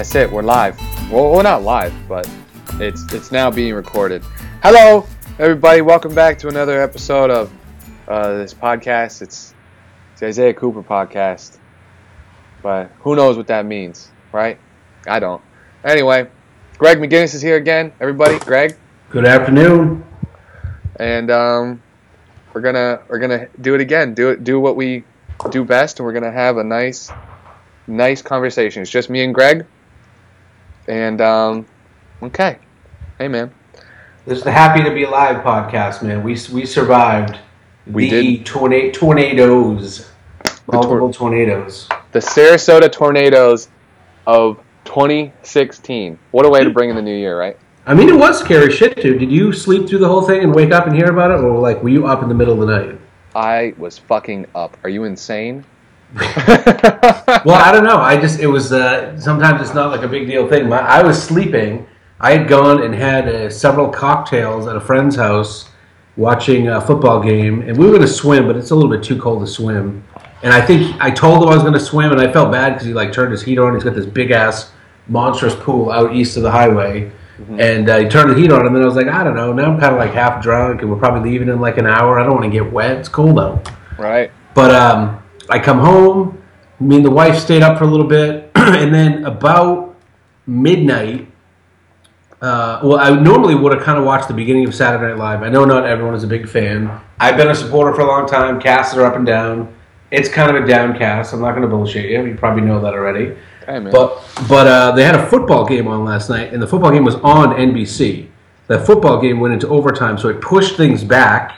[0.00, 0.32] that's it.
[0.32, 0.80] We're live.
[1.12, 2.26] Well, we're not live, but
[2.76, 4.24] it's it's now being recorded.
[4.62, 5.06] Hello,
[5.38, 5.82] everybody.
[5.82, 7.52] Welcome back to another episode of
[8.08, 9.20] uh, this podcast.
[9.20, 9.54] It's,
[10.12, 11.58] it's the Isaiah Cooper podcast,
[12.62, 14.58] but who knows what that means, right?
[15.06, 15.42] I don't.
[15.84, 16.30] Anyway,
[16.78, 17.92] Greg McInnes is here again.
[18.00, 18.78] Everybody, Greg,
[19.10, 20.02] Good afternoon.
[20.96, 21.82] and um,
[22.54, 24.14] we're gonna we're gonna do it again.
[24.14, 24.44] Do it.
[24.44, 25.04] Do what we
[25.50, 27.12] do best, and we're gonna have a nice,
[27.86, 28.80] nice conversation.
[28.80, 29.66] It's just me and Greg,
[30.90, 31.66] and um,
[32.22, 32.58] okay.
[33.18, 33.52] Hey, man.
[34.26, 36.22] This is the Happy to Be Alive podcast, man.
[36.24, 37.38] We we survived
[37.86, 38.46] We the did.
[38.46, 40.10] torna- tornadoes,
[40.70, 41.88] multiple tornadoes.
[42.12, 43.68] The Sarasota Tornadoes
[44.26, 46.18] of 2016.
[46.32, 47.56] What a way to bring in the new year, right?
[47.86, 49.20] I mean, it was scary shit, dude.
[49.20, 51.58] Did you sleep through the whole thing and wake up and hear about it, or
[51.58, 53.00] like were you up in the middle of the night?
[53.34, 54.76] I was fucking up.
[54.82, 55.64] Are you insane?
[57.44, 57.96] Well, I don't know.
[57.98, 58.72] I just it was.
[58.72, 60.68] Uh, sometimes it's not like a big deal thing.
[60.68, 61.86] My, I was sleeping.
[62.20, 65.70] I had gone and had uh, several cocktails at a friend's house,
[66.16, 69.02] watching a football game, and we were going to swim, but it's a little bit
[69.02, 70.04] too cold to swim.
[70.42, 72.74] And I think I told him I was going to swim, and I felt bad
[72.74, 73.74] because he like turned his heat on.
[73.74, 74.72] He's got this big ass
[75.08, 77.10] monstrous pool out east of the highway,
[77.58, 79.52] and uh, he turned the heat on, and then I was like, I don't know.
[79.52, 82.20] Now I'm kind of like half drunk, and we're probably leaving in like an hour.
[82.20, 82.98] I don't want to get wet.
[82.98, 83.70] It's cold out.
[83.98, 84.30] right.
[84.52, 86.42] But um, I come home.
[86.78, 89.96] Me and the wife stayed up for a little bit, and then about
[90.46, 91.26] midnight.
[92.40, 95.42] Uh, well, I normally would have kind of watched the beginning of Saturday Night Live.
[95.42, 97.00] I know not everyone is a big fan.
[97.18, 98.58] I've been a supporter for a long time.
[98.58, 99.74] Casts are up and down.
[100.10, 101.34] It's kind of a downcast.
[101.34, 102.24] I'm not going to bullshit you.
[102.24, 103.36] You probably know that already.
[103.66, 103.80] Hey.
[103.80, 107.04] But but uh, they had a football game on last night, and the football game
[107.04, 108.28] was on NBC.
[108.68, 111.56] That football game went into overtime, so it pushed things back.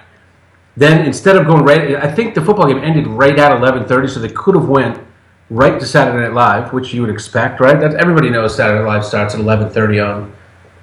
[0.77, 4.09] Then instead of going right, I think the football game ended right at eleven thirty,
[4.09, 4.99] so they could have went
[5.51, 7.79] right to Saturday Night Live, which you would expect, right?
[7.79, 10.33] That everybody knows Saturday Night Live starts at eleven thirty on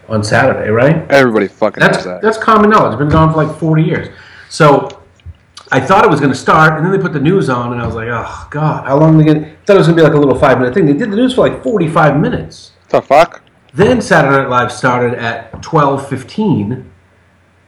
[0.08, 1.10] on Saturday, right?
[1.12, 2.22] Everybody fucking That's knows that.
[2.22, 2.94] that's common knowledge.
[2.94, 4.10] It's been going for like forty years.
[4.50, 5.02] So
[5.72, 7.82] I thought it was going to start, and then they put the news on, and
[7.82, 10.04] I was like, oh god, how long are they to Thought it was going to
[10.04, 10.86] be like a little five minute thing.
[10.86, 12.72] They did the news for like forty five minutes.
[12.90, 13.44] the fuck?
[13.74, 16.92] Then Saturday Night Live started at twelve fifteen.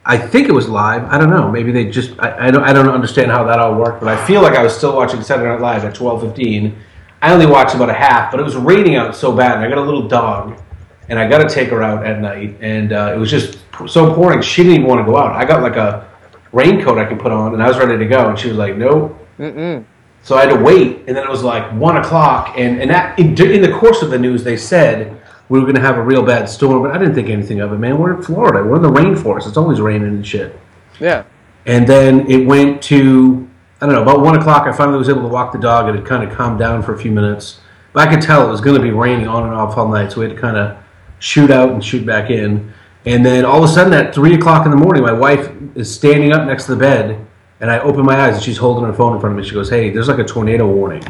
[0.04, 1.04] I think it was live.
[1.06, 1.52] I don't know.
[1.52, 2.20] Maybe they just.
[2.20, 2.64] I, I don't.
[2.64, 5.22] I don't understand how that all worked, but I feel like I was still watching
[5.22, 6.76] Saturday Night Live at twelve fifteen.
[7.22, 9.70] I only watched about a half, but it was raining out so bad, and I
[9.70, 10.60] got a little dog,
[11.08, 14.14] and I got to take her out at night, and uh, it was just so
[14.16, 14.42] pouring.
[14.42, 15.36] She didn't even want to go out.
[15.36, 16.10] I got like a
[16.52, 18.76] raincoat I could put on, and I was ready to go, and she was like,
[18.76, 19.86] "Nope." Mm-mm.
[20.24, 23.20] So I had to wait, and then it was like one o'clock, and and that
[23.20, 25.21] in, in the course of the news, they said
[25.52, 27.74] we were going to have a real bad storm, but I didn't think anything of
[27.74, 27.98] it, man.
[27.98, 29.48] We're in Florida, we're in the rainforest.
[29.50, 30.58] It's always raining and shit.
[30.98, 31.26] Yeah.
[31.66, 33.50] And then it went to
[33.82, 34.68] I don't know about one o'clock.
[34.68, 36.94] I finally was able to walk the dog, and it kind of calmed down for
[36.94, 37.60] a few minutes.
[37.94, 40.12] But I could tell it was going to be raining on and off all night,
[40.12, 40.78] so we had to kind of
[41.18, 42.72] shoot out and shoot back in.
[43.06, 45.94] And then all of a sudden, at three o'clock in the morning, my wife is
[45.94, 47.26] standing up next to the bed,
[47.60, 49.50] and I open my eyes, and she's holding her phone in front of me.
[49.50, 51.04] She goes, "Hey, there's like a tornado warning."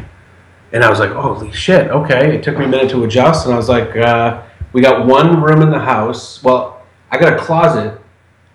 [0.73, 2.35] And I was like, "Holy shit!" Okay.
[2.35, 4.41] It took me a minute to adjust, and I was like, uh,
[4.73, 6.43] "We got one room in the house.
[6.43, 7.99] Well, I got a closet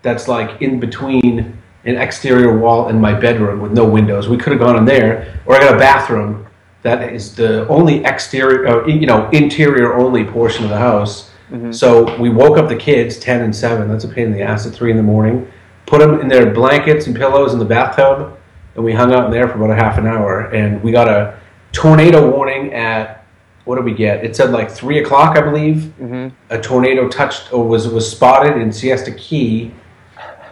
[0.01, 4.27] that's like in between an exterior wall and my bedroom with no windows.
[4.27, 6.45] We could have gone in there, or I got a bathroom
[6.83, 11.31] that is the only exterior, uh, you know, interior only portion of the house.
[11.71, 13.87] So we woke up the kids, ten and seven.
[13.87, 15.49] That's a pain in the ass at three in the morning.
[15.85, 18.37] Put them in their blankets and pillows in the bathtub,
[18.75, 20.41] and we hung out in there for about a half an hour.
[20.53, 21.39] And we got a
[21.77, 23.23] tornado warning at
[23.65, 24.25] what did we get?
[24.25, 25.93] It said like three o'clock, I believe.
[25.99, 26.35] Mm-hmm.
[26.49, 29.71] A tornado touched or was was spotted in Siesta Key,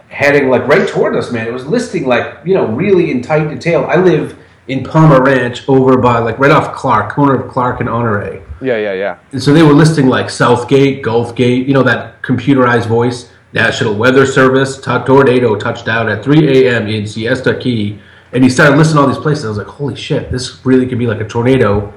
[0.08, 1.32] heading like right toward us.
[1.32, 3.86] Man, it was listing like you know really in tight detail.
[3.86, 4.38] I live
[4.68, 8.42] in Palmer Ranch, over by like right off Clark, corner of Clark and Honore.
[8.60, 9.18] Yeah, yeah, yeah.
[9.32, 13.32] And so they were listing like Southgate, Gulfgate, you know, that computerized voice.
[13.52, 16.88] National Weather Service, t- tornado touched down at 3 a.m.
[16.88, 17.98] in Siesta Key.
[18.36, 19.46] And he started listing all these places.
[19.46, 21.90] I was like, holy shit, this really could be like a tornado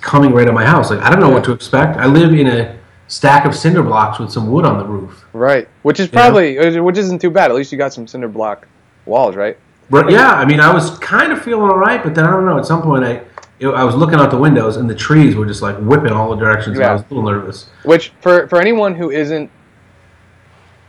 [0.00, 0.90] coming right at my house.
[0.90, 1.96] Like, I don't know what to expect.
[1.98, 2.76] I live in a
[3.06, 5.24] stack of cinder blocks with some wood on the roof.
[5.32, 5.68] Right.
[5.82, 7.52] Which is probably, which isn't too bad.
[7.52, 8.66] At least you got some cinder block
[9.06, 9.56] walls, right?
[9.88, 12.44] But yeah, I mean, I was kind of feeling all right, but then I don't
[12.44, 12.58] know.
[12.58, 13.22] At some point, I
[13.60, 16.28] it, I was looking out the windows and the trees were just like whipping all
[16.30, 16.76] the directions.
[16.76, 16.90] And Yeah.
[16.90, 17.68] I was a little nervous.
[17.84, 19.48] Which for for anyone who isn't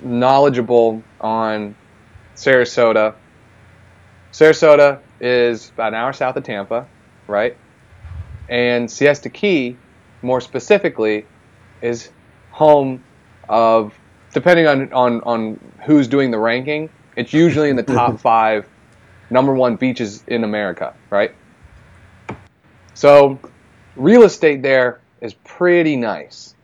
[0.02, 1.76] knowledgeable on
[2.36, 3.14] Sarasota,
[4.36, 6.86] Sarasota is about an hour south of Tampa,
[7.26, 7.56] right?
[8.50, 9.78] And Siesta Key,
[10.22, 11.26] more specifically,
[11.82, 12.10] is
[12.52, 13.02] home
[13.48, 13.94] of
[14.34, 16.90] depending on on on who's doing the ranking.
[17.16, 18.68] It's usually in the top five
[19.30, 21.34] number one beaches in America, right?
[22.94, 23.40] So
[23.96, 26.56] real estate there is pretty nice,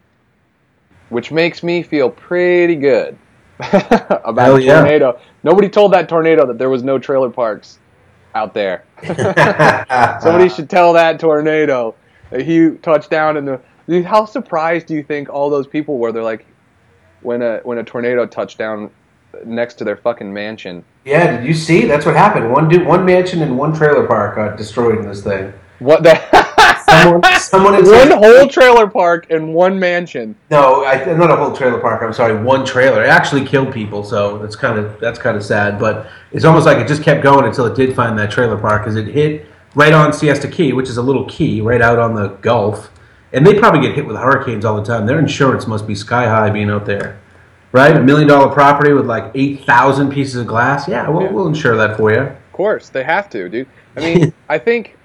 [1.08, 3.18] which makes me feel pretty good
[4.24, 4.80] about Hell a yeah.
[4.80, 5.20] tornado.
[5.44, 7.80] Nobody told that tornado that there was no trailer parks
[8.34, 8.86] out there.
[10.22, 11.96] Somebody should tell that tornado
[12.30, 13.62] that he touched down in the.
[13.88, 16.12] Dude, how surprised do you think all those people were?
[16.12, 16.46] They're like,
[17.22, 18.90] when a when a tornado touched down
[19.46, 20.84] next to their fucking mansion.
[21.06, 21.86] Yeah, did you see?
[21.86, 22.52] That's what happened.
[22.52, 25.54] One dude, one mansion and one trailer park got destroyed in this thing.
[25.80, 26.12] What the?
[26.92, 30.36] Someone, someone one whole trailer park and one mansion.
[30.50, 32.02] No, I, not a whole trailer park.
[32.04, 33.04] I'm sorry, one trailer.
[33.04, 35.80] It actually killed people, so that's kind of that's kind of sad.
[35.80, 38.82] But it's almost like it just kept going until it did find that trailer park
[38.84, 39.46] because it hit
[39.76, 42.92] right on Siesta Key, which is a little key right out on the Gulf.
[43.34, 45.06] And they probably get hit with hurricanes all the time.
[45.06, 47.18] Their insurance must be sky high being out there,
[47.72, 47.96] right?
[47.96, 50.88] A million dollar property with like eight thousand pieces of glass.
[50.88, 51.32] Yeah, we'll, Yeah.
[51.32, 52.20] we'll insure that for you.
[52.20, 53.68] Of course, they have to, dude.
[53.96, 54.98] I mean, I think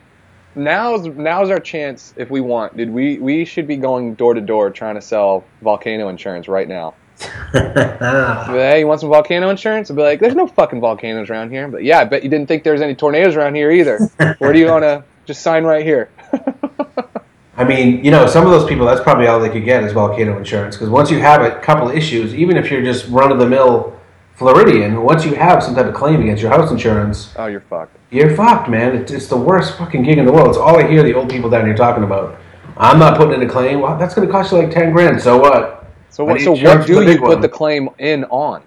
[0.56, 2.90] now's now's our chance if we want, dude.
[2.90, 6.94] We we should be going door to door trying to sell volcano insurance right now.
[7.56, 9.90] Hey, you want some volcano insurance?
[9.90, 11.68] I'll be like, there's no fucking volcanoes around here.
[11.68, 13.98] But yeah, I bet you didn't think there was any tornadoes around here either.
[14.38, 16.10] Where do you want to just sign right here?
[17.56, 19.92] I mean, you know, some of those people, that's probably all they could get is
[19.92, 20.76] volcano insurance.
[20.76, 23.46] Because once you have a couple of issues, even if you're just run of the
[23.46, 23.95] mill
[24.36, 27.96] Floridian, once you have some type of claim against your house insurance, oh, you're fucked.
[28.10, 28.94] you're fucked, man.
[28.94, 30.48] It's, it's the worst fucking gig in the world.
[30.48, 32.38] It's all I hear the old people down here talking about.
[32.76, 33.80] I'm not putting in a claim.
[33.80, 35.22] Well, that's going to cost you like 10 grand.
[35.22, 35.86] So what?
[36.10, 36.40] So what?
[36.42, 37.40] So what do you put one.
[37.40, 38.62] the claim in on?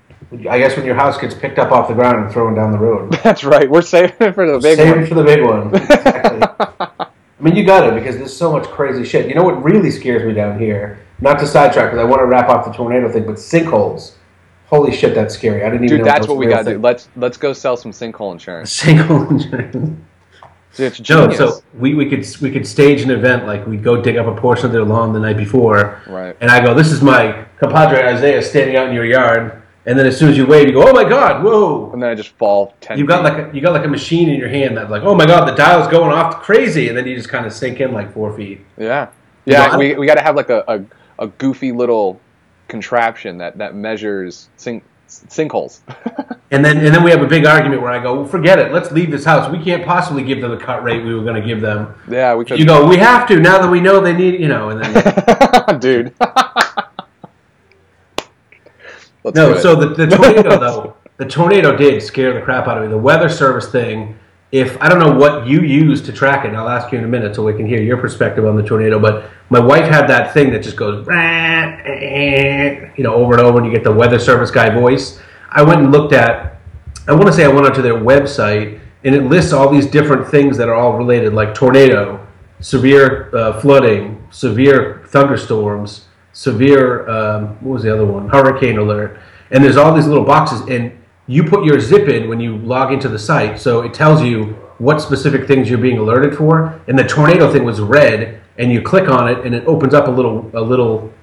[0.50, 2.78] I guess when your house gets picked up off the ground and thrown down the
[2.80, 3.14] road.
[3.24, 3.70] That's right.
[3.70, 5.04] We're saving it for the big Save one.
[5.04, 5.74] it for the big one.
[5.76, 7.10] Exactly.
[7.40, 9.30] I mean, you got it because there's so much crazy shit.
[9.30, 11.00] You know what really scares me down here?
[11.22, 14.16] Not to sidetrack, because I want to wrap off the tornado thing, but sinkholes.
[14.70, 15.64] Holy shit, that's scary.
[15.64, 16.80] I didn't even Dude, that's that what we gotta do.
[16.80, 18.80] Let's let's go sell some sinkhole insurance.
[18.84, 20.00] Sinkhole insurance.
[20.76, 24.00] Dude, it's No, so we, we could we could stage an event like we'd go
[24.00, 26.38] dig up a portion of their lawn the night before, Right.
[26.40, 30.06] and I go, "This is my compadre Isaiah standing out in your yard," and then
[30.06, 32.30] as soon as you wave, you go, "Oh my god, whoa!" And then I just
[32.38, 33.00] fall ten.
[33.00, 33.34] You got feet.
[33.38, 35.48] like a, you got like a machine in your hand that like, "Oh my god,
[35.48, 38.32] the dial's going off crazy," and then you just kind of sink in like four
[38.38, 38.62] feet.
[38.78, 39.08] Yeah,
[39.46, 39.78] You know, yeah.
[39.78, 40.82] We we got to have like a, a,
[41.24, 42.22] a goofy little
[42.70, 45.82] contraption that that measures sink sinkholes.
[46.52, 48.72] And then and then we have a big argument where I go, well, "Forget it,
[48.72, 49.52] let's leave this house.
[49.52, 52.34] We can't possibly give them the cut rate we were going to give them." yeah,
[52.34, 52.58] we could.
[52.58, 55.80] You go, "We have to now that we know they need," you know, and then.
[55.80, 56.14] dude.
[59.36, 62.90] No, so the, the tornado though, the tornado did scare the crap out of me.
[62.90, 64.18] The weather service thing.
[64.52, 67.08] If I don't know what you use to track it, I'll ask you in a
[67.08, 69.00] minute so we can hear your perspective on the tornado.
[69.00, 71.06] But my wife had that thing that just goes,
[72.98, 75.20] you know, over and over, and you get the weather service guy voice.
[75.52, 76.60] I went and looked at.
[77.08, 80.28] I want to say I went onto their website, and it lists all these different
[80.28, 82.26] things that are all related, like tornado,
[82.60, 88.30] severe uh, flooding, severe thunderstorms, severe um, what was the other one?
[88.30, 89.20] Hurricane alert.
[89.52, 90.99] And there's all these little boxes, and
[91.30, 94.46] you put your zip in when you log into the site, so it tells you
[94.80, 96.82] what specific things you're being alerted for.
[96.88, 100.08] And the tornado thing was red, and you click on it, and it opens up
[100.08, 101.14] a little a little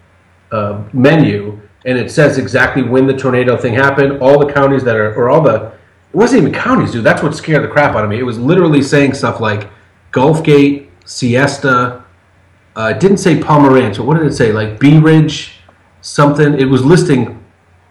[0.52, 4.94] uh, menu, and it says exactly when the tornado thing happened, all the counties that
[4.94, 5.72] are, or all the,
[6.12, 7.02] it wasn't even counties, dude.
[7.02, 8.20] That's what scared the crap out of me.
[8.20, 9.68] It was literally saying stuff like
[10.12, 12.04] Gulf Gate, Siesta.
[12.76, 14.52] Uh, it didn't say Palmer Ranch, but what did it say?
[14.52, 15.58] Like Bee Ridge,
[16.00, 16.54] something.
[16.54, 17.42] It was listing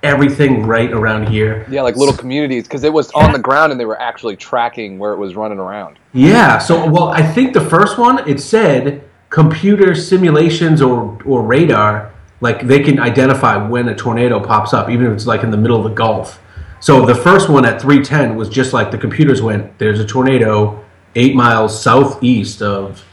[0.06, 1.66] everything right around here.
[1.70, 4.98] yeah, like little communities because it was on the ground and they were actually tracking
[5.00, 5.98] where it was running around.
[6.14, 6.58] Yeah.
[6.60, 12.68] So, well, I think the first one it said computer simulations or or radar, like
[12.68, 15.78] they can identify when a tornado pops up, even if it's like in the middle
[15.78, 16.40] of the Gulf.
[16.80, 19.78] So the first one at 310 was just like the computers went.
[19.80, 20.84] There's a tornado
[21.16, 23.04] eight miles southeast of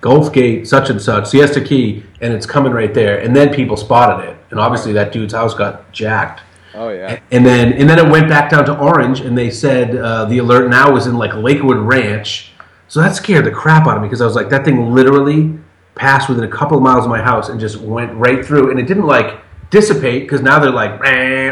[0.00, 3.20] Gulf Gate, such and such, Siesta Key, and it's coming right there.
[3.20, 6.42] And then people spotted it, and obviously that dude's house got jacked.
[6.74, 7.18] Oh yeah.
[7.32, 10.38] And then and then it went back down to orange, and they said uh, the
[10.38, 12.52] alert now was in like Lakewood Ranch.
[12.86, 15.58] So that scared the crap out of me because I was like, that thing literally
[15.94, 18.78] passed within a couple of miles of my house and just went right through, and
[18.78, 19.40] it didn't like
[19.70, 21.00] dissipate because now they're like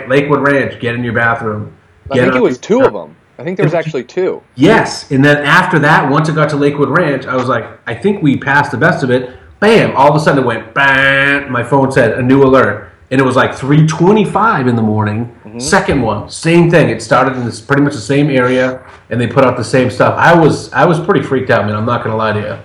[0.08, 1.74] Lakewood Ranch, get in your bathroom.
[2.10, 3.16] I think it was two of them.
[3.38, 4.42] I think there was actually two.
[4.54, 7.94] Yes, and then after that, once it got to Lakewood Ranch, I was like, I
[7.94, 9.39] think we passed the best of it.
[9.60, 9.94] Bam!
[9.94, 11.52] All of a sudden, it went bam.
[11.52, 15.36] My phone said a new alert, and it was like 3:25 in the morning.
[15.58, 16.88] Second one, same thing.
[16.88, 19.90] It started in this pretty much the same area, and they put out the same
[19.90, 20.14] stuff.
[20.16, 21.76] I was I was pretty freaked out, man.
[21.76, 22.58] I'm not gonna lie to you.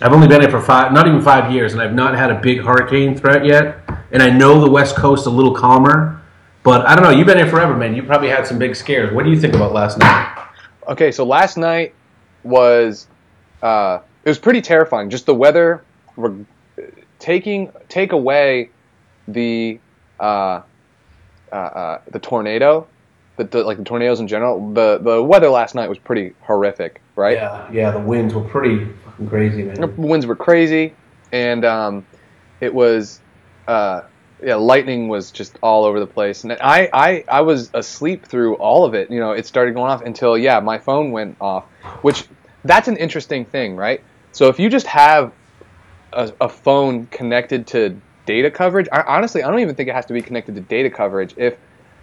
[0.00, 2.40] I've only been here for five, not even five years, and I've not had a
[2.40, 3.78] big hurricane threat yet.
[4.12, 6.22] And I know the West Coast a little calmer,
[6.62, 7.10] but I don't know.
[7.10, 7.96] You've been here forever, man.
[7.96, 9.12] You probably had some big scares.
[9.12, 10.48] What do you think about last night?
[10.86, 11.94] Okay, so last night
[12.44, 13.08] was
[13.62, 15.10] uh, it was pretty terrifying.
[15.10, 15.82] Just the weather
[16.18, 16.44] re-
[17.18, 18.70] taking take away
[19.26, 19.78] the
[20.20, 20.62] uh,
[21.52, 22.86] uh, uh, the tornado,
[23.36, 24.72] the, the like the tornadoes in general.
[24.72, 27.36] The the weather last night was pretty horrific, right?
[27.36, 27.90] Yeah, yeah.
[27.92, 29.80] The winds were pretty fucking crazy, man.
[29.80, 30.94] The winds were crazy,
[31.32, 32.06] and um,
[32.60, 33.20] it was
[33.66, 34.02] uh,
[34.42, 36.44] yeah, lightning was just all over the place.
[36.44, 39.10] And I, I I was asleep through all of it.
[39.10, 41.64] You know, it started going off until yeah, my phone went off.
[42.02, 42.24] Which
[42.64, 44.02] that's an interesting thing, right?
[44.32, 45.32] So if you just have
[46.12, 50.06] a, a phone connected to data coverage, I, honestly, I don't even think it has
[50.06, 51.34] to be connected to data coverage.
[51.36, 51.56] If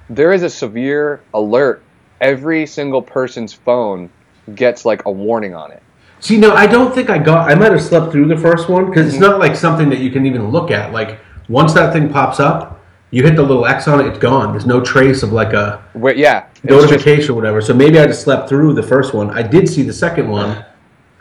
[0.09, 1.83] there is a severe alert,
[2.21, 4.09] every single person's phone
[4.53, 5.81] gets like a warning on it.
[6.19, 7.51] See, no, I don't think I got.
[7.51, 9.25] I might have slept through the first one because it's mm-hmm.
[9.25, 10.91] not like something that you can even look at.
[10.91, 11.19] Like
[11.49, 14.51] once that thing pops up, you hit the little X on it, it's gone.
[14.51, 17.61] There's no trace of like a Where, yeah, it's just- notification or whatever.
[17.61, 19.29] So maybe I just slept through the first one.
[19.29, 20.65] I did see the second one.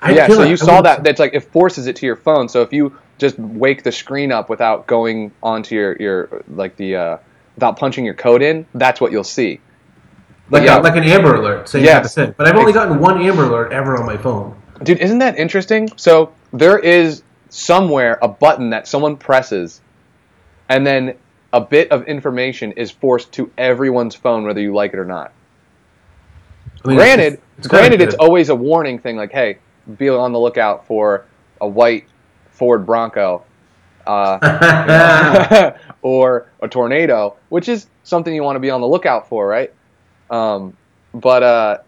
[0.04, 1.02] I yeah, so like you saw that.
[1.02, 2.46] That's like it forces it to your phone.
[2.48, 6.94] So if you just wake the screen up without going onto your your like the
[6.94, 7.18] uh,
[7.54, 9.60] without punching your code in, that's what you'll see.
[10.50, 10.78] like yeah.
[10.78, 12.14] a, like an Amber Alert, same Yes.
[12.14, 14.60] But I've only gotten one Amber Alert ever on my phone.
[14.82, 15.88] Dude, isn't that interesting?
[15.96, 19.80] So there is somewhere a button that someone presses,
[20.68, 21.16] and then
[21.54, 25.32] a bit of information is forced to everyone's phone, whether you like it or not.
[26.84, 29.58] I mean, granted, it's, it's granted, it's always a warning thing, like, hey,
[29.98, 31.26] be on the lookout for
[31.60, 32.06] a white
[32.50, 33.44] Ford Bronco.
[34.06, 35.72] Uh,
[36.02, 39.72] or a tornado, which is something you want to be on the lookout for, right?
[40.30, 40.76] Um,
[41.14, 41.78] but uh,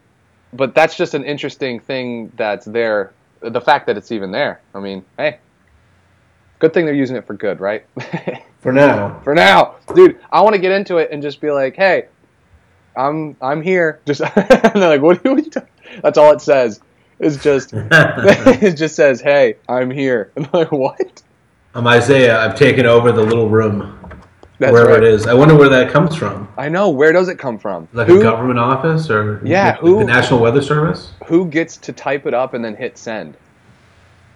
[0.52, 3.12] but that's just an interesting thing that's there.
[3.40, 4.60] The fact that it's even there.
[4.74, 5.38] I mean, hey,
[6.58, 7.86] good thing they're using it for good, right?
[8.60, 9.20] for now.
[9.20, 10.18] for now, dude.
[10.32, 12.06] I want to get into it and just be like, hey,
[12.96, 14.00] I'm I'm here.
[14.06, 15.50] Just and they're like, what, are you?
[15.50, 15.68] talking?
[16.02, 16.80] That's all it says.
[17.18, 20.32] It's just it just says, hey, I'm here.
[20.36, 21.22] I'm like, what?
[21.74, 22.38] I'm Isaiah.
[22.40, 23.98] I've taken over the little room,
[24.58, 25.02] That's wherever right.
[25.02, 25.26] it is.
[25.26, 26.48] I wonder where that comes from.
[26.56, 26.88] I know.
[26.90, 27.86] Where does it come from?
[27.92, 31.12] Like who, a government office or Yeah, like who- the National Weather Service?
[31.26, 33.36] who gets to type it up and then hit send?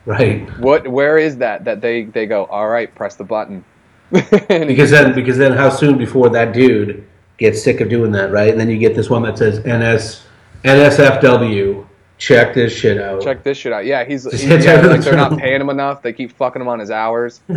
[0.07, 0.49] Right.
[0.59, 0.89] What?
[0.89, 1.65] Where is that?
[1.65, 2.47] That they they go.
[2.47, 3.65] All right, press the button.
[4.11, 7.07] Because then, because then, how soon before that dude
[7.37, 8.51] gets sick of doing that, right?
[8.51, 10.25] And then you get this one that says NS
[10.65, 11.87] NSFW.
[12.21, 13.23] Check this shit out.
[13.23, 13.87] check this shit out.
[13.87, 16.03] Yeah, he's, he's yeah, like they're not paying him enough.
[16.03, 17.41] They keep fucking him on his hours.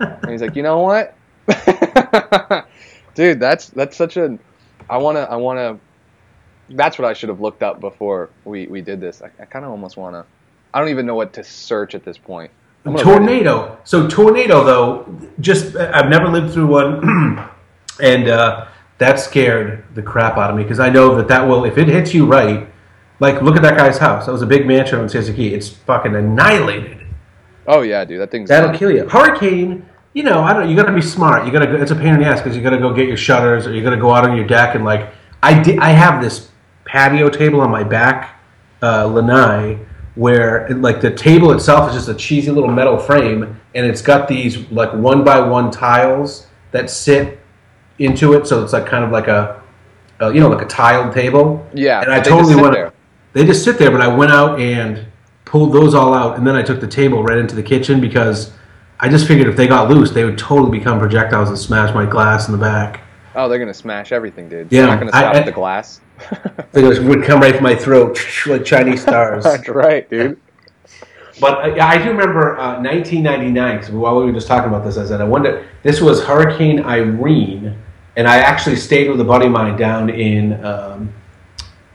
[0.00, 1.14] And he's like, you know what,
[3.14, 3.38] dude?
[3.38, 4.38] That's that's such a.
[4.88, 5.78] I wanna I wanna.
[6.70, 9.22] That's what I should have looked up before we we did this.
[9.22, 10.24] I, I kind of almost wanna.
[10.72, 12.50] I don't even know what to search at this point.
[12.86, 13.78] I'm gonna write it- tornado.
[13.84, 17.48] So tornado though, just I've never lived through one,
[18.02, 18.66] and uh,
[18.98, 21.86] that scared the crap out of me because I know that that will if it
[21.88, 22.66] hits you right.
[23.20, 24.26] Like look at that guy's house.
[24.26, 25.54] That was a big mansion on Siesta Key.
[25.54, 27.04] It's fucking annihilated.
[27.66, 28.48] Oh yeah, dude, that thing's.
[28.48, 29.08] That'll kill you.
[29.08, 29.88] Hurricane.
[30.12, 30.68] You know, I don't.
[30.68, 31.44] You got to be smart.
[31.46, 31.66] You got to.
[31.66, 33.66] go It's a pain in the ass because you got to go get your shutters,
[33.66, 35.12] or you got to go out on your deck and like.
[35.42, 35.78] I did.
[35.78, 36.50] I have this
[36.84, 38.40] patio table on my back,
[38.82, 39.78] uh, lanai,
[40.14, 44.28] where like the table itself is just a cheesy little metal frame, and it's got
[44.28, 47.40] these like one by one tiles that sit
[47.98, 49.62] into it, so it's like kind of like a,
[50.20, 51.66] uh, you know, like a tiled table.
[51.74, 52.93] Yeah, and I but they just totally want went.
[53.34, 55.04] They just sit there, but I went out and
[55.44, 58.52] pulled those all out, and then I took the table right into the kitchen because
[59.00, 62.06] I just figured if they got loose, they would totally become projectiles and smash my
[62.06, 63.00] glass in the back.
[63.36, 64.68] Oh, they're gonna smash everything, dude.
[64.70, 66.00] Yeah, They're not gonna I- stop I- at the glass.
[66.72, 69.42] They just would come right from my throat like Chinese stars.
[69.44, 70.40] That's right, dude.
[71.40, 74.84] But uh, yeah, I do remember uh, 1999 because while we were just talking about
[74.84, 75.66] this, I said I wonder.
[75.82, 77.76] This was Hurricane Irene,
[78.16, 81.12] and I actually stayed with a buddy of mine down in um,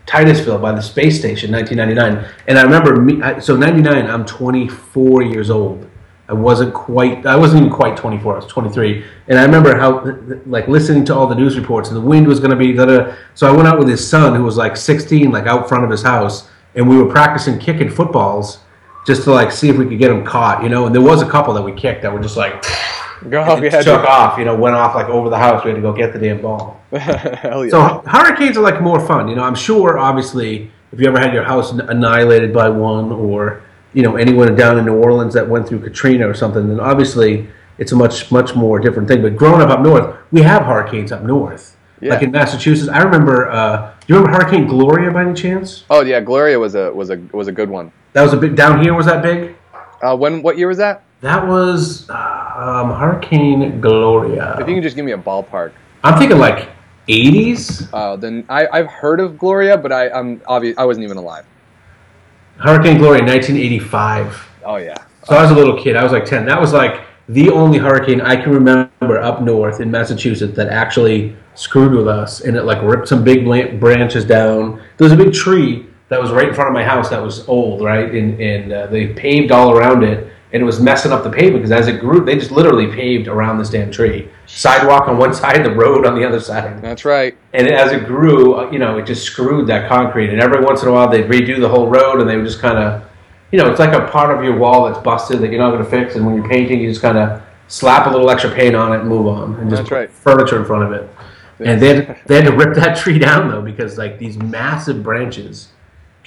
[0.09, 2.33] Titusville by the space station, 1999.
[2.47, 3.39] And I remember me.
[3.39, 5.87] So 99, I'm 24 years old.
[6.27, 7.25] I wasn't quite.
[7.25, 8.33] I wasn't even quite 24.
[8.33, 11.97] I was 23, and I remember how, like, listening to all the news reports, and
[11.97, 12.73] the wind was going to be.
[12.73, 13.15] Da, da.
[13.35, 15.89] So I went out with his son, who was like 16, like out front of
[15.89, 18.59] his house, and we were practicing kicking footballs
[19.07, 20.85] just to like see if we could get him caught, you know.
[20.85, 22.63] And there was a couple that we kicked that were just like
[23.29, 23.83] Go it ahead.
[23.83, 25.63] took off, you know, went off like over the house.
[25.63, 26.79] We had to go get the damn ball.
[26.93, 27.71] Hell yeah.
[27.71, 29.43] So hurricanes are like more fun, you know.
[29.43, 33.61] I'm sure, obviously, if you ever had your house annihilated by one, or
[33.93, 37.47] you know anyone down in New Orleans that went through Katrina or something, then obviously
[37.77, 39.21] it's a much much more different thing.
[39.21, 42.13] But growing up up north, we have hurricanes up north, Yeah.
[42.13, 42.89] like in Massachusetts.
[42.89, 43.49] I remember.
[43.49, 45.83] Uh, do you remember Hurricane Gloria by any chance?
[45.89, 47.91] oh yeah, Gloria was a was a was a good one.
[48.13, 48.93] That was a big down here.
[48.93, 49.55] Was that big?
[50.01, 51.03] Uh, when what year was that?
[51.21, 52.09] That was
[52.59, 54.57] um, Hurricane Gloria.
[54.59, 55.71] If you can just give me a ballpark.
[56.03, 56.69] I'm thinking like
[57.07, 57.89] 80s.
[57.93, 61.45] Uh, then I I've heard of Gloria, but I I'm obvious I wasn't even alive.
[62.57, 64.49] Hurricane Gloria, 1985.
[64.65, 64.95] Oh yeah.
[65.23, 65.95] So I was a little kid.
[65.95, 66.45] I was like ten.
[66.45, 71.35] That was like the only hurricane I can remember up north in Massachusetts that actually
[71.55, 73.45] screwed with us, and it like ripped some big
[73.79, 74.81] branches down.
[74.97, 77.47] There was a big tree that was right in front of my house that was
[77.47, 81.23] old, right, and and uh, they paved all around it, and it was messing up
[81.23, 84.29] the pavement because as it grew, they just literally paved around this damn tree.
[84.47, 86.81] Sidewalk on one side, the road on the other side.
[86.81, 87.37] That's right.
[87.53, 90.31] And as it grew, uh, you know, it just screwed that concrete.
[90.31, 92.59] And every once in a while, they'd redo the whole road, and they would just
[92.59, 93.03] kind of,
[93.51, 95.83] you know, it's like a part of your wall that's busted that you're not going
[95.83, 96.15] to fix.
[96.15, 99.01] And when you're painting, you just kind of slap a little extra paint on it
[99.01, 100.09] and move on, and just That's right.
[100.09, 101.09] furniture in front of it.
[101.59, 105.69] And had, they had to rip that tree down though because like these massive branches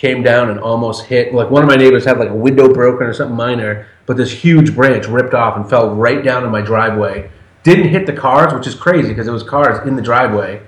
[0.02, 1.32] came down and almost hit.
[1.32, 4.32] Like one of my neighbors had like a window broken or something minor, but this
[4.32, 7.30] huge branch ripped off and fell right down in my driveway.
[7.62, 10.60] Didn't hit the cars, which is crazy because it was cars in the driveway.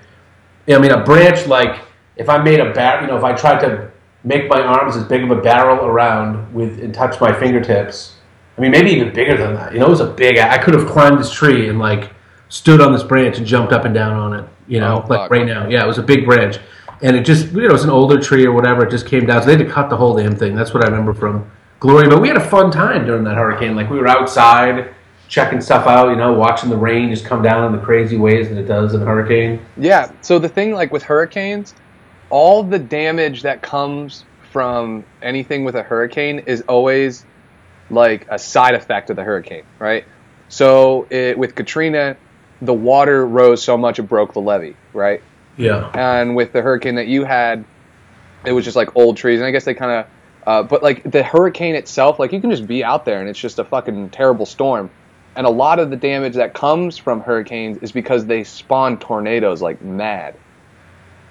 [0.69, 1.83] I mean, a branch like
[2.14, 3.91] if I made a bat, you know, if I tried to
[4.23, 8.14] make my arms as big of a barrel around with and touch my fingertips.
[8.57, 9.73] I mean, maybe even bigger than that.
[9.73, 10.38] You know, it was a big.
[10.38, 12.12] I could have climbed this tree and like
[12.50, 14.49] stood on this branch and jumped up and down on it.
[14.69, 15.31] You know, Oh, like fuck.
[15.33, 15.69] right now.
[15.69, 16.59] Yeah, it was a big branch,
[17.03, 18.87] and it just you know it was an older tree or whatever.
[18.87, 20.55] It just came down, so they had to cut the whole damn thing.
[20.55, 22.09] That's what I remember from Gloria.
[22.09, 23.77] But we had a fun time during that hurricane.
[23.77, 24.95] Like we were outside
[25.29, 26.11] checking stuff out.
[26.11, 28.95] You know, watching the rain just come down in the crazy ways that it does
[28.95, 29.65] in a hurricane.
[29.77, 30.13] Yeah.
[30.21, 31.75] So the thing, like with hurricanes,
[32.31, 37.27] all the damage that comes from anything with a hurricane is always
[37.91, 40.05] like a side effect of the hurricane, right?
[40.49, 42.17] So it, with Katrina,
[42.63, 45.23] the water rose so much it broke the levee, right?
[45.56, 45.90] Yeah.
[45.94, 47.64] And with the hurricane that you had,
[48.44, 50.06] it was just like old trees, and I guess they kind of.
[50.46, 53.38] Uh, but like the hurricane itself, like you can just be out there and it's
[53.38, 54.90] just a fucking terrible storm.
[55.37, 59.62] And a lot of the damage that comes from hurricanes is because they spawn tornadoes
[59.62, 60.36] like mad,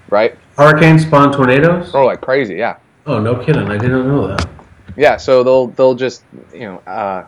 [0.09, 0.36] right?
[0.57, 1.91] Hurricanes spawn tornadoes.
[1.93, 3.69] Oh, like crazy, yeah, Oh no, kidding!
[3.69, 4.47] I didn't know that.
[4.97, 5.17] yeah.
[5.17, 7.25] So they'll they'll just you know uh,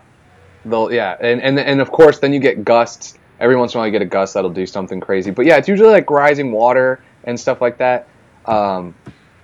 [0.66, 3.18] they'll yeah, and and and of course then you get gusts.
[3.40, 5.58] Every once in a while you get a gust that'll do something crazy, but yeah,
[5.58, 8.08] it's usually like rising water and stuff like that.
[8.46, 8.96] Um,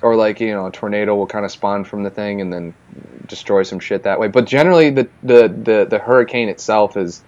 [0.01, 2.73] or like you know a tornado will kind of spawn from the thing and then
[3.27, 4.27] destroy some shit that way.
[4.27, 7.23] But generally the the the, the hurricane itself is,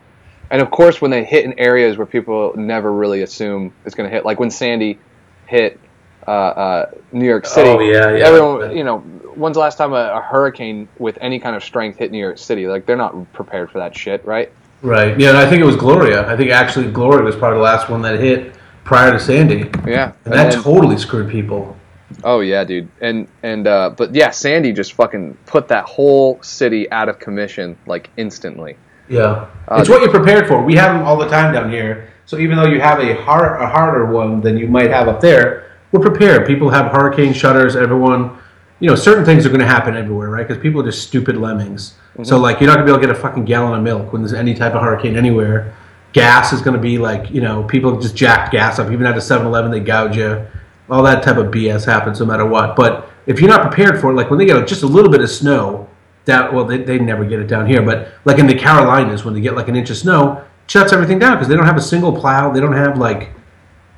[0.49, 4.09] and of course when they hit in areas where people never really assume it's going
[4.09, 4.99] to hit, like when Sandy
[5.45, 5.79] hit
[6.27, 7.69] uh, uh, New York City.
[7.69, 8.25] Oh, yeah, yeah.
[8.25, 11.99] Everyone, you know, when's the last time a, a hurricane with any kind of strength
[11.99, 12.67] hit New York City?
[12.67, 14.51] Like they're not prepared for that shit, right?
[14.83, 15.17] Right.
[15.19, 16.27] Yeah, and I think it was Gloria.
[16.29, 20.11] I think actually Gloria was probably the last one that hit prior to Sandy, Yeah.
[20.25, 21.77] and that then- totally screwed people.
[22.23, 22.89] Oh yeah, dude.
[23.01, 27.75] And and uh, but yeah, Sandy just fucking put that whole city out of commission
[27.87, 28.75] like instantly.
[29.09, 30.61] Yeah, Uh, it's what you're prepared for.
[30.63, 32.09] We have them all the time down here.
[32.25, 35.21] So even though you have a hard, a harder one than you might have up
[35.21, 36.45] there, we're prepared.
[36.45, 37.75] People have hurricane shutters.
[37.75, 38.37] Everyone,
[38.79, 40.47] you know, certain things are going to happen everywhere, right?
[40.47, 41.91] Because people are just stupid lemmings.
[42.13, 42.23] Mm-hmm.
[42.23, 44.11] So like, you're not going to be able to get a fucking gallon of milk
[44.11, 45.75] when there's any type of hurricane anywhere.
[46.11, 48.91] Gas is going to be like, you know, people just jacked gas up.
[48.91, 50.45] Even at a 7-Eleven, they gouge you.
[50.89, 52.75] All that type of BS happens no matter what.
[52.75, 55.21] But if you're not prepared for it, like when they get just a little bit
[55.21, 55.89] of snow,
[56.25, 59.33] that well, they, they never get it down here, but like in the Carolinas, when
[59.33, 61.81] they get like an inch of snow, shuts everything down because they don't have a
[61.81, 62.51] single plow.
[62.51, 63.31] They don't have like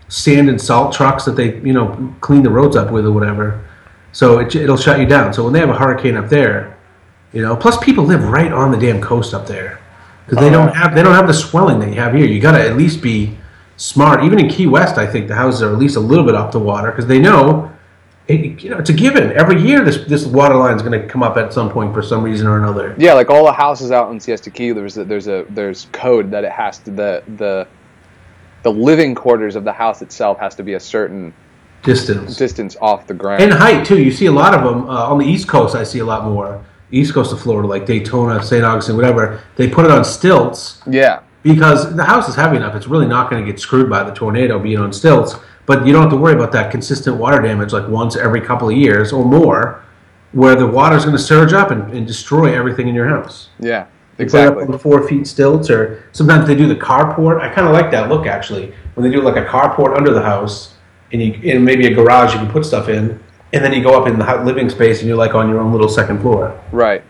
[0.08, 3.64] sand and salt trucks that they you know clean the roads up with or whatever.
[4.16, 5.34] So it, it'll shut you down.
[5.34, 6.78] So when they have a hurricane up there,
[7.34, 9.82] you know, plus people live right on the damn coast up there
[10.26, 12.26] because they oh, don't have they don't have the swelling that you have here.
[12.26, 13.38] You got to at least be
[13.76, 14.24] smart.
[14.24, 16.54] Even in Key West, I think the houses are at least a little bit up
[16.54, 17.74] the water because they know.
[18.30, 19.34] It, you know, it's a given.
[19.34, 22.02] Every year, this this water line is going to come up at some point for
[22.02, 22.96] some reason or another.
[22.98, 26.32] Yeah, like all the houses out in Siesta Key, there's a, there's a there's code
[26.32, 27.68] that it has to the the
[28.64, 31.34] the living quarters of the house itself has to be a certain
[31.86, 33.42] Distance distance off the ground.
[33.44, 34.02] and height too.
[34.02, 35.76] You see a lot of them uh, on the East Coast.
[35.76, 38.64] I see a lot more East Coast of Florida, like Daytona, St.
[38.64, 39.42] Augustine, whatever.
[39.56, 42.76] They put it on stilts yeah, because the house is heavy enough.
[42.76, 45.36] It's really not going to get screwed by the tornado being on stilts.
[45.66, 48.70] But you don't have to worry about that consistent water damage like once every couple
[48.70, 49.84] of years or more,
[50.32, 53.50] where the water's going to surge up and, and destroy everything in your house.
[53.60, 54.64] yeah, They put it exactly.
[54.64, 57.42] up on four feet stilts, or sometimes they do the carport.
[57.42, 60.22] I kind of like that look actually when they do like a carport under the
[60.22, 60.75] house,
[61.12, 63.20] and you in maybe a garage you can put stuff in,
[63.54, 65.72] and then you go up in the living space and you're like on your own
[65.72, 66.60] little second floor.
[66.72, 67.04] Right.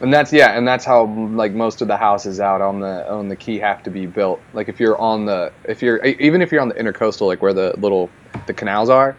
[0.00, 3.28] And that's yeah, and that's how like most of the houses out on the on
[3.28, 4.40] the key have to be built.
[4.52, 7.54] Like if you're on the if you're even if you're on the intercoastal, like where
[7.54, 8.10] the little
[8.46, 9.16] the canals are,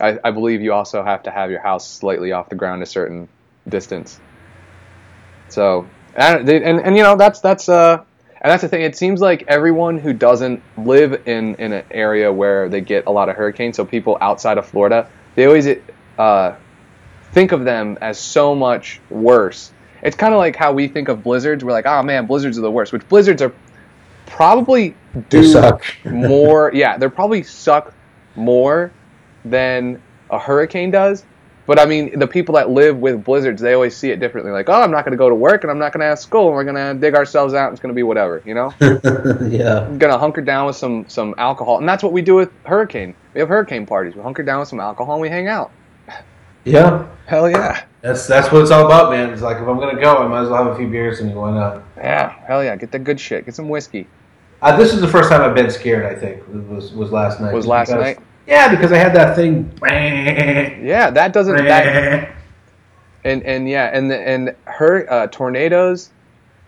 [0.00, 2.86] I, I believe you also have to have your house slightly off the ground a
[2.86, 3.28] certain
[3.68, 4.18] distance.
[5.48, 8.02] So and and, and you know that's that's uh
[8.42, 8.82] and that's the thing.
[8.82, 13.10] It seems like everyone who doesn't live in in an area where they get a
[13.10, 15.68] lot of hurricanes, so people outside of Florida, they always
[16.18, 16.56] uh,
[17.32, 19.72] think of them as so much worse.
[20.02, 21.62] It's kind of like how we think of blizzards.
[21.62, 22.92] We're like, oh man, blizzards are the worst.
[22.92, 23.54] Which blizzards are
[24.26, 24.96] probably
[25.28, 25.84] do suck.
[26.04, 26.72] more.
[26.74, 27.94] Yeah, they're probably suck
[28.34, 28.90] more
[29.44, 31.24] than a hurricane does.
[31.64, 34.52] But I mean, the people that live with blizzards, they always see it differently.
[34.52, 36.18] Like, oh, I'm not going to go to work and I'm not going to have
[36.18, 36.48] school.
[36.48, 37.68] And we're going to dig ourselves out.
[37.68, 38.74] And it's going to be whatever, you know.
[39.48, 39.86] yeah.
[39.92, 43.14] I'm gonna hunker down with some some alcohol, and that's what we do with hurricane.
[43.34, 44.14] We have hurricane parties.
[44.14, 45.70] We hunker down with some alcohol and we hang out.
[46.64, 47.06] Yeah.
[47.26, 49.30] Hell yeah, That's that's what it's all about, man.
[49.30, 51.34] It's like if I'm gonna go, I might as well have a few beers and
[51.34, 51.82] why not?
[51.96, 52.76] yeah, hell yeah.
[52.76, 53.46] Get the good shit.
[53.46, 54.06] Get some whiskey.
[54.60, 56.04] Uh, this is the first time I've been scared.
[56.04, 57.52] I think was was last night.
[57.52, 58.18] Was last night?
[58.46, 59.72] Yeah, because I had that thing.
[59.82, 61.56] Yeah, that doesn't.
[61.56, 62.34] That,
[63.24, 66.10] and and yeah, and the, and her uh, tornadoes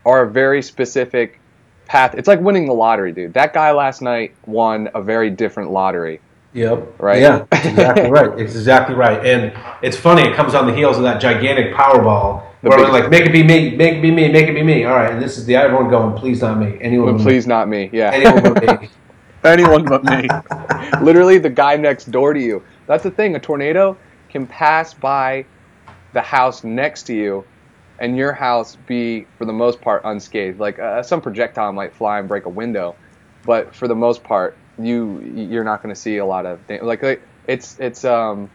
[0.07, 1.41] are a very specific
[1.87, 2.15] path.
[2.17, 3.35] It's like winning the lottery, dude.
[3.35, 6.21] That guy last night won a very different lottery.
[6.53, 7.01] Yep.
[7.01, 7.21] Right?
[7.21, 7.47] Yeah.
[7.53, 8.39] Exactly right.
[8.39, 9.25] It's exactly right.
[9.27, 10.23] And it's funny.
[10.23, 12.45] It comes on the heels of that gigantic Powerball.
[12.63, 14.55] The Where big- we're like, make it be me, make it be me, make it
[14.55, 14.85] be me.
[14.85, 15.11] All right.
[15.11, 16.79] And this is the everyone going, please not me.
[16.81, 17.91] Anyone, please not me.
[17.93, 18.11] Yeah.
[18.13, 18.89] anyone but me.
[19.45, 20.29] Anyone but me.
[21.03, 22.63] Literally the guy next door to you.
[22.87, 23.37] That's the thing.
[23.37, 23.97] A tornado
[24.31, 25.45] can pass by
[26.13, 27.45] the house next to you,
[27.99, 30.59] and your house be, for the most part, unscathed.
[30.59, 32.97] Like uh, some projectile might fly and break a window,
[33.45, 36.81] but for the most part, you you're not going to see a lot of da-
[36.83, 38.51] like like, it's it's um.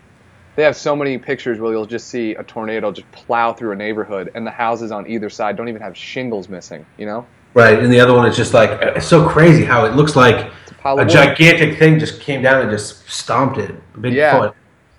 [0.56, 3.76] They have so many pictures where you'll just see a tornado just plow through a
[3.76, 6.86] neighborhood, and the houses on either side don't even have shingles missing.
[6.98, 7.80] You know, Right.
[7.80, 10.74] And the other one is just like, it's so crazy how it looks like a
[10.76, 11.34] pile a of wood.
[11.36, 13.76] gigantic thing just came down and just stomped it.
[14.02, 14.40] Big Yeah.
[14.40, 14.56] foot.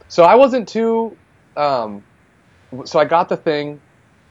[0.09, 1.19] So I wasn't too.
[1.57, 2.05] Um,
[2.85, 3.83] so I got the thing,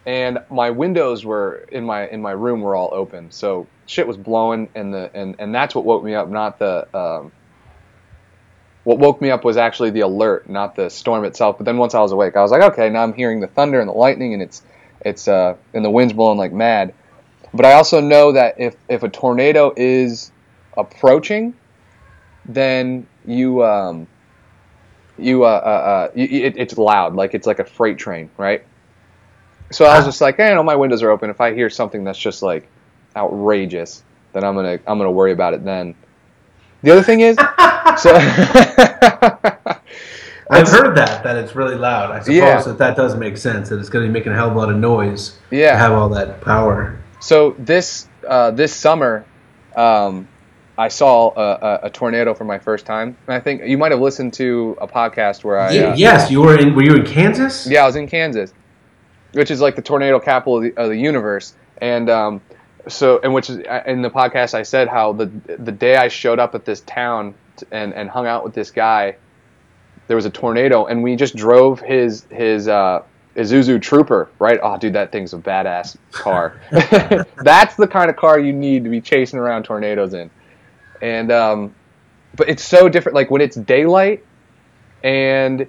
[0.05, 3.31] and my windows were in my in my room were all open.
[3.31, 6.87] So shit was blowing, and the and and that's what woke me up, not the.
[6.97, 7.31] Um,
[8.83, 11.57] what woke me up was actually the alert, not the storm itself.
[11.57, 13.79] But then once I was awake, I was like, okay, now I'm hearing the thunder
[13.79, 14.63] and the lightning, and it's
[15.01, 16.93] it's uh, and the wind's blowing like mad.
[17.53, 20.31] But I also know that if if a tornado is
[20.77, 21.53] approaching,
[22.45, 24.07] then you um,
[25.19, 28.65] you uh, uh, uh you, it, it's loud like it's like a freight train right
[29.71, 32.03] so i was just like hey, know my windows are open if i hear something
[32.03, 32.67] that's just like
[33.15, 35.93] outrageous then i'm gonna i'm gonna worry about it then
[36.81, 37.35] the other thing is
[37.97, 38.15] so
[40.51, 42.09] I've heard that, that it's really loud.
[42.09, 42.59] I suppose Yeah.
[42.59, 44.57] that that does make sense, that it's going to be making a hell of a
[44.57, 46.97] lot of noise to yeah have all that power.
[47.19, 49.25] So this uh, this summer
[49.75, 50.27] um,
[50.77, 53.91] i saw a, a, a tornado for my first time and i think you might
[53.91, 57.05] have listened to a podcast where i uh, yes, you were in, were you in
[57.05, 57.67] Kansas?
[57.67, 58.53] Yeah, I was in Kansas,
[59.33, 61.55] which is like the tornado capital of the, of the universe.
[61.81, 62.41] And um,
[62.87, 65.25] so, and which is in the podcast, I said how the
[65.59, 67.35] the day I showed up at this town
[67.71, 69.15] and and hung out with this guy,
[70.07, 73.03] there was a tornado, and we just drove his his uh,
[73.39, 74.29] Isuzu Trooper.
[74.39, 74.59] Right?
[74.61, 76.59] Oh, dude, that thing's a badass car.
[77.37, 80.29] That's the kind of car you need to be chasing around tornadoes in.
[81.01, 81.75] And um,
[82.35, 83.15] but it's so different.
[83.15, 84.25] Like when it's daylight,
[85.03, 85.67] and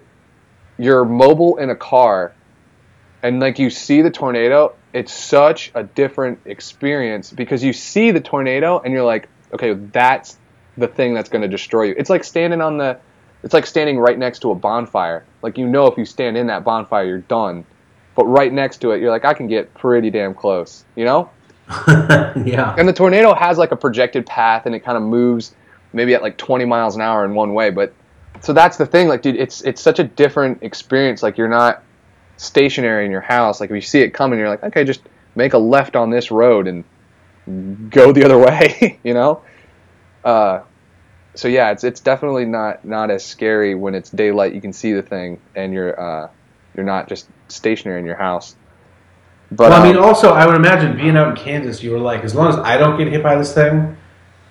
[0.79, 2.35] you're mobile in a car
[3.23, 8.21] and like you see the tornado it's such a different experience because you see the
[8.21, 10.39] tornado and you're like okay that's
[10.77, 12.99] the thing that's going to destroy you it's like standing on the
[13.43, 15.25] it's like standing right next to a bonfire.
[15.43, 17.65] Like you know if you stand in that bonfire you're done.
[18.17, 21.31] But right next to it you're like i can get pretty damn close you know?
[22.45, 22.75] Yeah.
[22.77, 25.55] and the tornado has like a projected path and it kind of moves
[25.93, 27.95] maybe at like 20 miles an hour in one way but
[28.41, 31.83] so that's the thing like dude it's it's such a different experience like you're not
[32.37, 33.61] stationary in your house.
[33.61, 35.03] Like if you see it coming you're like okay just
[35.35, 36.85] make a left on this road and
[37.91, 39.43] go the other way you know?
[40.25, 40.61] Uh
[41.41, 44.93] so yeah it's it's definitely not not as scary when it's daylight you can see
[44.93, 46.29] the thing and you're uh
[46.77, 48.57] you're not just stationary in your house
[49.53, 51.99] but well, I mean, um, also, I would imagine being out in Kansas, you were
[51.99, 53.97] like, as long as I don't get hit by this thing,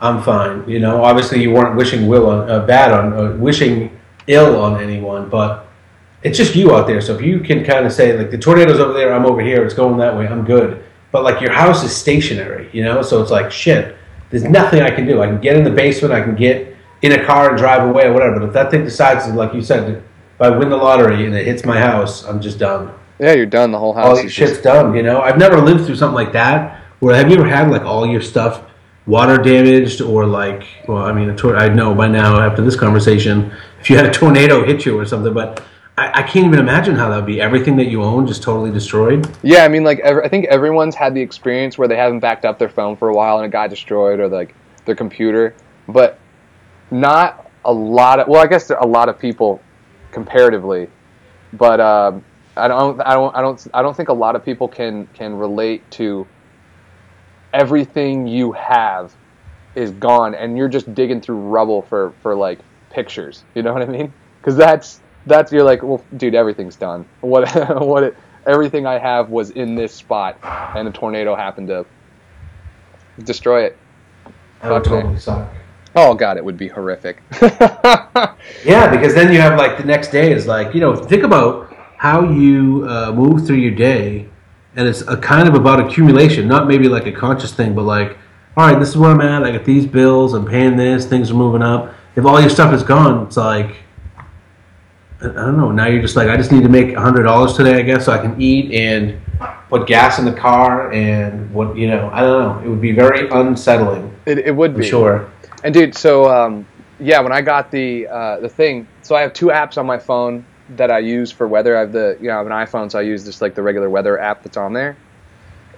[0.02, 0.68] I'm fine.
[0.68, 3.98] You know, obviously, you weren't wishing will on, uh, bad on, uh, wishing
[4.28, 5.68] ill on anyone, but
[6.22, 7.00] it's just you out there.
[7.00, 9.64] So if you can kind of say, like, the tornado's over there, I'm over here,
[9.64, 10.84] it's going that way, I'm good.
[11.12, 13.96] But like, your house is stationary, you know, so it's like, shit,
[14.30, 15.22] there's nothing I can do.
[15.22, 18.06] I can get in the basement, I can get in a car and drive away
[18.06, 18.40] or whatever.
[18.40, 20.04] But if that thing decides, to, like you said, if
[20.42, 23.70] I win the lottery and it hits my house, I'm just done yeah you're done
[23.72, 24.96] the whole house all is your just- shit's done.
[24.96, 26.82] You know, I've never lived through something like that.
[27.00, 28.64] Where have you ever had like all your stuff
[29.06, 30.64] water damaged or like?
[30.88, 34.06] Well, I mean, a tor- I know by now after this conversation, if you had
[34.06, 35.64] a tornado hit you or something, but
[35.98, 37.42] I, I can't even imagine how that would be.
[37.42, 39.30] Everything that you own just totally destroyed.
[39.44, 42.46] Yeah, I mean, like every, I think everyone's had the experience where they haven't backed
[42.46, 45.56] up their phone for a while and it got destroyed, or like their computer.
[45.88, 46.20] But
[46.92, 48.28] not a lot of.
[48.28, 49.62] Well, I guess there are a lot of people
[50.12, 50.90] comparatively,
[51.54, 52.24] but um,
[52.56, 55.36] I don't I don't I don't I don't think a lot of people can can
[55.36, 56.28] relate to
[57.54, 59.16] everything you have
[59.76, 63.44] is gone and you're just digging through rubble for for like pictures.
[63.56, 64.14] You know what I mean?
[64.42, 67.06] Cuz that's that's you're like, well, dude, everything's done.
[67.22, 67.50] What
[67.82, 71.86] what it, everything I have was in this spot and a tornado happened to
[73.24, 73.78] destroy it.
[74.62, 75.50] That would totally suck.
[75.96, 77.22] Oh god, it would be horrific.
[78.66, 81.74] Yeah, because then you have like the next day is like you know think about
[81.98, 84.28] how you uh, move through your day,
[84.76, 88.18] and it's a kind of about accumulation, not maybe like a conscious thing, but like
[88.58, 89.44] all right, this is where I'm at.
[89.44, 90.34] I got these bills.
[90.34, 91.06] I'm paying this.
[91.06, 91.94] Things are moving up.
[92.16, 93.78] If all your stuff is gone, it's like
[95.22, 95.72] I don't know.
[95.72, 98.12] Now you're just like I just need to make hundred dollars today, I guess, so
[98.12, 99.20] I can eat and
[99.70, 102.10] put gas in the car and what you know.
[102.12, 102.66] I don't know.
[102.66, 104.14] It would be very unsettling.
[104.26, 104.88] it, it would For be.
[104.90, 105.32] sure.
[105.64, 106.68] And dude, so um,
[107.00, 109.98] yeah, when I got the uh, the thing, so I have two apps on my
[109.98, 110.46] phone
[110.76, 111.76] that I use for weather.
[111.76, 113.64] I have the you know I have an iPhone, so I use just like the
[113.64, 114.98] regular weather app that's on there,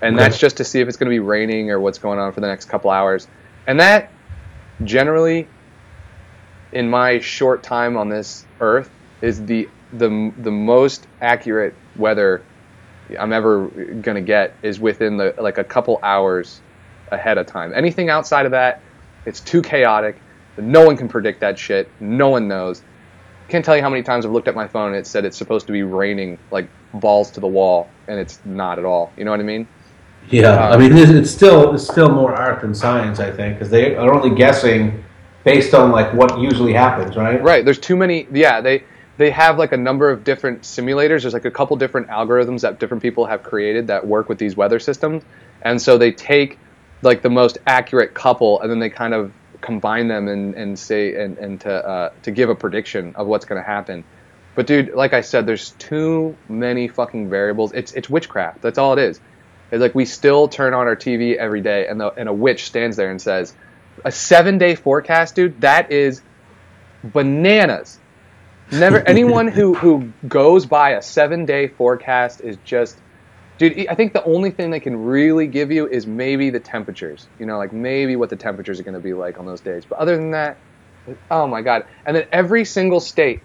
[0.02, 2.32] and that's just to see if it's going to be raining or what's going on
[2.32, 3.28] for the next couple hours.
[3.68, 4.12] And that
[4.84, 5.48] generally,
[6.72, 8.90] in my short time on this earth,
[9.22, 12.44] is the the the most accurate weather
[13.20, 16.62] I'm ever going to get is within the like a couple hours
[17.12, 17.74] ahead of time.
[17.74, 18.82] Anything outside of that,
[19.26, 20.20] it's too chaotic.
[20.58, 21.90] No one can predict that shit.
[22.00, 22.82] No one knows.
[23.48, 25.38] Can't tell you how many times I've looked at my phone and it said it's
[25.38, 29.12] supposed to be raining like balls to the wall, and it's not at all.
[29.18, 29.68] You know what I mean?
[30.30, 33.56] Yeah, Uh, I mean, it's, it's still it's still more art than science, I think,
[33.56, 35.04] because they are only guessing
[35.44, 37.42] based on like what usually happens, right?
[37.42, 37.66] Right.
[37.66, 38.28] There's too many.
[38.32, 38.84] Yeah, they
[39.18, 41.22] they have like a number of different simulators.
[41.22, 44.56] There's like a couple different algorithms that different people have created that work with these
[44.56, 45.24] weather systems,
[45.62, 46.60] and so they take
[47.02, 51.22] like the most accurate couple, and then they kind of combine them and, and say
[51.22, 54.04] and, and to uh, to give a prediction of what's going to happen.
[54.56, 57.72] But dude, like I said, there's too many fucking variables.
[57.74, 58.62] It's it's witchcraft.
[58.62, 59.22] That's all it is.
[59.72, 62.66] It's like we still turn on our TV every day, and the and a witch
[62.66, 63.54] stands there and says,
[64.04, 65.62] "A seven day forecast, dude.
[65.62, 66.22] That is
[67.04, 67.98] bananas."
[68.72, 72.98] Never anyone who who goes by a seven day forecast is just,
[73.62, 77.28] dude i think the only thing they can really give you is maybe the temperatures
[77.40, 79.86] you know like maybe what the temperatures are going to be like on those days.
[79.86, 80.58] But other than that
[81.30, 81.86] oh my god.
[82.06, 83.42] And then every single state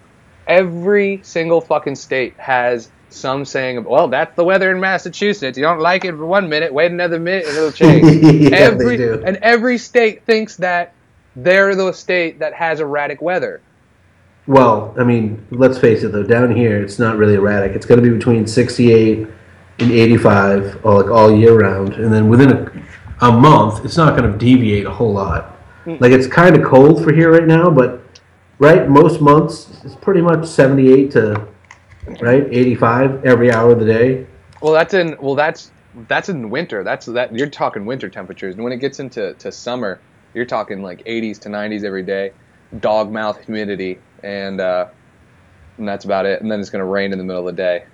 [0.47, 5.57] every single fucking state has some saying well that's the weather in massachusetts.
[5.57, 8.23] You don't like it for one minute wait another minute and it'll change.
[8.51, 9.23] Yeah, every, they do.
[9.25, 10.93] and every state thinks that
[11.35, 13.61] they're the state that has erratic weather.
[14.47, 17.73] Well i mean let's face it though down here it's not really erratic.
[17.73, 19.27] It's going to be between 68
[19.79, 24.17] in 85 all, like all year round and then within a, a month it's not
[24.17, 25.57] going to deviate a whole lot.
[25.85, 26.01] Mm.
[26.01, 28.01] Like it's kind of cold for here right now but
[28.59, 31.47] right most months it's pretty much 78 to
[32.21, 34.27] right 85 every hour of the day.
[34.61, 35.71] Well that's in well that's
[36.07, 36.83] that's in winter.
[36.83, 38.55] That's that you're talking winter temperatures.
[38.55, 39.99] And when it gets into to summer
[40.33, 42.31] you're talking like 80s to 90s every day
[42.81, 44.87] dog mouth humidity and uh
[45.77, 46.41] and that's about it.
[46.41, 47.85] And then it's going to rain in the middle of the day.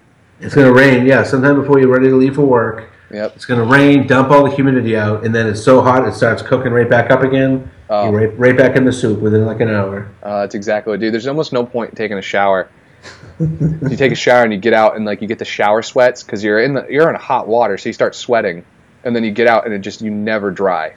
[0.43, 2.89] It's going to rain, yeah, sometime before you're ready to leave for work.
[3.11, 3.35] Yep.
[3.35, 6.13] It's going to rain, dump all the humidity out, and then it's so hot it
[6.13, 7.69] starts cooking right back up again.
[7.89, 8.09] Oh.
[8.09, 10.09] You're right, right back in the soup within like an hour.
[10.23, 11.13] Uh, that's exactly what, dude.
[11.13, 12.69] There's almost no point in taking a shower.
[13.39, 16.23] you take a shower and you get out and like you get the shower sweats
[16.23, 18.65] because you're in the you're in hot water, so you start sweating,
[19.03, 20.93] and then you get out and it just you never dry.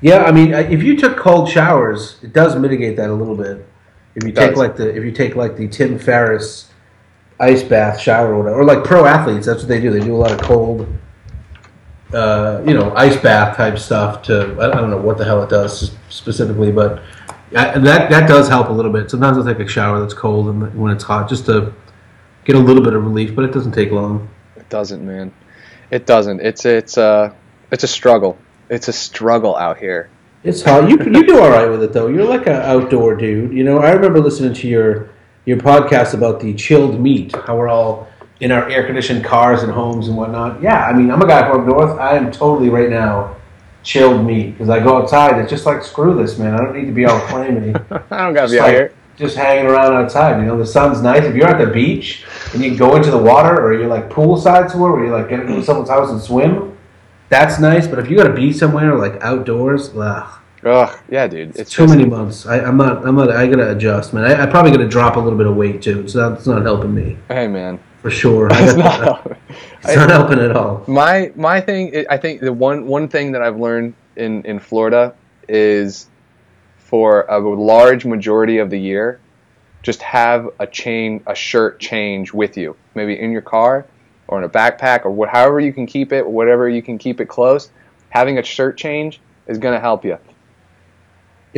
[0.00, 3.66] Yeah, I mean, if you took cold showers, it does mitigate that a little bit.
[4.14, 4.58] If you It take does.
[4.58, 6.67] like the if you take like the Tim Ferriss
[7.40, 9.90] ice bath shower or whatever, or like pro athletes, that's what they do.
[9.90, 10.86] They do a lot of cold,
[12.12, 14.22] uh, you know, ice bath type stuff.
[14.24, 17.02] To I don't know what the hell it does specifically, but
[17.56, 19.10] I, that that does help a little bit.
[19.10, 21.72] Sometimes I'll take a shower that's cold and when it's hot, just to
[22.44, 24.28] get a little bit of relief, but it doesn't take long.
[24.56, 25.32] It doesn't, man.
[25.90, 26.40] It doesn't.
[26.40, 27.32] It's it's uh
[27.70, 28.38] it's a struggle.
[28.68, 30.10] It's a struggle out here.
[30.44, 30.88] It's hot.
[30.88, 32.08] You you do all right with it though.
[32.08, 33.52] You're like an outdoor dude.
[33.52, 35.10] You know, I remember listening to your
[35.48, 37.34] your podcast about the chilled meat.
[37.34, 38.06] How we're all
[38.40, 40.60] in our air conditioned cars and homes and whatnot.
[40.60, 41.98] Yeah, I mean, I'm a guy from up north.
[41.98, 43.34] I am totally right now
[43.82, 45.40] chilled meat because I go outside.
[45.40, 46.52] It's just like screw this, man.
[46.52, 47.74] I don't need to be all clammy.
[48.10, 48.92] I don't gotta be out like- here.
[49.16, 50.38] Just hanging around outside.
[50.38, 51.24] You know, the sun's nice.
[51.24, 54.08] If you're at the beach and you can go into the water, or you're like
[54.08, 56.78] poolside somewhere where you're like get into someone's house and swim,
[57.28, 57.88] that's nice.
[57.88, 60.37] But if you got to be somewhere like outdoors, ugh.
[60.64, 61.56] Ugh, yeah, dude.
[61.56, 62.46] It's too just- many months.
[62.46, 63.06] I, I'm not.
[63.06, 63.30] I'm not.
[63.30, 64.24] I gotta adjust, man.
[64.24, 66.02] I, I probably gotta drop a little bit of weight too.
[66.14, 66.32] Not.
[66.32, 67.78] It's not helping me Hey, man.
[68.02, 68.52] for sure.
[68.52, 69.38] I It's not.
[69.84, 70.82] it's not helping at all.
[70.88, 75.14] my my thing i think the one one thing that i've learned in in florida
[75.48, 76.08] is
[76.78, 79.20] for a large majority of the year
[79.82, 83.86] just have a chain, a shirt change with you, maybe in your car
[84.26, 87.20] or in a backpack or what, however you can keep it, whatever you can keep
[87.20, 87.70] it close.
[88.10, 90.18] Having a shirt change is going to help you.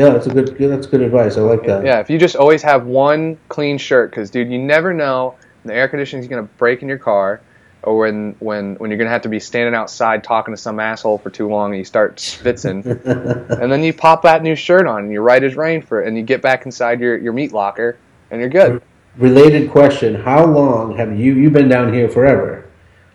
[0.01, 0.57] Yeah, that's a good.
[0.57, 1.37] That's good advice.
[1.37, 1.85] I like that.
[1.85, 5.75] Yeah, if you just always have one clean shirt, because dude, you never know when
[5.75, 7.43] the air conditioning is gonna break in your car,
[7.83, 11.19] or when when when you're gonna have to be standing outside talking to some asshole
[11.19, 12.83] for too long and you start spitzing,
[13.63, 16.09] and then you pop that new shirt on and you're right as rain for it,
[16.09, 17.99] and you get back inside your your meat locker
[18.31, 18.83] and you're good.
[19.19, 22.67] Related question: How long have you you've been down here forever?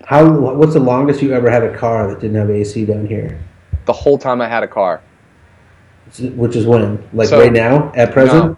[0.03, 3.43] How what's the longest you ever had a car that didn't have AC down here?
[3.85, 5.01] The whole time I had a car.
[6.19, 8.57] Which is when, like So- right now, at present,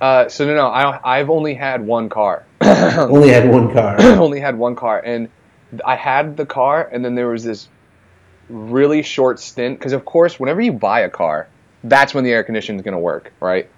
[0.00, 2.44] Uh, so no, no, I I've only had one car.
[2.62, 3.96] only had one car.
[4.00, 5.28] only had one car, and
[5.84, 7.68] I had the car, and then there was this
[8.48, 9.78] really short stint.
[9.78, 11.48] Because of course, whenever you buy a car,
[11.82, 13.68] that's when the air conditioning is going to work, right?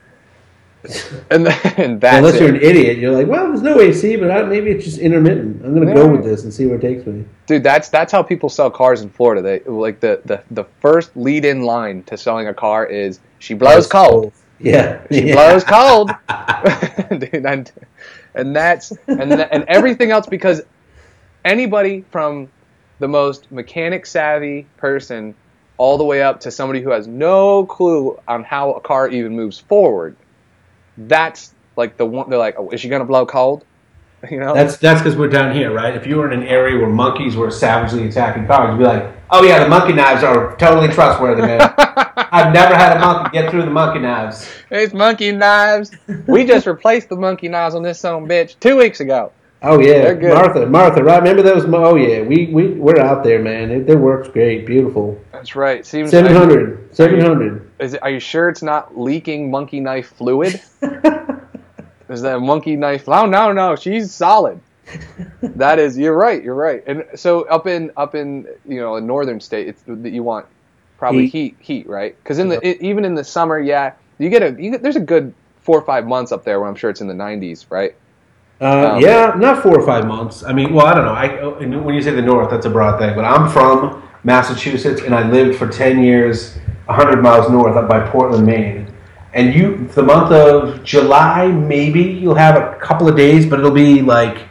[1.30, 2.40] And then that's Unless it.
[2.40, 5.64] you're an idiot, you're like, well, there's no AC, but I, maybe it's just intermittent.
[5.64, 7.24] I'm gonna go with this and see where it takes me.
[7.46, 7.62] dude.
[7.62, 9.42] That's that's how people sell cars in Florida.
[9.42, 13.54] They like the the the first lead in line to selling a car is she
[13.54, 14.32] blows cold.
[14.58, 15.34] Yeah, She yeah.
[15.34, 16.10] blows cold.
[17.20, 17.70] Dude, and,
[18.34, 20.62] and that's and and everything else because
[21.44, 22.48] anybody from
[22.98, 25.34] the most mechanic savvy person
[25.78, 29.34] all the way up to somebody who has no clue on how a car even
[29.34, 30.16] moves forward.
[31.08, 32.30] That's like the one.
[32.30, 33.64] They're like, oh, is she gonna blow cold?
[34.30, 34.52] You know.
[34.52, 35.96] That's that's because we're down here, right?
[35.96, 39.10] If you were in an area where monkeys were savagely attacking cars, you'd be like,
[39.30, 41.62] "Oh yeah, the monkey knives are totally trustworthy, man.
[41.78, 45.92] I've never had a monkey get through the monkey knives." it's monkey knives.
[46.26, 49.32] we just replaced the monkey knives on this son bitch two weeks ago.
[49.62, 50.34] Oh yeah, They're good.
[50.34, 51.18] Martha, Martha, right?
[51.22, 51.66] Remember those?
[51.66, 53.70] mo- Oh yeah, we we we're out there, man.
[53.70, 55.18] It, their work's great, beautiful.
[55.32, 55.86] That's right.
[55.86, 57.69] Seems 700, 700.
[57.80, 60.60] Is it, are you sure it's not leaking monkey knife fluid?
[62.08, 63.08] Is that monkey knife?
[63.08, 64.60] Oh no, no, she's solid.
[65.42, 66.82] that is, you're right, you're right.
[66.88, 70.46] And so up in up in you know a northern state, it's that you want
[70.98, 72.16] probably heat, heat, right?
[72.22, 74.96] Because in the it, even in the summer, yeah, you get a you get, there's
[74.96, 77.66] a good four or five months up there where I'm sure it's in the 90s,
[77.70, 77.94] right?
[78.60, 80.42] Uh, Um, yeah, not four or five months.
[80.42, 81.12] I mean, well, I don't know.
[81.12, 83.14] I when you say the north, that's a broad thing.
[83.14, 86.58] But I'm from Massachusetts, and I lived for ten years,
[86.92, 88.87] hundred miles north, up by Portland, Maine.
[89.33, 93.70] And you, the month of July, maybe you'll have a couple of days, but it'll
[93.70, 94.48] be like,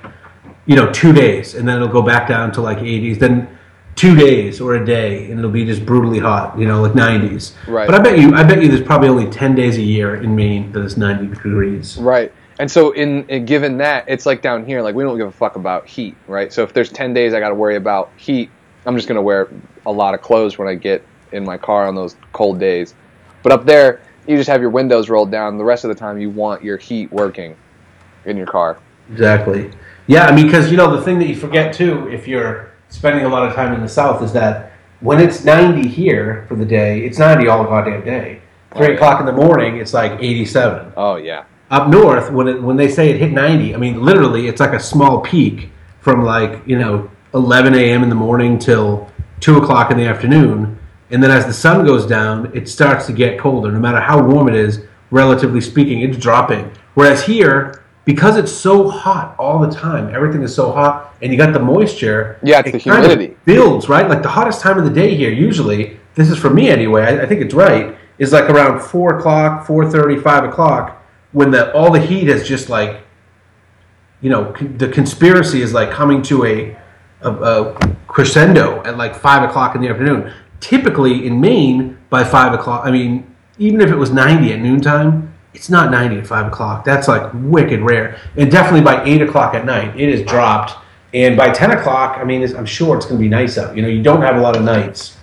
[0.65, 3.19] you know, two days, and then it'll go back down to like 80s.
[3.19, 3.57] Then
[3.95, 7.53] two days or a day, and it'll be just brutally hot, you know, like 90s.
[7.67, 7.85] Right.
[7.85, 10.35] But I bet you, I bet you, there's probably only ten days a year in
[10.35, 11.97] Maine that is 90 degrees.
[11.97, 12.31] Right.
[12.59, 15.31] And so in, in given that, it's like down here, like we don't give a
[15.31, 16.51] fuck about heat, right?
[16.51, 18.49] So if there's 10 days I got to worry about heat,
[18.85, 19.49] I'm just going to wear
[19.85, 22.93] a lot of clothes when I get in my car on those cold days.
[23.43, 25.57] But up there, you just have your windows rolled down.
[25.57, 27.55] The rest of the time you want your heat working
[28.25, 28.77] in your car.
[29.11, 29.71] Exactly.
[30.07, 33.25] Yeah, I mean, because you know the thing that you forget too, if you're spending
[33.25, 36.65] a lot of time in the South, is that when it's 90 here for the
[36.65, 38.41] day, it's 90 all goddamn day.
[38.75, 38.95] Three Oh, yeah.
[38.95, 40.93] o'clock in the morning, it's like 87.
[40.97, 41.45] Oh yeah.
[41.71, 44.73] Up north, when it, when they say it hit 90, I mean, literally, it's like
[44.73, 45.69] a small peak
[46.01, 48.01] from like you know 11 a.m.
[48.03, 50.78] in the morning till two o'clock in the afternoon,
[51.11, 53.71] and then as the sun goes down, it starts to get colder.
[53.71, 56.71] No matter how warm it is, relatively speaking, it's dropping.
[56.93, 61.37] Whereas here, because it's so hot all the time, everything is so hot, and you
[61.37, 62.39] got the moisture.
[62.43, 63.37] Yeah, it's it the kind of humidity.
[63.45, 64.07] builds right.
[64.07, 67.03] Like the hottest time of the day here, usually, this is for me anyway.
[67.03, 67.95] I, I think it's right.
[68.17, 72.47] Is like around four o'clock, four thirty, five o'clock, when the all the heat is
[72.47, 73.01] just like,
[74.21, 76.77] you know, con- the conspiracy is like coming to a,
[77.21, 80.33] a, a crescendo at like five o'clock in the afternoon.
[80.59, 85.33] Typically in Maine, by five o'clock, I mean, even if it was ninety at noontime,
[85.53, 86.83] it's not ninety at five o'clock.
[86.83, 90.77] That's like wicked rare, and definitely by eight o'clock at night, it is dropped.
[91.11, 93.75] And by ten o'clock, I mean, it's, I'm sure it's going to be nice out.
[93.75, 95.17] You know, you don't have a lot of nights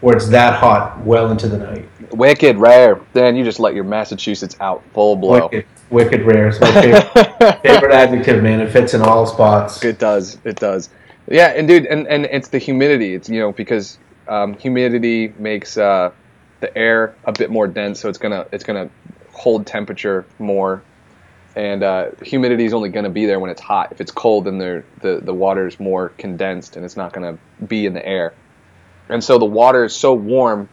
[0.00, 1.88] where it's that hot well into the night.
[2.12, 3.00] Wicked rare.
[3.12, 5.48] Then you just let your Massachusetts out full blow.
[5.48, 6.48] Wicked, wicked rare.
[6.48, 8.60] It's my favorite, favorite adjective, man.
[8.60, 9.84] It fits in all spots.
[9.84, 10.38] It does.
[10.44, 10.90] It does.
[11.30, 13.14] Yeah, and dude, and, and it's the humidity.
[13.14, 13.98] It's you know because
[14.28, 16.10] um, humidity makes uh,
[16.60, 18.90] the air a bit more dense, so it's gonna it's gonna
[19.32, 20.82] hold temperature more,
[21.56, 23.92] and uh, humidity is only gonna be there when it's hot.
[23.92, 27.86] If it's cold, then the the water is more condensed and it's not gonna be
[27.86, 28.34] in the air,
[29.08, 30.68] and so the water is so warm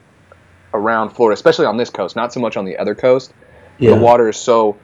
[0.74, 3.34] around Florida, especially on this coast, not so much on the other coast.
[3.78, 3.92] Yeah.
[3.92, 4.78] The water is so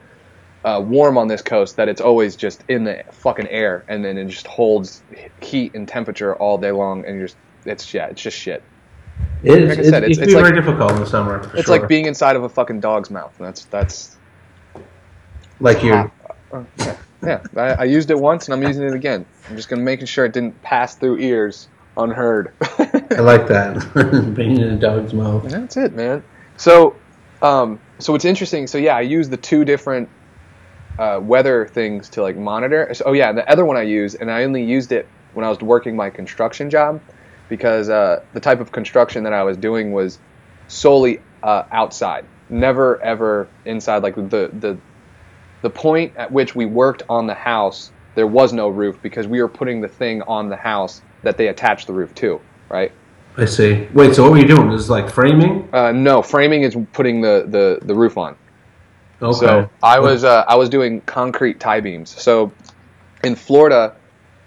[0.64, 4.16] uh, warm on this coast that it's always just in the fucking air, and then
[4.18, 5.02] it just holds
[5.40, 8.62] heat and temperature all day long, and you're just it's yeah, it's just shit.
[9.42, 11.50] It is, Like I said, it it's- can it's like- very difficult in the summer.
[11.54, 11.78] It's sure.
[11.78, 13.34] like being inside of a fucking dog's mouth.
[13.38, 14.16] That's that's
[15.60, 16.10] like you're
[16.52, 17.40] Uh, yeah, yeah.
[17.56, 19.24] I, I used it once and I'm using it again.
[19.48, 22.52] I'm just gonna making sure it didn't pass through ears unheard.
[22.78, 24.32] I like that.
[24.36, 25.44] Being in a dog's mouth.
[25.48, 26.22] That's it, man.
[26.56, 26.94] So,
[27.42, 28.66] um, so it's interesting.
[28.66, 30.08] So yeah, I use the two different
[30.98, 32.92] uh, weather things to like monitor.
[32.94, 35.48] So, oh yeah, the other one I use, and I only used it when I
[35.48, 37.00] was working my construction job,
[37.52, 40.18] because uh, the type of construction that I was doing was
[40.68, 44.02] solely uh, outside, never ever inside.
[44.02, 44.78] Like the the
[45.60, 49.42] the point at which we worked on the house, there was no roof because we
[49.42, 52.40] were putting the thing on the house that they attached the roof to,
[52.70, 52.90] right?
[53.36, 53.86] I see.
[53.92, 54.70] Wait, so what were you doing?
[54.70, 55.68] This is like framing?
[55.74, 58.34] Uh, no, framing is putting the, the, the roof on.
[59.20, 59.46] Okay.
[59.46, 62.10] So I was uh, I was doing concrete tie beams.
[62.10, 62.50] So
[63.22, 63.94] in Florida,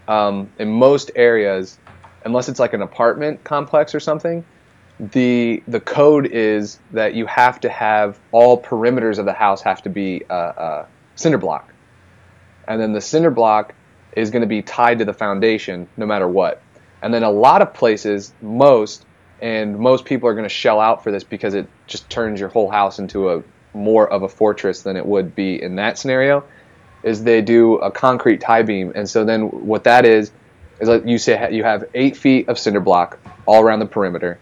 [0.07, 1.77] um, in most areas,
[2.25, 4.43] unless it's like an apartment complex or something,
[4.99, 9.81] the the code is that you have to have all perimeters of the house have
[9.83, 11.73] to be uh, uh, cinder block,
[12.67, 13.73] and then the cinder block
[14.15, 16.61] is going to be tied to the foundation no matter what.
[17.01, 19.05] And then a lot of places, most
[19.41, 22.49] and most people are going to shell out for this because it just turns your
[22.49, 26.43] whole house into a more of a fortress than it would be in that scenario.
[27.03, 30.31] Is they do a concrete tie beam, and so then what that is
[30.79, 34.39] is like you say you have eight feet of cinder block all around the perimeter,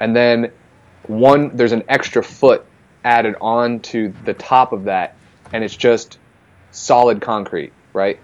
[0.00, 0.52] and then
[1.06, 2.64] one there's an extra foot
[3.04, 5.16] added on to the top of that,
[5.52, 6.18] and it's just
[6.70, 8.20] solid concrete, right?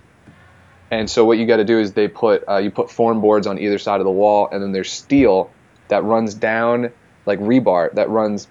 [0.90, 3.46] And so what you got to do is they put uh, you put form boards
[3.46, 5.50] on either side of the wall, and then there's steel
[5.88, 6.92] that runs down
[7.26, 8.48] like rebar that runs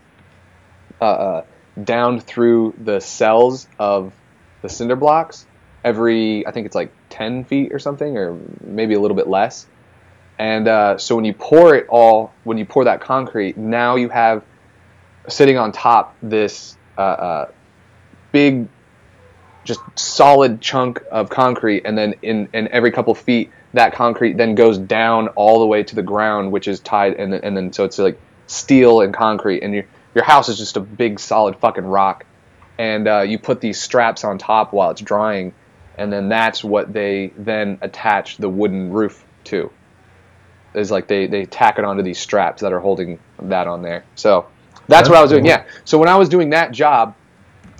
[1.01, 1.45] uh, uh,
[1.83, 4.13] down through the cells of
[4.61, 5.45] the cinder blocks
[5.83, 9.67] every I think it's like 10 feet or something, or maybe a little bit less.
[10.39, 14.09] And uh, so when you pour it all, when you pour that concrete, now you
[14.09, 14.43] have
[15.27, 17.51] sitting on top this uh, uh,
[18.31, 18.67] big
[19.63, 24.55] just solid chunk of concrete, and then in, in every couple feet, that concrete then
[24.55, 27.85] goes down all the way to the ground, which is tied, and and then so
[27.85, 31.85] it's like steel and concrete, and your your house is just a big solid fucking
[31.85, 32.25] rock,
[32.77, 35.53] and uh, you put these straps on top while it's drying,
[35.97, 39.71] and then that's what they then attach the wooden roof to.
[40.73, 44.03] Is like they they tack it onto these straps that are holding that on there.
[44.15, 45.45] So that's, that's what I was doing.
[45.45, 45.65] Yeah.
[45.85, 47.15] So when I was doing that job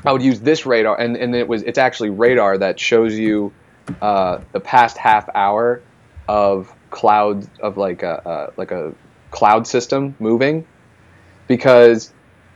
[0.05, 3.53] I would use this radar, and, and it was it's actually radar that shows you
[4.01, 5.82] uh, the past half hour
[6.28, 8.93] of clouds of like a uh, like a
[9.32, 10.68] cloud system moving,
[11.47, 12.11] because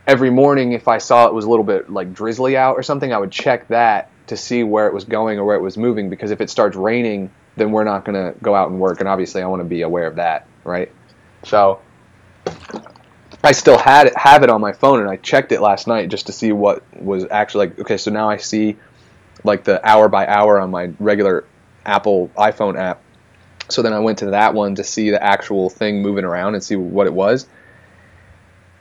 [0.05, 3.13] every morning if I saw it was a little bit like drizzly out or something,
[3.13, 6.09] I would check that to see where it was going or where it was moving.
[6.09, 9.09] Because if it starts raining, then we're not going to go out and work, and
[9.09, 10.91] obviously I want to be aware of that, right?
[11.43, 11.81] So
[13.43, 16.09] I still had it, have it on my phone, and I checked it last night
[16.09, 17.79] just to see what was actually like.
[17.79, 18.77] Okay, so now I see
[19.43, 21.45] like the hour by hour on my regular
[21.85, 23.01] Apple iPhone app.
[23.69, 26.63] So then I went to that one to see the actual thing moving around and
[26.63, 27.47] see what it was.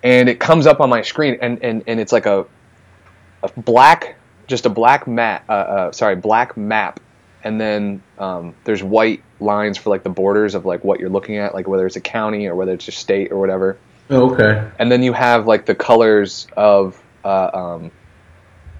[0.02, 2.46] And it comes up on my screen, and, and, and it's like a,
[3.42, 4.16] a black,
[4.46, 7.00] just a black map, uh, uh, sorry, black map.
[7.42, 11.36] And then um, there's white lines for like the borders of like what you're looking
[11.36, 13.78] at, like whether it's a county or whether it's a state or whatever.
[14.10, 14.68] Oh, okay.
[14.78, 17.90] And then you have like the colors of, uh, um,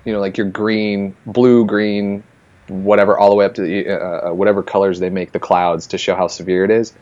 [0.05, 2.25] you know, like your green, blue, green,
[2.69, 5.89] whatever, all the way up to the, uh, uh, whatever colors they make the clouds
[5.89, 6.93] to show how severe it is.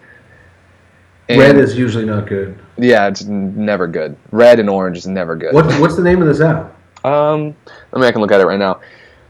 [1.28, 2.58] And Red is usually not good.
[2.76, 4.16] Yeah, it's never good.
[4.30, 5.54] Red and orange is never good.
[5.54, 6.76] What, what's the name of this app?
[7.04, 7.54] Um,
[7.92, 8.80] I mean, I can look at it right now.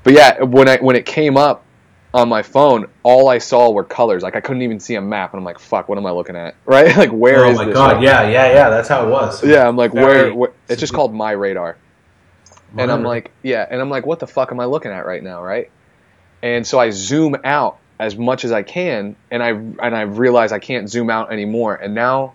[0.05, 1.64] But yeah, when I when it came up,
[2.14, 4.22] on my phone, all I saw were colors.
[4.22, 6.37] Like I couldn't even see a map, and I'm like, "Fuck, what am I looking
[6.37, 6.97] at?" Right?
[6.97, 7.75] like, where oh is my this?
[7.75, 8.03] god!
[8.03, 8.70] Yeah, yeah, yeah.
[8.70, 9.45] That's how it was.
[9.45, 10.53] Yeah, I'm like, where, where?
[10.68, 11.77] It's just called My Radar,
[12.79, 15.22] and I'm like, yeah, and I'm like, what the fuck am I looking at right
[15.22, 15.43] now?
[15.43, 15.70] Right?
[16.41, 20.53] And so I zoom out as much as I can, and I and I realize
[20.53, 22.35] I can't zoom out anymore, and now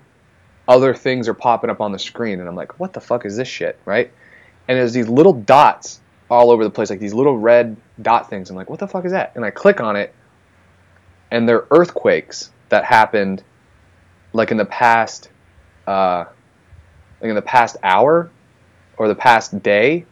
[0.68, 3.38] other things are popping up on the screen, and I'm like, what the fuck is
[3.38, 3.80] this shit?
[3.86, 4.12] Right?
[4.70, 6.00] And there's these little dots
[6.30, 8.52] all over the place, like these little red dot things.
[8.52, 9.32] I'm like, what the fuck is that?
[9.36, 10.14] And I click on it,
[11.32, 13.44] and they're earthquakes that happened
[14.32, 15.32] like in the past,
[15.88, 16.26] uh,
[17.20, 18.30] like in the past hour
[18.96, 20.06] or the past day.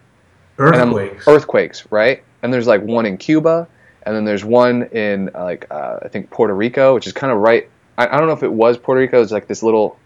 [0.57, 1.27] Earthquakes.
[1.27, 2.23] Earthquakes, right?
[2.41, 3.67] And there's like one in Cuba,
[4.01, 7.37] and then there's one in like uh, I think Puerto Rico, which is kind of
[7.37, 7.69] right.
[7.95, 9.21] I, I, don't know if it was Puerto Rico.
[9.21, 9.99] It's like this little.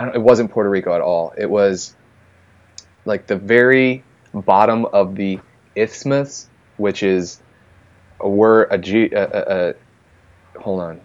[0.00, 1.32] it wasn't Puerto Rico at all.
[1.38, 1.94] It was
[3.04, 4.02] like the very
[4.32, 5.38] bottom of the
[5.76, 7.40] isthmus, which is
[8.20, 11.00] a word, a, ge- a, a, a hold on,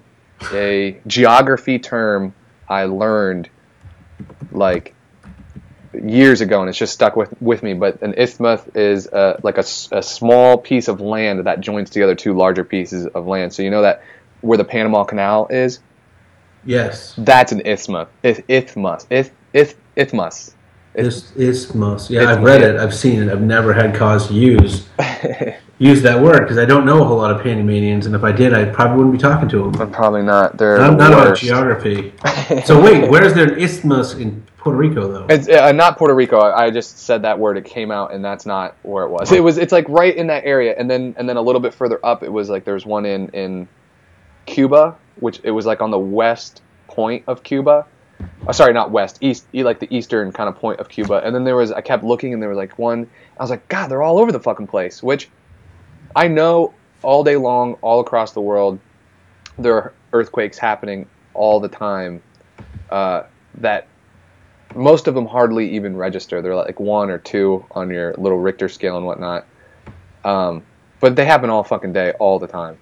[0.54, 2.34] a geography term
[2.68, 3.50] I learned
[4.52, 4.94] like
[5.94, 7.74] years ago, and it's just stuck with with me.
[7.74, 12.16] But an isthmus is uh, like a, a small piece of land that joins together
[12.16, 13.54] two larger pieces of land.
[13.54, 14.04] So you know that
[14.42, 15.80] where the Panama Canal is,
[16.64, 17.14] Yes.
[17.18, 18.08] that's an isthmus.
[18.24, 19.08] Isthmus.
[19.98, 20.56] Isthmus.
[21.00, 22.10] Is, isthmus.
[22.10, 22.78] Yeah, I've read it.
[22.78, 23.32] I've seen it.
[23.32, 24.88] I've never had cause to use
[25.80, 28.32] use that word because I don't know a whole lot of Panamanians, and if I
[28.32, 29.92] did, I probably wouldn't be talking to them.
[29.92, 30.58] Probably not.
[30.58, 32.14] They're the not about geography.
[32.66, 35.28] So wait, where's there an isthmus in Puerto Rico though?
[35.30, 36.40] It's uh, not Puerto Rico.
[36.40, 37.58] I I just said that word.
[37.58, 39.32] It came out, and that's not where it was.
[39.32, 39.58] It was.
[39.58, 42.24] It's like right in that area, and then and then a little bit further up,
[42.24, 43.68] it was like there was one in in
[44.48, 47.86] Cuba, which it was like on the west point of Cuba.
[48.48, 51.22] Oh, sorry, not west, east, like the eastern kind of point of Cuba.
[51.24, 51.72] And then there was.
[51.72, 53.10] I kept looking, and there was like one.
[53.38, 55.02] I was like, God, they're all over the fucking place.
[55.04, 55.30] Which
[56.16, 58.80] I know all day long, all across the world,
[59.58, 62.22] there are earthquakes happening all the time.
[62.90, 63.24] Uh,
[63.56, 63.88] that
[64.76, 66.42] most of them hardly even register.
[66.42, 69.46] They're like one or two on your little Richter scale and whatnot.
[70.24, 70.64] Um,
[71.00, 72.78] but they happen all fucking day, all the time.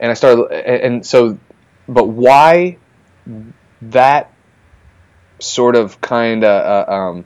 [0.00, 1.38] And I started, and so,
[1.88, 2.78] but why
[3.82, 4.31] that
[5.42, 7.24] sort of kind of, uh, um,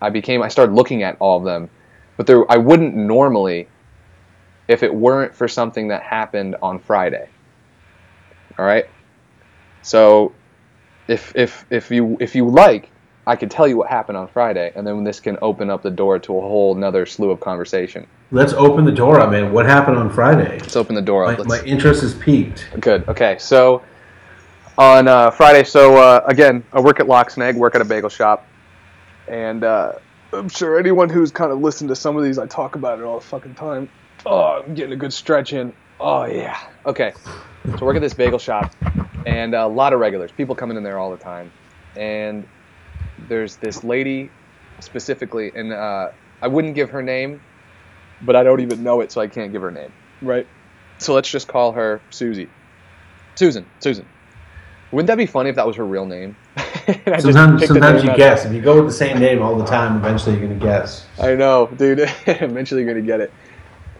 [0.00, 1.68] I became, I started looking at all of them,
[2.16, 3.68] but there, I wouldn't normally
[4.68, 7.28] if it weren't for something that happened on Friday.
[8.58, 8.86] All right.
[9.82, 10.32] So,
[11.08, 12.90] if if if you if you like,
[13.26, 15.90] I could tell you what happened on Friday, and then this can open up the
[15.90, 18.06] door to a whole another slew of conversation.
[18.32, 19.52] Let's open the door up, man.
[19.52, 20.58] What happened on Friday?
[20.58, 21.38] Let's open the door My, up.
[21.40, 22.68] Let's, my interest is piqued.
[22.80, 23.08] Good.
[23.08, 23.36] Okay.
[23.38, 23.82] So
[24.78, 28.10] on uh, Friday, so uh, again, I work at Lock Snag, work at a bagel
[28.10, 28.46] shop,
[29.26, 29.92] and uh,
[30.32, 33.04] I'm sure anyone who's kind of listened to some of these, I talk about it
[33.04, 33.88] all the fucking time.
[34.26, 35.72] Oh, I'm getting a good stretch in.
[35.98, 36.58] Oh yeah.
[36.84, 37.14] Okay.
[37.78, 38.74] So work at this bagel shop,
[39.24, 41.50] and a lot of regulars, people coming in there all the time,
[41.96, 42.46] and
[43.28, 44.30] there's this lady
[44.80, 46.10] specifically, and uh,
[46.42, 47.40] I wouldn't give her name,
[48.22, 49.92] but I don't even know it, so I can't give her name.
[50.20, 50.46] Right.
[50.98, 52.48] So let's just call her Susie.
[53.34, 53.66] Susan.
[53.80, 54.06] Susan.
[54.92, 56.36] Wouldn't that be funny if that was her real name?
[56.88, 58.44] And I just Sometimes, sometimes you guess.
[58.44, 61.04] If you go with the same name all the time, eventually you're gonna guess.
[61.18, 61.98] I know, dude.
[62.26, 63.32] Eventually you're gonna get it.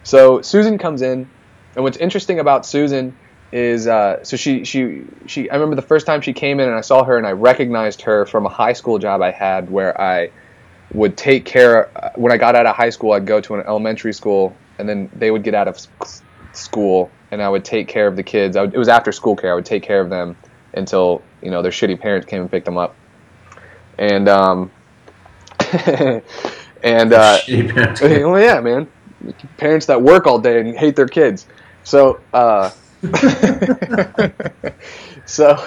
[0.03, 1.29] So Susan comes in,
[1.75, 3.13] and what's interesting about Susan
[3.51, 5.49] is, uh, so she she she.
[5.49, 8.03] I remember the first time she came in, and I saw her, and I recognized
[8.03, 10.31] her from a high school job I had where I
[10.93, 11.89] would take care.
[11.97, 14.87] uh, When I got out of high school, I'd go to an elementary school, and
[14.87, 15.77] then they would get out of
[16.53, 18.55] school, and I would take care of the kids.
[18.55, 19.51] I would, it was after school care.
[19.51, 20.37] I would take care of them
[20.77, 22.95] until you know their shitty parents came and picked them up,
[23.97, 24.71] and um,
[26.83, 28.01] and uh, Shitty parents.
[28.01, 28.87] well, yeah, man.
[29.57, 31.47] Parents that work all day and hate their kids.
[31.83, 32.69] So, uh,
[35.25, 35.63] so,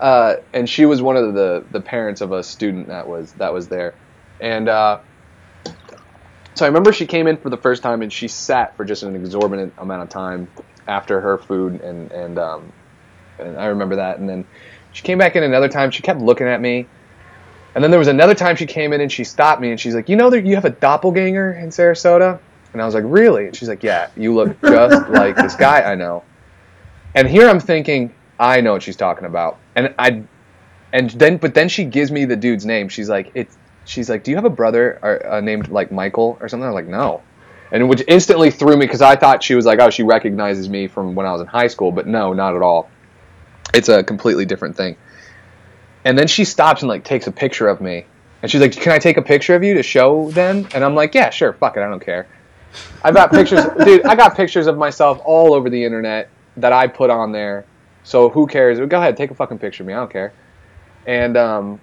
[0.00, 3.52] uh, and she was one of the the parents of a student that was that
[3.52, 3.94] was there,
[4.40, 4.98] and uh,
[6.54, 9.04] so I remember she came in for the first time and she sat for just
[9.04, 10.48] an exorbitant amount of time
[10.88, 12.72] after her food, and and um,
[13.38, 14.46] and I remember that, and then
[14.92, 15.90] she came back in another time.
[15.90, 16.86] She kept looking at me.
[17.74, 19.94] And then there was another time she came in and she stopped me and she's
[19.94, 22.38] like, "You know that you have a doppelganger in Sarasota?"
[22.72, 25.82] And I was like, "Really?" And she's like, "Yeah, you look just like this guy
[25.82, 26.24] I know."
[27.14, 29.58] And here I'm thinking, I know what she's talking about.
[29.76, 30.22] And I
[30.92, 32.88] and then but then she gives me the dude's name.
[32.88, 36.38] She's like, "It's she's like, "Do you have a brother or, uh, named like Michael
[36.40, 37.22] or something?" I was like, "No."
[37.70, 40.88] And which instantly threw me because I thought she was like, "Oh, she recognizes me
[40.88, 42.88] from when I was in high school," but no, not at all.
[43.74, 44.96] It's a completely different thing.
[46.04, 48.06] And then she stops and like takes a picture of me.
[48.40, 50.94] And she's like, "Can I take a picture of you to show them?" And I'm
[50.94, 51.52] like, "Yeah, sure.
[51.52, 51.80] Fuck it.
[51.80, 52.26] I don't care."
[53.02, 54.04] I've got pictures, dude.
[54.04, 57.64] I got pictures of myself all over the internet that I put on there.
[58.04, 58.78] So who cares?
[58.78, 59.92] Go ahead, take a fucking picture of me.
[59.92, 60.32] I don't care.
[61.06, 61.80] And um,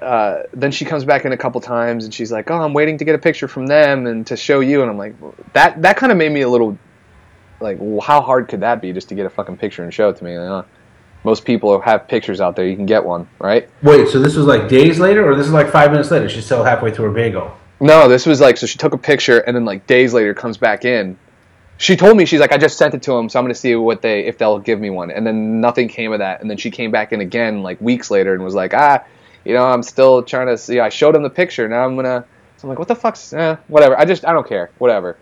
[0.00, 2.98] uh, then she comes back in a couple times and she's like, "Oh, I'm waiting
[2.98, 5.14] to get a picture from them and to show you." And I'm like,
[5.52, 6.78] that that kind of made me a little
[7.62, 10.16] like, how hard could that be just to get a fucking picture and show it
[10.16, 10.34] to me?
[10.34, 10.64] Know?
[11.24, 12.66] Most people have pictures out there.
[12.66, 13.68] You can get one, right?
[13.82, 16.28] Wait, so this was like days later, or this is like five minutes later?
[16.28, 17.56] She's still halfway through her bagel.
[17.82, 20.56] No, this was like so she took a picture and then like days later comes
[20.56, 21.18] back in.
[21.78, 23.74] She told me she's like I just sent it to them, so I'm gonna see
[23.74, 25.10] what they if they'll give me one.
[25.10, 26.40] And then nothing came of that.
[26.40, 29.04] And then she came back in again like weeks later and was like ah,
[29.44, 30.78] you know I'm still trying to see.
[30.78, 31.68] I showed him the picture.
[31.68, 32.24] Now I'm gonna.
[32.56, 33.98] So I'm like what the fuck's eh, whatever.
[33.98, 34.70] I just I don't care.
[34.78, 35.16] Whatever.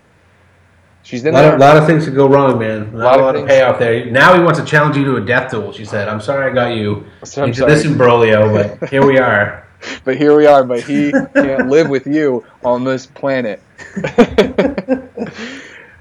[1.03, 1.55] She's A lot, there.
[1.55, 2.93] of, lot of things could go wrong, man.
[2.97, 3.51] Not a of lot of things.
[3.51, 4.05] payoff there.
[4.07, 5.73] Now he wants to challenge you to a death duel.
[5.73, 7.73] She said, "I'm sorry I got you I'm into sorry.
[7.73, 9.67] this imbroglio, but here we are."
[10.05, 10.63] but here we are.
[10.63, 13.63] But he can't live with you on this planet.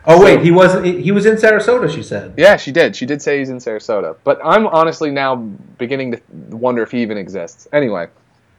[0.05, 0.85] Oh wait, he wasn't.
[0.85, 1.93] He was in Sarasota.
[1.93, 2.33] She said.
[2.37, 2.95] Yeah, she did.
[2.95, 4.15] She did say he's in Sarasota.
[4.23, 6.21] But I'm honestly now beginning to
[6.55, 7.67] wonder if he even exists.
[7.73, 8.07] Anyway,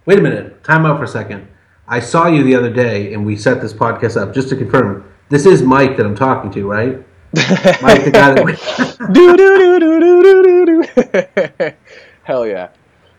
[0.07, 0.63] Wait a minute.
[0.63, 1.49] Time out for a second.
[1.89, 5.10] I saw you the other day, and we set this podcast up just to confirm.
[5.31, 7.07] This is Mike that I'm talking to, right?
[7.35, 8.97] Mike, the guy that.
[9.13, 11.73] do, do, do, do, do, do, do.
[12.25, 12.71] Hell yeah.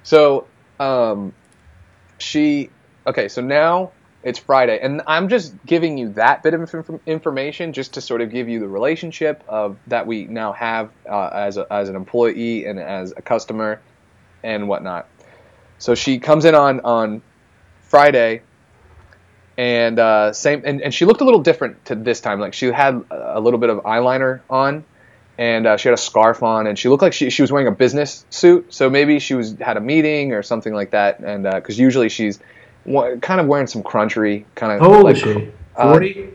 [0.03, 0.45] So,
[0.77, 1.31] um,
[2.17, 2.69] she.
[3.07, 3.93] Okay, so now
[4.23, 8.19] it's Friday, and I'm just giving you that bit of inf- information just to sort
[8.19, 11.95] of give you the relationship of that we now have uh, as a, as an
[11.95, 13.79] employee and as a customer,
[14.43, 15.07] and whatnot.
[15.77, 17.21] So she comes in on on
[17.83, 18.41] Friday,
[19.61, 22.39] and uh, same, and, and she looked a little different to this time.
[22.39, 24.83] Like she had a little bit of eyeliner on,
[25.37, 27.67] and uh, she had a scarf on, and she looked like she, she was wearing
[27.67, 28.73] a business suit.
[28.73, 31.19] So maybe she was had a meeting or something like that.
[31.19, 32.39] And because uh, usually she's
[32.85, 34.79] wa- kind of wearing some crunchery kind of.
[34.79, 35.51] How old like, is she?
[35.75, 36.29] uh, 40?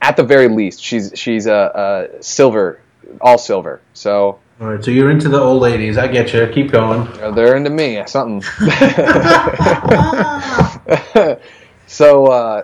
[0.00, 2.80] At the very least, she's she's a, a silver,
[3.20, 3.82] all silver.
[3.92, 5.98] So All right, so you're into the old ladies.
[5.98, 6.46] I get you.
[6.46, 7.34] Keep going.
[7.34, 8.42] they're into me, something.
[11.86, 12.62] so uh,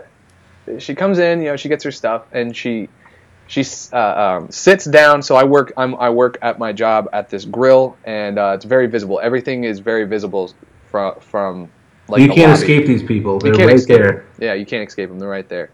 [0.78, 2.88] she comes in, you know, she gets her stuff, and she
[3.46, 5.22] she uh, um, sits down.
[5.22, 8.64] So I work I'm, I work at my job at this grill, and uh, it's
[8.64, 9.20] very visible.
[9.20, 10.52] Everything is very visible
[10.90, 11.70] from from
[12.08, 12.52] like you can't lobby.
[12.52, 13.38] escape these people.
[13.38, 14.26] They're can't right escape there.
[14.38, 15.18] Yeah, you can't escape them.
[15.18, 15.70] They're right there.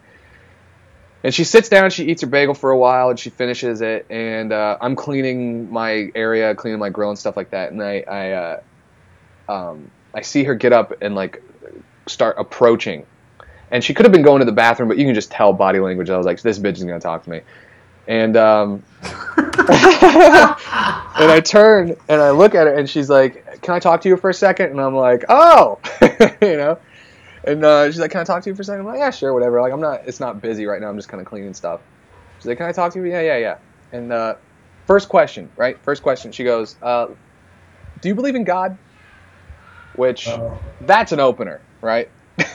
[1.26, 4.06] And she sits down, she eats her bagel for a while, and she finishes it.
[4.10, 7.72] And uh, I'm cleaning my area, cleaning my grill and stuff like that.
[7.72, 8.60] And I, I, uh,
[9.48, 11.42] um, I see her get up and like
[12.06, 13.06] start approaching.
[13.70, 15.80] And she could have been going to the bathroom, but you can just tell body
[15.80, 16.10] language.
[16.10, 17.40] I was like, this bitch is gonna talk to me.
[18.06, 19.12] And um, and
[21.32, 24.16] I turn and I look at her, and she's like, "Can I talk to you
[24.16, 24.70] for a second?
[24.70, 25.80] And I'm like, "Oh,"
[26.40, 26.78] you know.
[27.42, 28.82] And uh, she's like, "Can I talk to you for a second?
[28.82, 30.06] I'm like, "Yeah, sure, whatever." Like, I'm not.
[30.06, 30.88] It's not busy right now.
[30.88, 31.80] I'm just kind of cleaning stuff.
[32.38, 33.58] She's like, "Can I talk to you?" Yeah, yeah, yeah.
[33.92, 34.36] And uh,
[34.86, 35.76] first question, right?
[35.82, 36.30] First question.
[36.30, 37.08] She goes, uh,
[38.00, 38.78] "Do you believe in God?"
[39.96, 40.28] Which
[40.82, 42.10] that's an opener, right?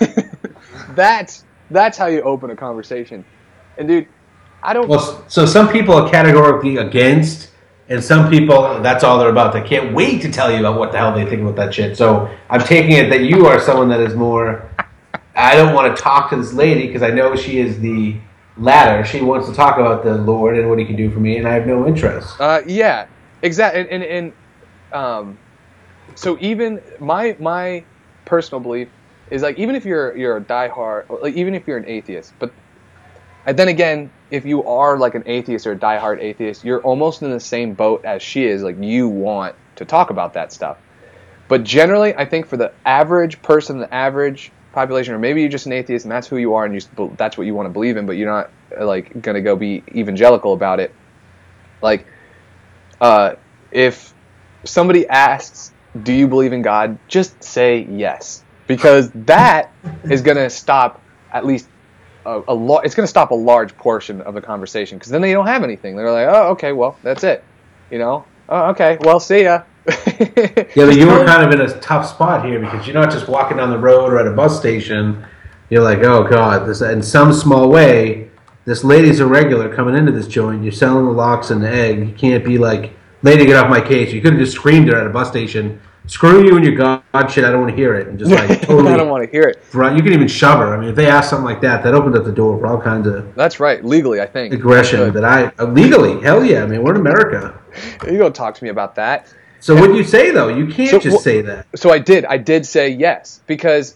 [0.89, 3.23] that's that's how you open a conversation.
[3.77, 4.07] And dude,
[4.63, 4.87] I don't.
[4.87, 7.49] Well, so some people are categorically against,
[7.89, 9.53] and some people that's all they're about.
[9.53, 11.97] They can't wait to tell you about what the hell they think about that shit.
[11.97, 14.69] So I'm taking it that you are someone that is more.
[15.35, 18.17] I don't want to talk to this lady because I know she is the
[18.57, 19.05] latter.
[19.05, 21.47] She wants to talk about the Lord and what He can do for me, and
[21.47, 22.39] I have no interest.
[22.39, 23.07] Uh, yeah,
[23.41, 23.81] exactly.
[23.81, 24.33] And, and, and
[24.93, 25.39] um,
[26.15, 27.83] so even my my
[28.25, 28.89] personal belief
[29.31, 32.53] is like even if you're you're a diehard, like even if you're an atheist, but
[33.45, 37.23] and then again, if you are like an atheist or a diehard atheist, you're almost
[37.23, 38.61] in the same boat as she is.
[38.61, 40.77] Like you want to talk about that stuff.
[41.47, 45.65] But generally, I think for the average person, the average population, or maybe you're just
[45.65, 47.97] an atheist and that's who you are and you, that's what you want to believe
[47.97, 50.93] in, but you're not like gonna go be evangelical about it.
[51.81, 52.05] Like,
[52.99, 53.35] uh,
[53.71, 54.13] if
[54.63, 58.40] somebody asks, "Do you believe in God?" just say yes,
[58.75, 61.01] because that is gonna stop
[61.33, 61.67] at least
[62.25, 62.85] a, a lot.
[62.85, 65.95] It's gonna stop a large portion of the conversation because then they don't have anything.
[65.95, 67.43] They're like, "Oh, okay, well, that's it,"
[67.89, 68.25] you know.
[68.47, 69.63] Oh, okay, well, see ya.
[70.73, 73.27] Yeah, but you were kind of in a tough spot here because you're not just
[73.27, 75.25] walking down the road or at a bus station.
[75.69, 78.29] You're like, oh god, this in some small way,
[78.63, 80.63] this lady's a regular coming into this joint.
[80.63, 81.99] You're selling the locks and the egg.
[82.07, 84.13] You can't be like, lady, get off my case.
[84.13, 85.81] You could have just screamed her at a bus station.
[86.07, 87.45] Screw you and your god shit.
[87.45, 88.07] I don't want to hear it.
[88.07, 89.63] And just like totally, I don't want to hear it.
[89.73, 90.73] Right, you can even shove her.
[90.75, 92.81] I mean, if they ask something like that, that opened up the door for all
[92.81, 94.53] kinds of That's right, legally, I think.
[94.53, 95.13] aggression.
[95.13, 96.63] That I uh, legally, hell yeah.
[96.63, 97.59] I mean, we're in America.
[98.05, 99.31] You don't talk to me about that.
[99.59, 100.47] So what you say though?
[100.47, 101.67] You can't So just wh- say that.
[101.75, 102.25] so I did.
[102.25, 103.95] I did say yes because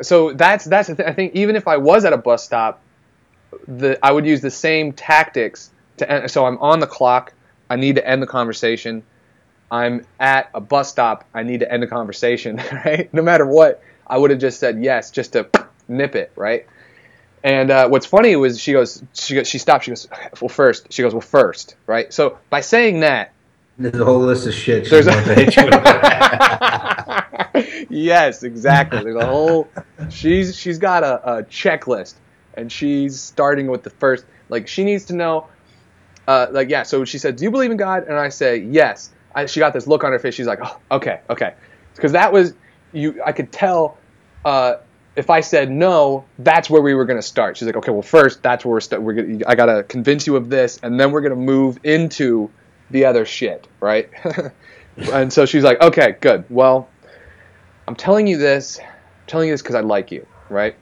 [0.00, 1.06] so that's that's the thing.
[1.06, 2.80] I think even if I was at a bus stop,
[3.68, 7.34] the I would use the same tactics to end, so I'm on the clock.
[7.68, 9.02] I need to end the conversation.
[9.74, 11.24] I'm at a bus stop.
[11.34, 12.62] I need to end a conversation.
[12.84, 13.12] Right?
[13.12, 15.48] No matter what, I would have just said yes just to
[15.88, 16.30] nip it.
[16.36, 16.66] Right?
[17.42, 19.84] And uh, what's funny was she goes she goes she stopped.
[19.84, 20.06] She goes
[20.40, 20.92] well first.
[20.92, 21.74] She goes well first.
[21.88, 22.12] Right?
[22.12, 23.32] So by saying that.
[23.76, 24.88] There's a whole list of shit.
[24.88, 25.64] There's She's a- to hit you
[27.64, 27.90] with.
[27.90, 29.02] yes, exactly.
[29.02, 29.68] There's a whole.
[30.10, 32.14] She's she's got a, a checklist,
[32.54, 34.24] and she's starting with the first.
[34.48, 35.48] Like she needs to know.
[36.28, 36.84] Uh, like yeah.
[36.84, 39.72] So she said, "Do you believe in God?" And I say, "Yes." I, she got
[39.72, 40.34] this look on her face.
[40.34, 41.54] She's like, "Oh, okay, okay,"
[41.94, 42.54] because that was
[42.92, 43.22] you.
[43.24, 43.98] I could tell.
[44.44, 44.76] Uh,
[45.16, 47.56] if I said no, that's where we were going to start.
[47.56, 50.26] She's like, okay, well, first, that's where we're, st- we're gonna, I got to convince
[50.26, 52.50] you of this, and then we're going to move into
[52.90, 54.10] the other shit, right?
[55.12, 56.44] and so she's like, okay, good.
[56.50, 56.88] Well,
[57.86, 60.76] I'm telling you this, I'm telling you this because I like you, right?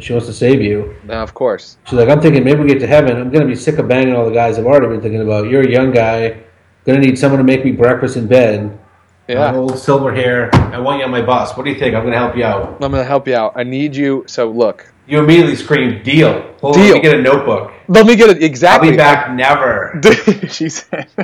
[0.00, 0.96] she wants to save you.
[1.04, 1.76] Now, of course.
[1.84, 3.16] She's like, I'm thinking maybe we get to heaven.
[3.16, 5.48] I'm going to be sick of banging all the guys I've already been thinking about.
[5.48, 6.42] You're a young guy.
[6.86, 8.78] To need someone to make me breakfast in bed.
[9.26, 9.52] Yeah.
[9.52, 10.54] My old silver hair.
[10.54, 11.56] I want you on my bus.
[11.56, 11.94] What do you think?
[11.94, 12.74] I'm to help you out.
[12.74, 13.54] I'm gonna help you out.
[13.56, 14.24] I need you.
[14.26, 16.42] So look, You immediately scream, "Deal!
[16.60, 16.84] Hold Deal.
[16.88, 17.72] let me get a notebook.
[17.88, 18.88] let me get it exactly.
[18.88, 19.30] I'll be back.
[19.32, 19.98] Never."
[20.50, 21.08] she said,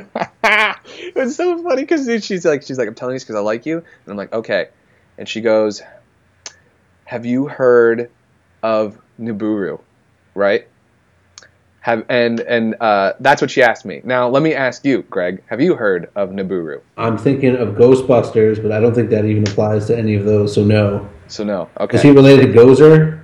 [0.44, 3.76] "It's so funny because she's like, she's like, I'm telling you because I like you."
[3.78, 4.68] And I'm like, okay.
[5.18, 5.82] And she goes,
[7.04, 8.10] "Have you heard
[8.62, 9.78] of Nibiru,
[10.34, 10.66] right?"
[11.80, 14.02] Have and and uh, that's what she asked me.
[14.04, 15.42] Now let me ask you, Greg.
[15.46, 16.82] Have you heard of Nibiru?
[16.98, 20.54] I'm thinking of Ghostbusters, but I don't think that even applies to any of those.
[20.54, 21.08] So no.
[21.28, 21.70] So no.
[21.78, 21.96] Okay.
[21.96, 23.22] Is he related to Gozer?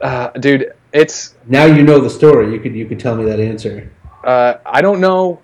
[0.00, 0.72] uh, dude.
[0.92, 2.52] It's Now you know the story.
[2.52, 3.90] You could you could tell me that answer.
[4.24, 5.40] uh, I don't know.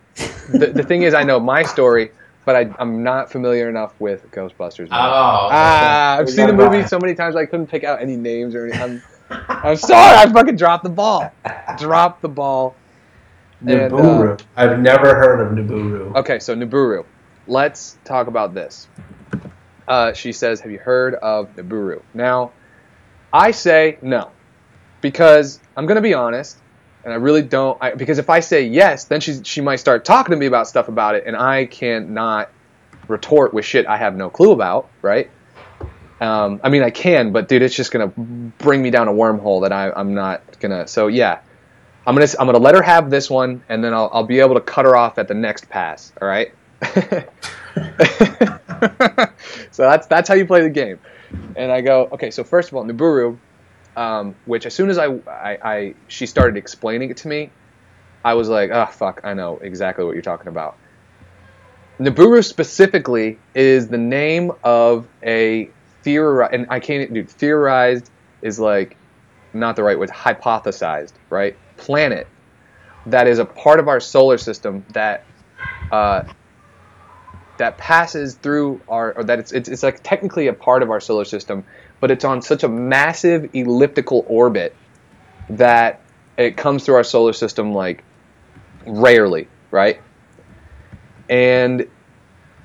[0.53, 2.11] the, the thing is, I know my story,
[2.44, 4.90] but I, I'm not familiar enough with Ghostbusters.
[4.90, 4.98] man.
[4.98, 8.66] Ah, I've seen the movie so many times I couldn't pick out any names or
[8.66, 9.03] anything.
[9.30, 11.32] I'm, sorry, I fucking dropped the ball.
[11.78, 12.74] Dropped the ball.
[13.66, 16.14] And, uh, I've never heard of Nibiru.
[16.16, 17.04] Okay, so Nibiru.
[17.46, 18.88] Let's talk about this.
[19.86, 22.52] Uh, she says, "Have you heard of Nibiru?" Now,
[23.32, 24.30] I say no,
[25.00, 26.58] because I'm gonna be honest,
[27.04, 27.76] and I really don't.
[27.80, 30.68] I, because if I say yes, then she she might start talking to me about
[30.68, 32.50] stuff about it, and I cannot
[33.08, 35.28] retort with shit I have no clue about, right?
[36.20, 39.62] Um, I mean, I can, but dude, it's just gonna bring me down a wormhole
[39.62, 40.86] that I, I'm not gonna.
[40.86, 41.40] So yeah,
[42.06, 44.54] I'm gonna I'm gonna let her have this one, and then I'll I'll be able
[44.54, 46.12] to cut her off at the next pass.
[46.20, 46.52] All right.
[49.70, 50.98] so that's that's how you play the game.
[51.56, 52.30] And I go, okay.
[52.30, 53.38] So first of all, Nibiru,
[53.96, 57.50] um, which as soon as I, I I she started explaining it to me,
[58.24, 60.76] I was like, oh fuck, I know exactly what you're talking about.
[61.98, 65.70] Nibiru specifically is the name of a
[66.03, 68.11] theorized, and I can't, dude, theorized
[68.42, 68.96] is like
[69.53, 71.57] not the right word, hypothesized, right?
[71.76, 72.26] Planet
[73.07, 75.24] that is a part of our solar system that
[75.90, 76.24] uh,
[77.59, 81.01] that passes through our, or that it's, it's it's like technically a part of our
[81.01, 81.64] solar system,
[82.01, 84.74] but it's on such a massive elliptical orbit
[85.48, 86.01] that
[86.36, 88.05] it comes through our solar system like
[88.86, 90.01] rarely, right?
[91.28, 91.88] And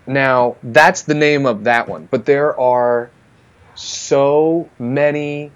[0.08, 3.12] now that's the name of that one, but there are
[3.76, 5.52] so many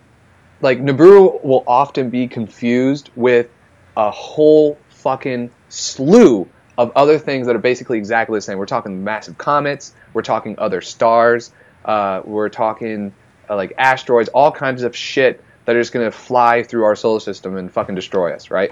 [0.62, 3.50] like Nibiru will often be confused with
[3.96, 6.48] a whole fucking slew
[6.78, 8.58] of other things that are basically exactly the same.
[8.58, 11.52] We're talking massive comets, we're talking other stars,
[11.86, 13.14] uh, we're talking
[13.50, 17.20] uh, like asteroids, all kinds of shit that are just gonna fly through our solar
[17.20, 18.72] system and fucking destroy us, right?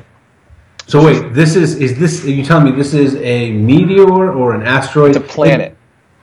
[0.87, 2.23] So wait, this is is this?
[2.23, 5.09] Are you telling me this is a meteor or an asteroid?
[5.09, 5.76] It's a planet.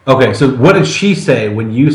[0.07, 1.91] Okay, so what did she say when you?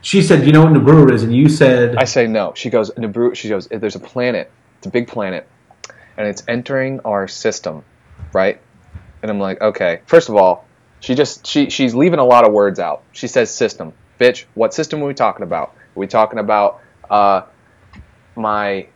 [0.00, 2.52] She said, "You know what Nibiru is," and you said, I say no.
[2.56, 4.50] She goes, Nibiru, she goes, there's a planet.
[4.78, 5.46] It's a big planet.
[6.16, 7.84] And it's entering our system,
[8.32, 8.60] right?
[9.22, 10.00] And I'm like, okay.
[10.06, 10.66] First of all,
[10.98, 13.02] she just she she's leaving a lot of words out.
[13.12, 13.92] She says system.
[14.18, 15.68] Bitch, what system are we talking about?
[15.68, 17.42] Are we talking about uh
[18.34, 18.88] my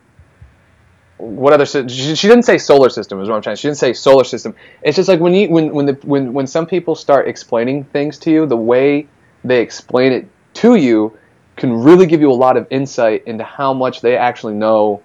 [1.18, 3.56] what other she, she didn't say solar system is what I'm trying.
[3.56, 4.54] She didn't say solar system.
[4.82, 8.18] It's just like when you when when the when when some people start explaining things
[8.20, 9.06] to you, the way
[9.44, 11.16] they explain it to you
[11.56, 15.02] can really give you a lot of insight into how much they actually know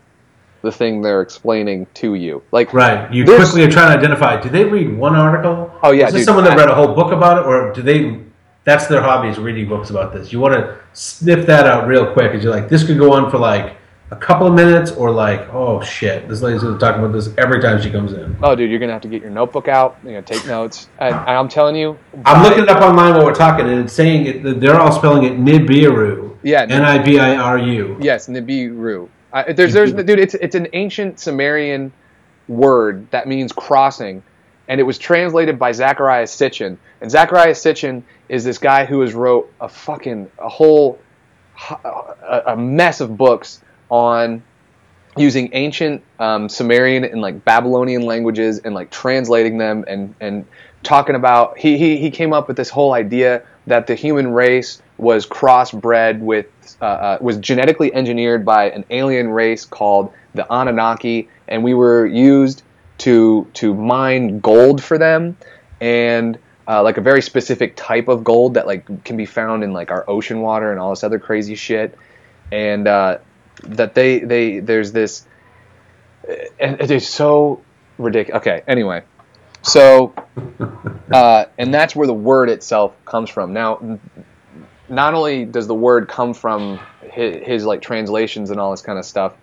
[0.61, 2.41] the thing they're explaining to you.
[2.51, 4.39] Like "Right." You There's- quickly are trying to identify.
[4.39, 5.71] Did they read one article?
[5.83, 7.73] Oh, yeah, Is this dude, someone that I- read a whole book about it, or
[7.73, 8.19] do they?
[8.63, 10.31] That's their hobby is reading books about this.
[10.31, 13.29] You want to sniff that out real quick, because you're like, this could go on
[13.29, 13.75] for like
[14.13, 17.59] a couple of minutes, or like, oh shit, this lady's to talk about this every
[17.59, 18.37] time she comes in.
[18.43, 19.97] oh dude, you're gonna have to get your notebook out.
[20.03, 20.87] You're gonna take notes.
[20.99, 23.93] And, and I'm telling you, I'm looking it up online while we're talking, and it's
[23.93, 26.37] saying it, they're all spelling it Nibiru.
[26.43, 27.97] Yeah, N I B I R U.
[27.99, 29.09] Yes, Nibiru.
[29.31, 31.91] I, there's, there's, dude, it's it's an ancient Sumerian
[32.47, 34.21] word that means crossing,
[34.67, 36.77] and it was translated by Zacharias Sitchin.
[37.01, 40.99] And Zacharias Sitchin is this guy who has wrote a fucking a whole
[41.71, 44.43] a, a mess of books on
[45.15, 50.45] using ancient um, Sumerian and like Babylonian languages and like translating them and and
[50.81, 54.81] talking about he, he he came up with this whole idea that the human race
[54.97, 56.47] was crossbred with
[56.81, 62.05] uh, uh, was genetically engineered by an alien race called the Anunnaki and we were
[62.05, 62.63] used
[62.99, 65.37] to to mine gold for them
[65.79, 69.73] and uh, like a very specific type of gold that like can be found in
[69.73, 71.97] like our ocean water and all this other crazy shit.
[72.51, 73.17] And uh,
[73.63, 75.25] that they they there's this
[76.59, 77.61] and it is so
[77.97, 78.41] ridiculous.
[78.41, 79.03] Okay, anyway,
[79.61, 80.13] so
[81.11, 83.53] uh, and that's where the word itself comes from.
[83.53, 83.99] Now,
[84.89, 88.99] not only does the word come from his, his like translations and all this kind
[88.99, 89.33] of stuff,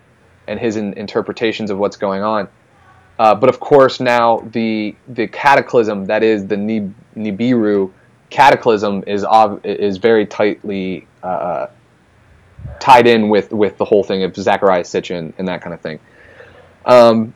[0.46, 2.48] and his in, interpretations of what's going on,
[3.18, 7.92] uh, but of course now the the cataclysm that is the Nib- Nibiru
[8.30, 11.66] cataclysm is ob- is very tightly uh,
[12.80, 16.00] tied in with with the whole thing of Zecharia Sitchin and that kind of thing.
[16.84, 17.34] Um,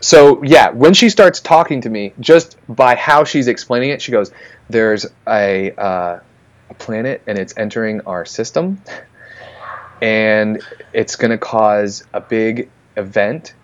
[0.00, 4.12] so yeah, when she starts talking to me, just by how she's explaining it, she
[4.12, 4.30] goes,
[4.70, 6.20] "There's a, uh,
[6.70, 8.82] a planet and it's entering our system,
[10.00, 13.54] and it's going to cause a big event."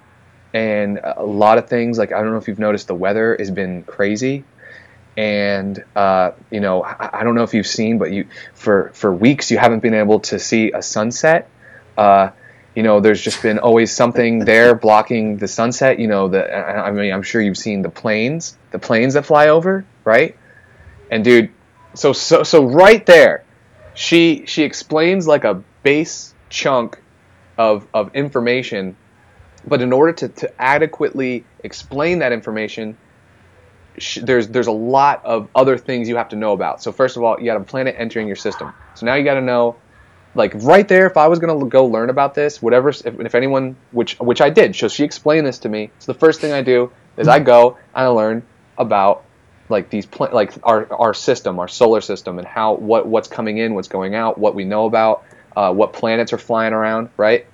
[0.53, 3.53] And a lot of things, like I don't know if you've noticed, the weather has
[3.53, 4.45] been crazy
[5.21, 9.51] and uh, you know I, don't know if you've seen, but you for for weeks
[9.51, 11.51] you haven't been able to see a sunset.
[11.99, 12.31] Uh,
[12.75, 15.99] you know, there's just been always something there blocking the sunset.
[15.99, 19.49] You know, the I mean, I'm sure you've seen the planes, the planes that fly
[19.49, 20.39] over, right?
[21.11, 21.51] And dude,
[21.93, 23.45] so so so right there,
[23.93, 26.99] she she explains like a base chunk
[27.59, 28.97] of of information,
[29.67, 32.97] but in order to to adequately explain that information,
[34.23, 36.83] there's there's a lot of other things you have to know about.
[36.83, 38.73] So first of all, you got a planet entering your system.
[38.95, 39.77] So now you got to know,
[40.35, 41.07] like right there.
[41.07, 44.51] If I was gonna go learn about this, whatever, if, if anyone, which which I
[44.51, 45.91] did, so she explained this to me.
[45.99, 48.43] So the first thing I do is I go and I learn
[48.79, 49.25] about
[49.69, 53.59] like these pla- like our our system, our solar system, and how what what's coming
[53.59, 55.25] in, what's going out, what we know about,
[55.57, 57.47] uh, what planets are flying around, right?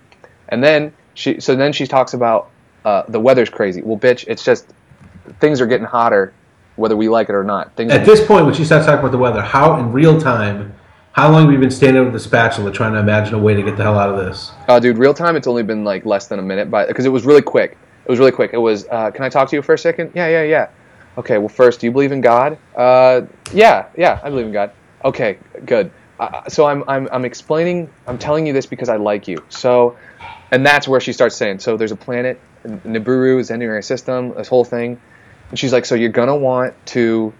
[0.48, 2.50] And then she so then she talks about
[2.84, 3.82] uh, the weather's crazy.
[3.82, 4.66] Well, bitch, it's just
[5.40, 6.32] things are getting hotter,
[6.76, 7.74] whether we like it or not.
[7.76, 10.74] Things At this point, when she starts talking about the weather, how in real time,
[11.12, 13.62] how long have you been standing with the spatula trying to imagine a way to
[13.62, 14.52] get the hell out of this?
[14.68, 15.36] Oh, dude, real time.
[15.36, 17.78] It's only been like less than a minute, because it was really quick.
[18.04, 18.50] It was really quick.
[18.52, 18.86] It was.
[18.88, 20.12] Uh, can I talk to you for a second?
[20.14, 20.68] Yeah, yeah, yeah.
[21.18, 21.38] Okay.
[21.38, 22.58] Well, first, do you believe in God?
[22.76, 23.22] Uh,
[23.52, 24.72] yeah, yeah, I believe in God.
[25.04, 25.90] Okay, good.
[26.20, 27.90] Uh, so I'm, I'm, I'm explaining.
[28.06, 29.44] I'm telling you this because I like you.
[29.48, 29.96] So,
[30.50, 31.58] and that's where she starts saying.
[31.58, 32.40] So there's a planet.
[32.64, 34.34] Nibiru is entering our system.
[34.34, 35.00] This whole thing
[35.50, 37.32] and she's like, so you're gonna want to,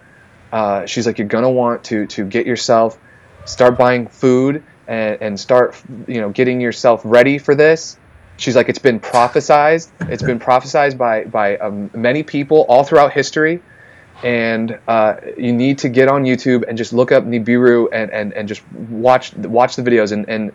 [0.53, 2.99] uh, she's like, you're gonna want to to get yourself,
[3.45, 7.99] start buying food and, and start, you know, getting yourself ready for this.
[8.39, 9.91] She's like, it's been prophesized.
[10.11, 13.63] It's been prophesized by by um, many people all throughout history,
[14.23, 18.35] and uh, you need to get on YouTube and just look up Nibiru and, and,
[18.35, 20.53] and just watch watch the videos and, and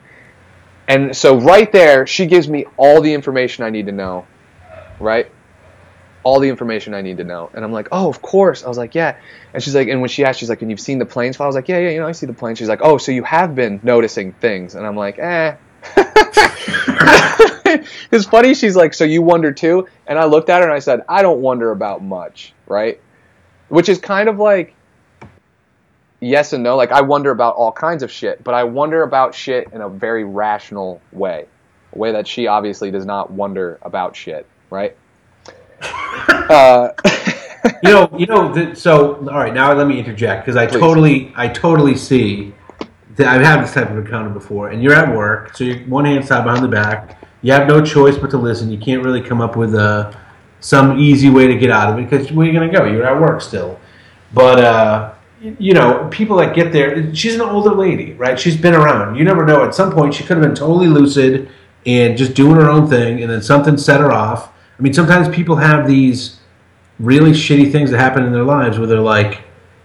[0.87, 4.27] and so right there, she gives me all the information I need to know,
[4.99, 5.31] right?
[6.23, 7.49] All the information I need to know.
[7.53, 8.63] And I'm like, oh, of course.
[8.63, 9.17] I was like, yeah.
[9.53, 11.39] And she's like, and when she asked, she's like, and you've seen the planes?
[11.39, 12.59] I was like, yeah, yeah, you know, I see the planes.
[12.59, 14.75] She's like, oh, so you have been noticing things.
[14.75, 15.55] And I'm like, eh.
[18.11, 18.53] it's funny.
[18.53, 19.87] She's like, so you wonder too?
[20.05, 23.01] And I looked at her and I said, I don't wonder about much, right?
[23.69, 24.75] Which is kind of like
[26.19, 26.75] yes and no.
[26.75, 29.89] Like, I wonder about all kinds of shit, but I wonder about shit in a
[29.89, 31.47] very rational way.
[31.93, 34.95] A way that she obviously does not wonder about shit, right?
[35.81, 36.89] Uh,
[37.83, 38.53] you know, you know.
[38.53, 39.53] The, so, all right.
[39.53, 40.79] Now, let me interject because I Please.
[40.79, 42.53] totally, I totally see.
[43.15, 46.05] That I've had this type of encounter before, and you're at work, so you're one
[46.05, 47.21] hand tied behind the back.
[47.41, 48.71] You have no choice but to listen.
[48.71, 50.17] You can't really come up with a, uh,
[50.61, 52.85] some easy way to get out of it because where are you going to go?
[52.85, 53.79] You're at work still.
[54.33, 57.13] But uh, you know, people that get there.
[57.15, 58.39] She's an older lady, right?
[58.39, 59.15] She's been around.
[59.15, 59.65] You never know.
[59.65, 61.49] At some point, she could have been totally lucid
[61.85, 64.51] and just doing her own thing, and then something set her off.
[64.81, 66.39] I mean, sometimes people have these
[66.99, 69.41] really shitty things that happen in their lives where they're like,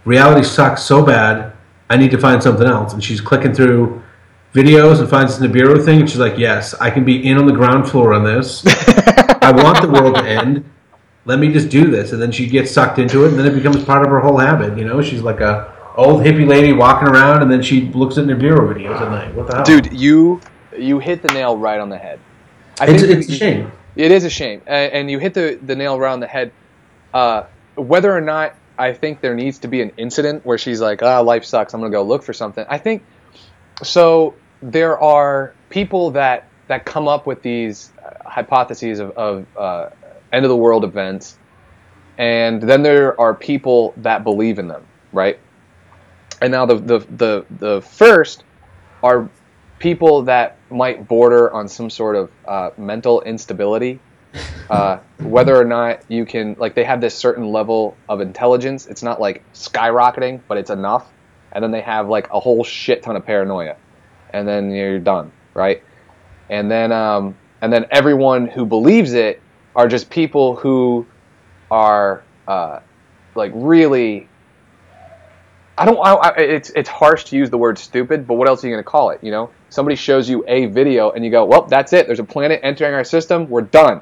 [0.07, 1.53] reality sucks so bad,
[1.91, 2.95] I need to find something else.
[2.95, 4.03] And she's clicking through
[4.55, 7.45] videos and finds this Nibiru thing, and she's like, yes, I can be in on
[7.45, 8.65] the ground floor on this.
[8.67, 10.65] I want the world to end.
[11.27, 12.13] Let me just do this.
[12.13, 14.39] And then she gets sucked into it, and then it becomes part of her whole
[14.39, 14.79] habit.
[14.79, 18.25] You know, she's like a old hippie lady walking around, and then she looks at
[18.25, 19.35] Nibiru videos at night.
[19.35, 19.65] What the hell?
[19.65, 20.41] Dude, you
[20.75, 22.19] you hit the nail right on the head.
[22.81, 23.73] I it's, think it's a shame.
[23.97, 26.53] It is a shame, and you hit the, the nail on the head.
[27.15, 27.45] Uh,
[27.77, 31.21] whether or not I think there needs to be an incident where she's like, "Ah,
[31.21, 31.73] life sucks.
[31.73, 33.05] I'm gonna go look for something." I think
[33.83, 34.35] so.
[34.61, 39.91] There are people that that come up with these uh, hypotheses of, of uh,
[40.33, 41.39] end of the world events,
[42.19, 45.39] and then there are people that believe in them, right?
[46.43, 48.45] And now the the the, the first
[49.03, 49.31] are
[49.79, 54.01] people that might border on some sort of uh, mental instability.
[54.69, 58.87] Uh, whether or not you can, like, they have this certain level of intelligence.
[58.87, 61.11] It's not like skyrocketing, but it's enough.
[61.53, 63.77] And then they have like a whole shit ton of paranoia,
[64.31, 65.83] and then you're done, right?
[66.51, 69.41] And then, um, and then everyone who believes it
[69.75, 71.07] are just people who
[71.71, 72.81] are uh,
[73.35, 74.29] like really
[75.79, 75.99] I don't.
[75.99, 78.83] I, it's it's harsh to use the word stupid, but what else are you going
[78.83, 79.20] to call it?
[79.22, 82.07] You know, somebody shows you a video and you go, "Well, that's it.
[82.07, 83.49] There's a planet entering our system.
[83.49, 84.01] We're done."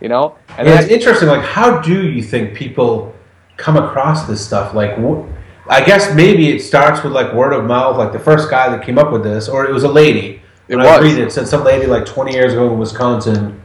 [0.00, 1.28] You know, and yeah, it's interesting.
[1.28, 3.14] Like, how do you think people
[3.56, 4.74] come across this stuff?
[4.74, 5.24] Like, wh-
[5.66, 8.84] I guess maybe it starts with like word of mouth, like the first guy that
[8.84, 10.42] came up with this, or it was a lady.
[10.68, 11.10] It When I was was.
[11.12, 13.60] reading it, said some lady like 20 years ago in Wisconsin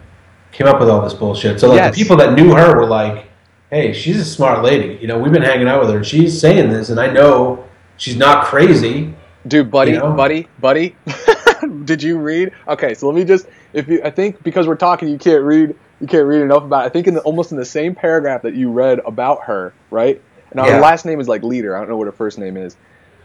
[0.51, 1.59] came up with all this bullshit.
[1.59, 1.95] So like Yes.
[1.95, 3.28] the people that knew her were like,
[3.69, 4.97] "Hey, she's a smart lady.
[5.01, 5.97] You know, we've been hanging out with her.
[5.97, 7.63] and She's saying this, and I know
[7.97, 9.13] she's not crazy."
[9.47, 10.11] Dude, buddy, You know?
[10.13, 10.95] buddy, buddy.
[11.85, 12.51] Did you read?
[12.67, 15.75] Okay, so let me just if you I think because we're talking you can't read
[16.01, 16.87] you can't read enough about it.
[16.87, 20.21] I think in the, almost in the same paragraph that you read about her, right?
[20.53, 20.75] Now Yeah.
[20.75, 21.75] her last name is like Lieder.
[21.75, 22.75] I don't know what her first name is.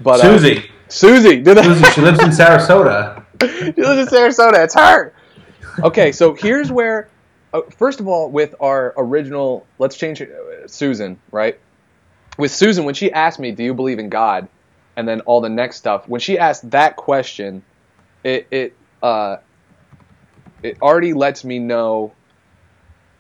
[0.01, 1.59] But uh, Susie, Susie, did?
[1.65, 3.25] Susie, she lives in Sarasota.
[3.41, 4.65] she lives in Sarasota.
[4.65, 5.13] It's her.
[5.83, 7.09] Okay, so here's where,
[7.55, 11.59] uh, first of all, with our original, let's change it, uh, Susan, right?
[12.37, 14.49] With Susan, when she asked me, "Do you believe in God?"
[14.97, 17.63] and then all the next stuff, when she asked that question,
[18.23, 19.39] it it uh,
[20.63, 22.13] it already lets me know.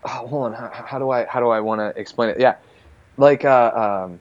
[0.04, 2.38] Oh, hold on, how, how do I how do I want to explain it?
[2.38, 2.56] Yeah,
[3.16, 4.20] like uh, um,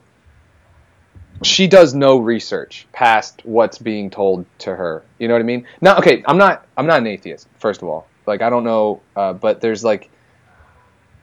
[1.42, 5.02] she does no research past what's being told to her.
[5.18, 5.66] You know what I mean?
[5.80, 7.48] Now, okay, I'm not I'm not an atheist.
[7.58, 10.10] First of all, like I don't know, uh, but there's like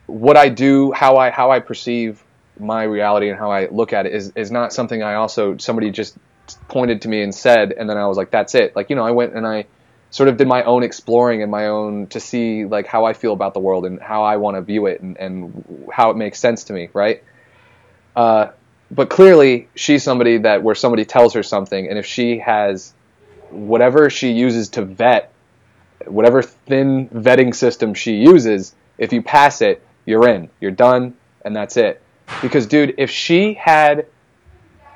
[0.06, 2.22] what I do, how I how I perceive
[2.58, 5.90] my reality and how I look at it is is not something I also somebody
[5.90, 6.16] just
[6.68, 8.76] pointed to me and said, and then I was like, that's it.
[8.76, 9.66] Like you know, I went and I
[10.10, 13.32] sort of did my own exploring and my own to see like how I feel
[13.32, 16.38] about the world and how I want to view it and, and how it makes
[16.38, 17.24] sense to me, right?
[18.14, 18.48] Uh,
[18.90, 22.92] but clearly she's somebody that where somebody tells her something and if she has
[23.48, 25.32] whatever she uses to vet
[26.06, 30.50] whatever thin vetting system she uses if you pass it you're in.
[30.60, 32.00] You're done and that's it.
[32.40, 34.06] Because dude if she had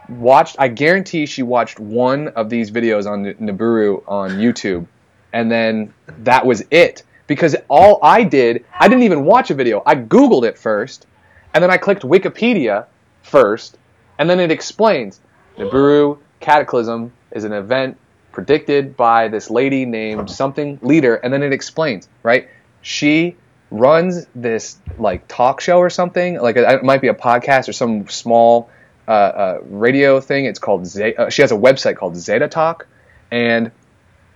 [0.09, 4.87] watched i guarantee she watched one of these videos on Nibiru on youtube
[5.33, 7.03] and then that was it.
[7.27, 9.83] Because all i did i didn't even watch a video.
[9.85, 11.07] I googled it first
[11.55, 12.87] and then i clicked wikipedia
[13.23, 13.79] first
[14.19, 15.21] and then it explains.
[15.59, 17.99] Nibiru Cataclysm is an event
[18.37, 22.51] predicted by this lady named something Lieder, and then it explains, right?
[22.83, 23.35] She
[23.71, 28.07] runs this like talk show or something, like it might be a podcast or some
[28.09, 28.69] small
[29.09, 30.45] uh, uh, radio thing.
[30.45, 30.83] It's called.
[30.83, 32.87] Uh, she has a website called Zeta Talk,
[33.31, 33.73] and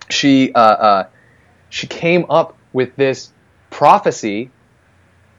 [0.09, 1.09] she uh, uh,
[1.69, 3.31] she came up with this
[3.69, 4.49] prophecy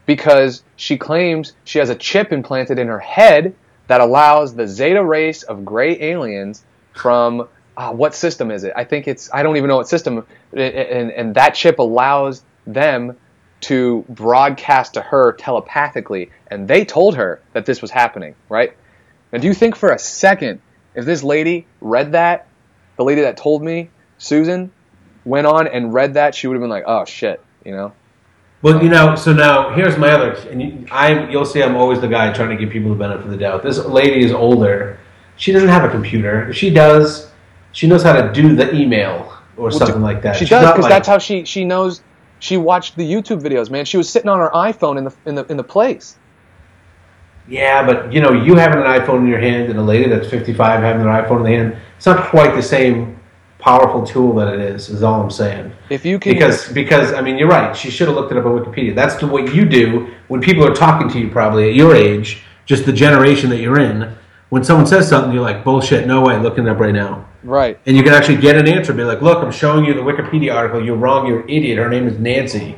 [0.05, 3.55] because she claims she has a chip implanted in her head
[3.87, 7.47] that allows the Zeta race of gray aliens from
[7.77, 8.73] uh, what system is it?
[8.75, 13.17] I think it's I don't even know what system, and, and that chip allows them
[13.61, 18.75] to broadcast to her telepathically, and they told her that this was happening, right?
[19.31, 20.61] Now, do you think for a second
[20.95, 22.47] if this lady read that,
[22.97, 24.71] the lady that told me, Susan,
[25.23, 27.93] went on and read that, she would have been like, oh shit, you know?
[28.61, 32.07] Well, you know, so now here's my other, and I'm, you'll see I'm always the
[32.07, 33.63] guy trying to give people the benefit of the doubt.
[33.63, 34.99] This lady is older.
[35.37, 36.49] She doesn't have a computer.
[36.49, 37.30] If she does,
[37.71, 40.35] she knows how to do the email or something like that.
[40.35, 42.01] She She's does because like- that's how she she knows.
[42.39, 43.85] She watched the YouTube videos, man.
[43.85, 46.17] She was sitting on her iPhone in the in the in the place.
[47.47, 50.29] Yeah, but you know, you having an iPhone in your hand and a lady that's
[50.29, 53.19] 55 having an iPhone in the hand, it's not quite the same
[53.59, 54.89] powerful tool that it is.
[54.89, 55.71] Is all I'm saying.
[55.89, 57.75] If you can, Because because I mean, you're right.
[57.75, 58.95] She should have looked it up on Wikipedia.
[58.95, 62.43] That's the, what you do when people are talking to you, probably at your age,
[62.65, 64.15] just the generation that you're in.
[64.49, 67.27] When someone says something, you're like, bullshit, no way, looking it up right now.
[67.43, 68.93] Right, And you can actually get an answer.
[68.93, 70.83] Be like, look, I'm showing you the Wikipedia article.
[70.83, 71.27] You're wrong.
[71.27, 71.77] You're an idiot.
[71.77, 72.75] Her name is Nancy.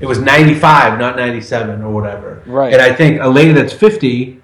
[0.00, 2.42] It was 95, not 97 or whatever.
[2.46, 2.72] Right.
[2.72, 4.40] And I think a lady that's 50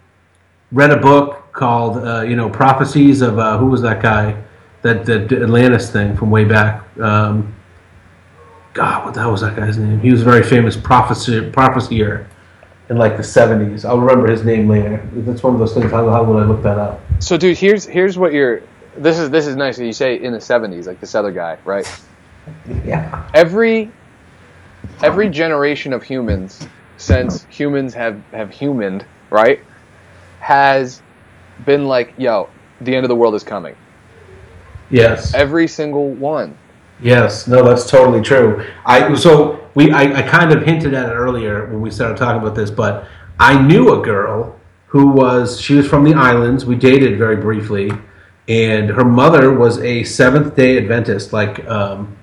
[0.72, 4.42] read a book called, uh, you know, Prophecies of, uh, who was that guy?
[4.82, 6.84] That, that Atlantis thing from way back.
[6.98, 7.54] Um,
[8.74, 10.00] God, what the hell was that guy's name?
[10.00, 12.28] He was a very famous prophecy, prophesier
[12.90, 13.84] in like the 70s.
[13.84, 15.08] I'll remember his name later.
[15.14, 15.90] That's one of those things.
[15.90, 17.00] How, how would I look that up?
[17.20, 18.62] so dude, here's here's what you're.
[18.96, 19.76] This is this is nice.
[19.76, 21.86] that You say in the '70s, like this other guy, right?
[22.84, 23.28] Yeah.
[23.34, 23.90] Every
[25.02, 26.66] every generation of humans
[26.96, 29.60] since humans have have humaned, right,
[30.40, 31.02] has
[31.64, 32.48] been like, yo,
[32.80, 33.76] the end of the world is coming.
[34.90, 35.34] Yes.
[35.34, 36.56] Every single one.
[37.00, 38.64] Yes, no, that's totally true.
[38.86, 42.40] I so we I, I kind of hinted at it earlier when we started talking
[42.40, 43.06] about this, but
[43.38, 46.64] I knew a girl who was she was from the islands.
[46.64, 47.90] We dated very briefly,
[48.48, 51.32] and her mother was a Seventh Day Adventist.
[51.32, 52.16] Like um,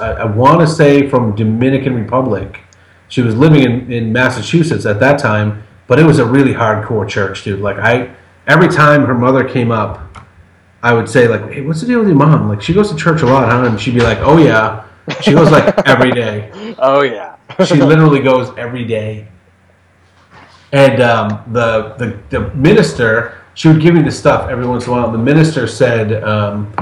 [0.00, 2.60] I, I want to say from Dominican Republic.
[3.08, 7.08] She was living in, in Massachusetts at that time, but it was a really hardcore
[7.08, 7.60] church, dude.
[7.60, 8.14] Like I
[8.46, 10.26] every time her mother came up,
[10.82, 12.48] I would say like, "Hey, what's the deal with your mom?
[12.48, 14.84] Like, she goes to church a lot, huh?" And she'd be like, "Oh yeah."
[15.22, 16.74] She goes like every day.
[16.78, 17.36] Oh yeah.
[17.64, 19.26] She literally goes every day.
[20.72, 24.92] And um, the, the the minister she would give me the stuff every once in
[24.92, 25.10] a while.
[25.10, 26.72] The minister said um,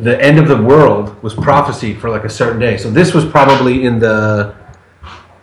[0.00, 2.76] the end of the world was prophesied for like a certain day.
[2.76, 4.54] So this was probably in the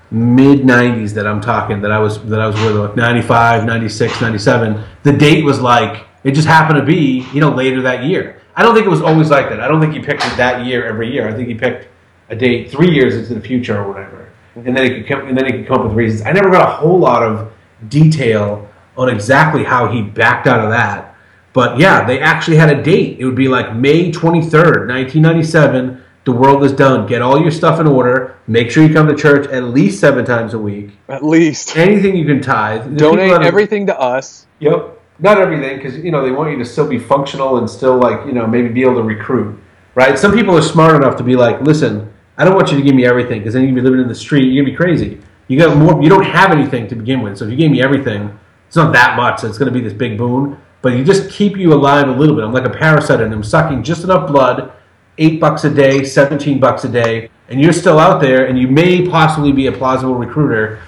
[0.10, 4.22] mid 90s that I'm talking that I was that I was with like 95, 96,
[4.22, 4.84] 97.
[5.04, 8.42] The date was like it just happened to be, you know, later that year.
[8.56, 9.62] I don't think it was always like that.
[9.62, 11.30] I don't think he picked it that year every year.
[11.30, 11.88] I think he picked
[12.30, 14.30] a date 3 years into the future or whatever.
[14.56, 16.24] And then he could come and then he could come up with reasons.
[16.24, 17.54] I never got a whole lot of
[17.88, 18.70] detail
[19.02, 21.16] on exactly how he backed out of that.
[21.54, 23.20] But yeah, they actually had a date.
[23.20, 27.08] It would be like May 23rd, 1997 the world is done.
[27.08, 28.36] Get all your stuff in order.
[28.46, 30.92] Make sure you come to church at least seven times a week.
[31.10, 31.76] At least.
[31.76, 32.92] Anything you can tithe.
[32.92, 34.46] The Donate that everything to us.
[34.60, 35.00] Yep.
[35.20, 38.26] Not everything, because you know they want you to still be functional and still like
[38.26, 39.56] you know maybe be able to recruit,
[39.94, 40.18] right?
[40.18, 42.96] Some people are smart enough to be like, listen, I don't want you to give
[42.96, 44.52] me everything, because then you're gonna be living in the street.
[44.52, 45.22] You're gonna be crazy.
[45.48, 46.02] You got more.
[46.02, 48.36] You don't have anything to begin with, so if you gave me everything,
[48.72, 49.42] it's not that much.
[49.42, 52.38] So it's gonna be this big boon, but you just keep you alive a little
[52.38, 52.46] bit.
[52.46, 54.72] I'm like a parasite, and I'm sucking just enough blood,
[55.18, 58.70] eight bucks a day, seventeen bucks a day, and you're still out there, and you
[58.70, 60.80] may possibly be a plausible recruiter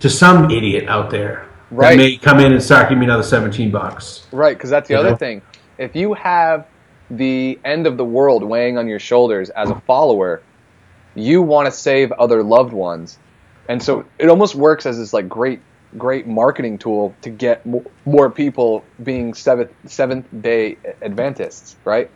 [0.00, 1.90] to some idiot out there Right.
[1.90, 4.26] that may come in and start giving me another 17 bucks.
[4.32, 5.16] Right, because that's the You other know?
[5.16, 5.42] thing.
[5.78, 6.66] If you have
[7.08, 10.42] the end of the world weighing on your shoulders as a follower,
[11.14, 13.16] you want to save other loved ones,
[13.68, 15.60] and so it almost works as this like great,
[15.96, 21.76] great marketing tool to get mo- more people being seventh Seventh Day Adventists.
[21.84, 22.10] Right?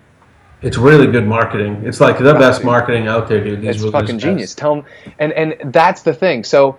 [0.60, 1.82] It's really good marketing.
[1.84, 3.62] It's like the best marketing out there, dude.
[3.62, 4.22] These it's fucking guys.
[4.22, 4.54] genius.
[4.54, 4.84] Tell them,
[5.18, 6.44] and and that's the thing.
[6.44, 6.78] So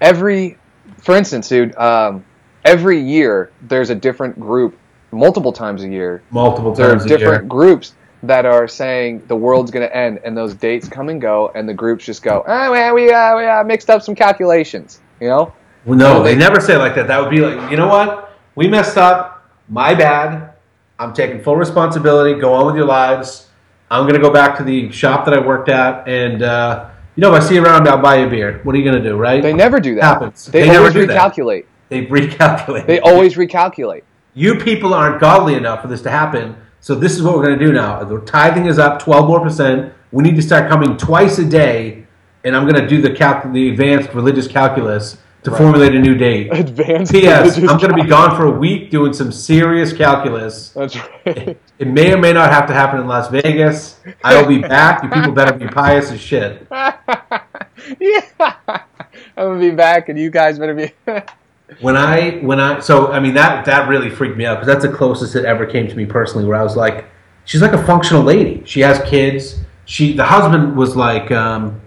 [0.00, 0.58] every,
[0.98, 2.24] for instance, dude, um,
[2.64, 4.78] every year there's a different group,
[5.12, 9.36] multiple times a year, Multiple there are times a different groups that are saying the
[9.36, 12.44] world's going to end and those dates come and go and the groups just go
[12.46, 15.52] oh man, we, uh, we uh, mixed up some calculations you know
[15.84, 17.08] Well, no, they never say it like that.
[17.08, 18.38] That would be like, you know what?
[18.54, 19.50] We messed up.
[19.68, 20.52] My bad.
[20.98, 22.38] I'm taking full responsibility.
[22.40, 23.48] Go on with your lives.
[23.90, 26.06] I'm going to go back to the shop that I worked at.
[26.08, 28.60] And, uh, you know, if I see you around, I'll buy you a beer.
[28.62, 29.42] What are you going to do, right?
[29.42, 30.46] they never do that Happens.
[30.46, 31.32] they, They always do that.
[31.34, 32.86] recalculate they recalculate.
[32.86, 34.02] they always recalculate
[34.32, 36.56] You people aren't godly enough for this to happen.
[36.80, 38.02] So this is what we're going to do now.
[38.02, 39.92] The tithing is up 12 more percent.
[40.10, 42.06] We need to start coming twice a day,
[42.44, 45.58] and I'm going to do the calc- the advanced religious calculus to Right.
[45.58, 46.52] formulate a new date.
[46.52, 47.58] advanced P.S.
[47.58, 50.70] I'm going to be gone for a week doing some serious calculus.
[50.70, 53.98] that's right It may or may not have to happen in Las Vegas.
[54.22, 55.02] I will be back.
[55.02, 56.66] You people better be pious as shit.
[57.98, 58.78] yeah i'm
[59.36, 60.92] gonna be back and you guys better be
[61.80, 64.84] when I when I so I mean that that really freaked me out because that's
[64.84, 67.06] the closest it ever came to me personally where I was like
[67.44, 71.80] she's like a functional lady she has kids she the husband was like um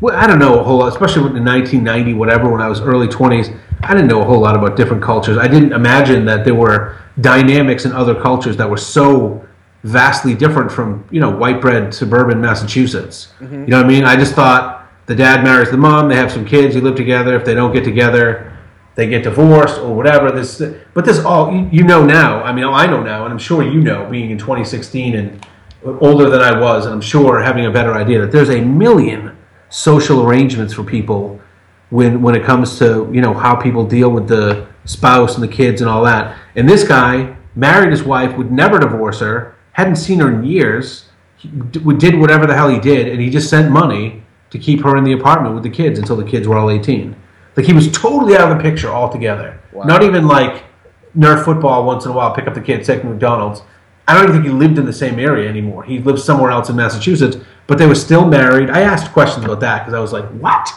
[0.00, 3.06] well, I don't know a whole lot especially in 1990 whatever when I was early
[3.06, 6.54] 20s I didn't know a whole lot about different cultures I didn't imagine that there
[6.54, 9.46] were dynamics in other cultures that were so
[9.84, 13.60] vastly different from you know white bread suburban Massachusetts mm-hmm.
[13.60, 16.32] you know what I mean I just thought the dad marries the mom they have
[16.32, 18.58] some kids they live together if they don't get together
[18.98, 20.32] they get divorced or whatever.
[20.32, 20.60] This,
[20.92, 22.42] but this all you, you know now.
[22.42, 25.46] I mean, I know now, and I'm sure you know, being in 2016 and
[25.84, 29.37] older than I was, and I'm sure having a better idea that there's a million
[29.70, 31.40] social arrangements for people
[31.90, 35.48] when when it comes to you know how people deal with the spouse and the
[35.48, 36.36] kids and all that.
[36.56, 41.08] And this guy married his wife, would never divorce her, hadn't seen her in years,
[41.36, 44.96] he did whatever the hell he did, and he just sent money to keep her
[44.96, 47.14] in the apartment with the kids until the kids were all 18.
[47.56, 49.60] Like he was totally out of the picture altogether.
[49.72, 49.84] Wow.
[49.84, 50.64] Not even like
[51.16, 53.62] nerf football once in a while, pick up the kids, take them to McDonald's.
[54.06, 55.84] I don't even think he lived in the same area anymore.
[55.84, 57.36] He lived somewhere else in Massachusetts,
[57.68, 58.70] but they were still married.
[58.70, 60.68] I asked questions about that because I was like, "What?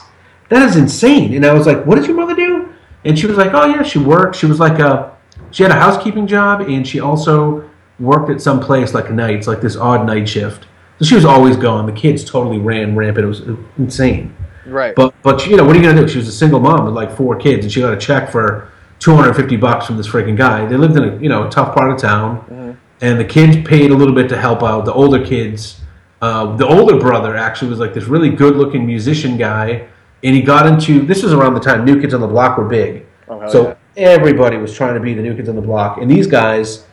[0.50, 2.70] That is insane!" And I was like, "What did your mother do?"
[3.04, 4.36] And she was like, "Oh yeah, she worked.
[4.36, 5.12] She was like a
[5.50, 7.68] she had a housekeeping job, and she also
[8.00, 10.68] worked at some place like nights, like this odd night shift.
[11.00, 11.88] So she was always gone.
[11.88, 13.26] The kids totally ran rampant.
[13.26, 13.42] It was
[13.80, 14.36] insane."
[14.68, 16.08] right But but you know what are you gonna do?
[16.08, 18.70] She was a single mom with like four kids, and she got a check for
[19.00, 20.66] two hundred fifty bucks from this freaking guy.
[20.66, 22.72] They lived in a you know tough part of town, mm-hmm.
[23.00, 24.86] and the kids paid a little bit to help out.
[24.86, 25.81] The older kids,
[26.22, 29.88] uh, the older brother actually was like this really good looking musician guy,
[30.24, 32.66] and he got into this was around the time New Kids on the Block were
[32.68, 35.98] big, Oh, hell so everybody was trying to be the New Kids on the Block,
[35.98, 36.86] and these guys,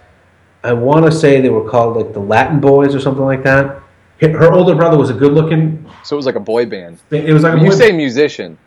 [0.65, 3.83] I want to say they were called like the Latin Boys or something like that.
[4.21, 5.89] Her older brother was a good looking.
[6.03, 7.93] so it was like a boy band It was like a when you boy- say
[7.93, 8.59] musician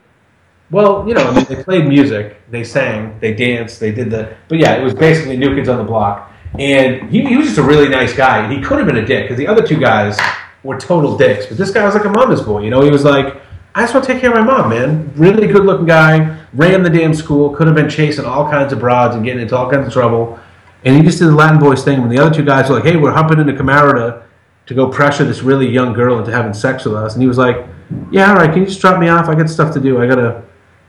[0.72, 4.34] well, you know, I mean, they played music, they sang, they danced, they did the.
[4.48, 7.58] But yeah, it was basically New Kids on the Block, and he, he was just
[7.58, 8.38] a really nice guy.
[8.46, 10.18] And he could have been a dick because the other two guys
[10.64, 12.62] were total dicks, but this guy was like a mama's boy.
[12.62, 13.42] You know, he was like,
[13.74, 15.12] I just want to take care of my mom, man.
[15.16, 18.80] Really good looking guy, ran the damn school, could have been chasing all kinds of
[18.80, 20.40] broads and getting into all kinds of trouble.
[20.84, 22.02] And he just did the Latin boys thing.
[22.02, 24.24] When the other two guys were like, hey, we're humping into Camaro to,
[24.66, 27.14] to go pressure this really young girl into having sex with us.
[27.14, 27.66] And he was like,
[28.12, 29.28] yeah, all right, can you just drop me off?
[29.28, 30.02] I got stuff to do.
[30.02, 30.44] I got to,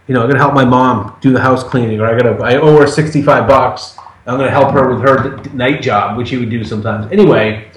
[0.08, 2.36] you know, I got to help my mom do the house cleaning, or I got
[2.36, 3.96] to, I owe her 65 bucks.
[4.26, 7.10] I'm going to help her with her night job, which he would do sometimes.
[7.12, 7.70] Anyway,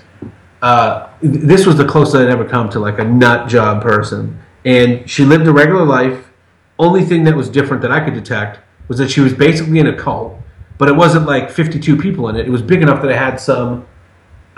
[0.61, 4.40] uh, this was the closest I'd ever come to like a nut job person.
[4.64, 6.30] And she lived a regular life.
[6.80, 9.88] Only thing that was different that I could detect was that she was basically in
[9.88, 10.38] a cult,
[10.77, 12.48] but it wasn't like 52 people in it.
[12.48, 13.86] It was big enough that it had some,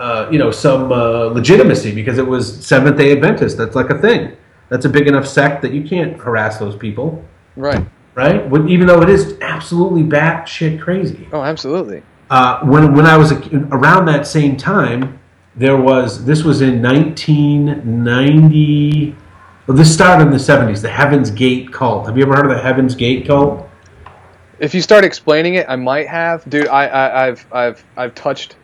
[0.00, 3.56] uh, you know, some uh, legitimacy because it was Seventh Day Adventist.
[3.56, 4.36] That's like a thing.
[4.68, 7.24] That's a big enough sect that you can't harass those people,
[7.56, 7.86] Right.
[8.14, 8.44] right?
[8.68, 12.02] Even though it is absolutely batshit crazy Oh, absolutely.
[12.30, 15.18] uh, when when I was a, around that same time,
[15.58, 19.14] there was this was in 1990.
[19.66, 20.80] Well, this started in the 70s.
[20.80, 22.06] The Heaven's Gate cult.
[22.06, 23.68] Have you ever heard of the Heaven's Gate cult?
[24.60, 26.68] If you start explaining it, I might have, dude.
[26.68, 28.56] I, I I've I've I've touched.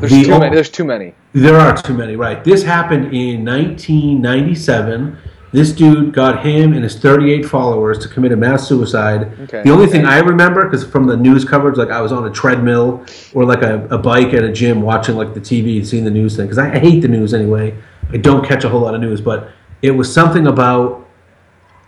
[0.00, 0.54] There's The too many.
[0.54, 1.14] There's too many.
[1.32, 2.42] There are too many, right?
[2.44, 5.16] This happened in 1997.
[5.54, 9.38] This dude got him and his 38 followers to commit a mass suicide.
[9.42, 9.62] Okay.
[9.62, 12.30] The only thing I remember, because from the news coverage, like I was on a
[12.30, 16.02] treadmill or like a, a bike at a gym watching like the TV and seeing
[16.02, 17.72] the news thing, because I, I hate the news anyway.
[18.10, 21.08] I don't catch a whole lot of news, but it was something about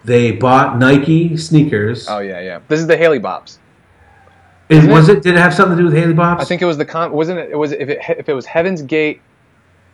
[0.05, 2.09] they bought Nike sneakers.
[2.09, 2.61] Oh yeah, yeah.
[2.69, 3.59] This is the Haley Bops.
[4.69, 5.25] Is- isn't was it?
[5.25, 6.41] Did it have something to do with Haley Bobs?
[6.41, 7.11] I think it was the con.
[7.11, 7.51] Wasn't it?
[7.51, 9.21] It was if it if it was Heaven's Gate,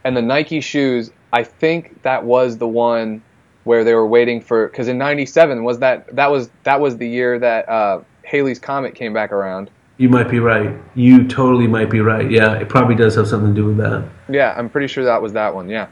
[0.05, 1.11] and the Nike shoes.
[1.33, 3.23] I think that was the one
[3.65, 7.09] where they were waiting for because in '97 was that that was that was the
[7.09, 9.71] year that uh, Halley's Comet came back around.
[9.99, 10.71] you might be right.
[10.95, 12.29] You totally might be right.
[12.31, 14.05] Yeah, it probably does have something to do with that.
[14.29, 15.69] Yeah, I'm pretty sure that was that one.
[15.69, 15.87] Yeah,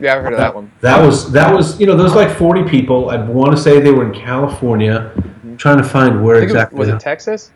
[0.00, 0.70] yeah, I've heard of that one.
[0.80, 3.10] That was that was you know those like forty people.
[3.10, 5.12] I'd want to say they were in California.
[5.42, 6.78] I'm trying to find where I think it was, exactly.
[6.78, 7.50] was it Texas?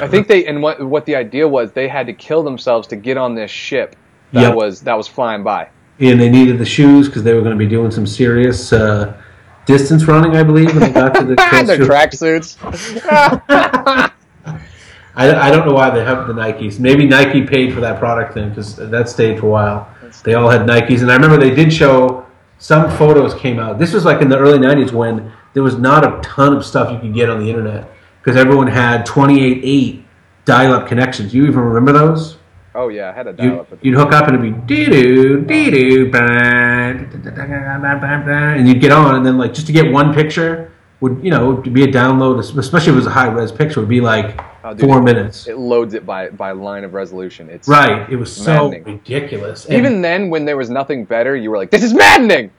[0.00, 2.96] I think they and what what the idea was they had to kill themselves to
[2.96, 3.94] get on this ship
[4.32, 4.54] that Yep.
[4.54, 5.68] was that was flying by.
[6.00, 9.16] And they needed the shoes because they were going to be doing some serious uh,
[9.66, 11.34] distance running, I believe, when they got to the.
[11.66, 12.56] Their tracksuits.
[15.16, 16.80] I, I don't know why they have the Nikes.
[16.80, 19.88] Maybe Nike paid for that product thing because that stayed for a while.
[20.24, 22.26] They all had Nikes, and I remember they did show
[22.58, 23.78] some photos came out.
[23.78, 26.92] This was like in the early '90s when there was not a ton of stuff
[26.92, 27.88] you could get on the internet
[28.20, 30.02] because everyone had 28.8
[30.44, 31.32] dial-up connections.
[31.32, 32.38] You even remember those?
[32.76, 33.70] Oh yeah, I had a dial up.
[33.70, 36.10] the- you'd hook up and it'd be dee doo dee doo,
[38.58, 40.70] and you'd get on, and then like just to get one picture
[41.00, 43.80] would you know to be a download, especially if it was a high res picture,
[43.80, 45.46] would be like Oh, dude, four minutes.
[45.46, 47.48] It loads it by by line of resolution.
[47.50, 48.08] It's Right.
[48.10, 49.66] It was so ridiculous.
[49.66, 52.50] And- Even then, when there was nothing better, you were like, "This is maddening."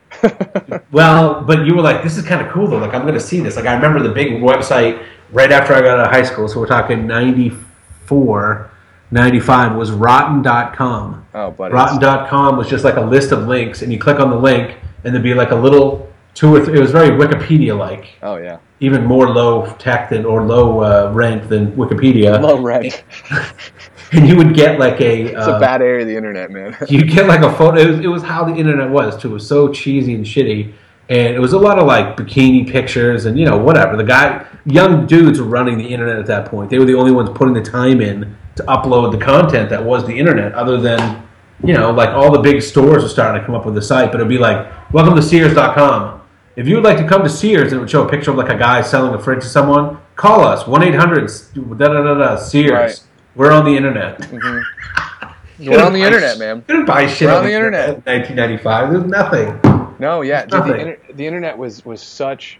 [0.91, 2.77] well, but you were like, this is kind of cool though.
[2.77, 3.55] Like I'm going to see this.
[3.55, 5.01] Like I remember the big website
[5.31, 6.47] right after I got out of high school.
[6.47, 8.69] So we're talking 94,
[9.11, 11.27] 95 was rotten.com.
[11.33, 14.35] oh, but Rotten.com was just like a list of links, and you click on the
[14.35, 16.77] link, and there'd be like a little two or three.
[16.77, 21.11] It was very Wikipedia like, oh yeah, even more low tech than or low uh,
[21.13, 22.41] rent than Wikipedia.
[22.41, 23.03] low rent.
[24.11, 25.23] And you would get like a.
[25.23, 26.77] It's uh, a bad area of the internet, man.
[26.89, 27.81] you get like a photo.
[27.81, 29.31] It was, it was how the internet was too.
[29.31, 30.73] It was so cheesy and shitty,
[31.09, 33.97] and it was a lot of like bikini pictures and you know whatever.
[33.97, 36.69] The guy, young dudes were running the internet at that point.
[36.69, 40.05] They were the only ones putting the time in to upload the content that was
[40.05, 40.53] the internet.
[40.53, 41.23] Other than
[41.63, 44.11] you know, like all the big stores were starting to come up with a site,
[44.11, 46.21] but it'd be like, "Welcome to Sears.com."
[46.55, 48.37] If you would like to come to Sears, and it would show a picture of
[48.37, 49.97] like a guy selling a fridge to someone.
[50.15, 52.71] Call us one eight hundred da da da da Sears.
[52.71, 53.03] Right.
[53.35, 54.19] We're on the internet.
[54.19, 54.59] Mm-hmm.
[55.69, 56.57] We're on the internet, man.
[56.57, 57.89] You didn't buy shit We're on, on the the internet.
[57.89, 58.91] in 1995.
[58.91, 59.95] There's nothing.
[59.99, 62.59] No, yeah, dude, the, inter- the internet was was such.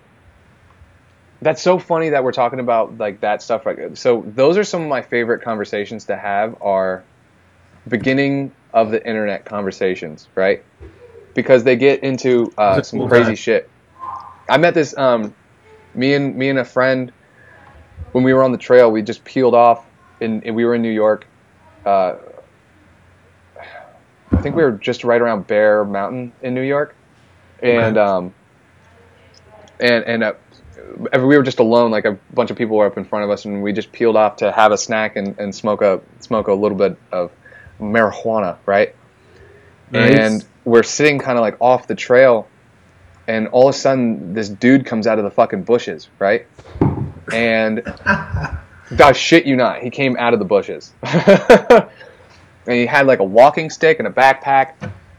[1.45, 3.67] That's so funny that we're talking about like that stuff.
[3.67, 3.95] Right.
[3.95, 6.59] So those are some of my favorite conversations to have.
[6.59, 7.03] Are
[7.87, 10.63] beginning of the internet conversations, right?
[11.35, 13.35] Because they get into uh, some cool crazy guy.
[13.35, 13.69] shit.
[14.49, 15.35] I met this um,
[15.93, 17.13] me and me and a friend
[18.11, 18.91] when we were on the trail.
[18.91, 19.85] We just peeled off,
[20.19, 21.27] and, and we were in New York.
[21.85, 22.15] Uh,
[24.31, 26.95] I think we were just right around Bear Mountain in New York,
[27.61, 28.33] and um,
[29.79, 30.33] and and uh,
[31.13, 31.91] we were just alone.
[31.91, 34.15] Like a bunch of people were up in front of us, and we just peeled
[34.15, 37.31] off to have a snack and, and smoke a smoke a little bit of
[37.79, 38.95] marijuana, right?
[39.91, 40.17] Nice.
[40.17, 42.47] And we're sitting kind of like off the trail,
[43.27, 46.47] and all of a sudden this dude comes out of the fucking bushes, right?
[47.31, 50.93] And I shit you not, he came out of the bushes.
[51.03, 51.89] and
[52.67, 54.73] he had like a walking stick and a backpack,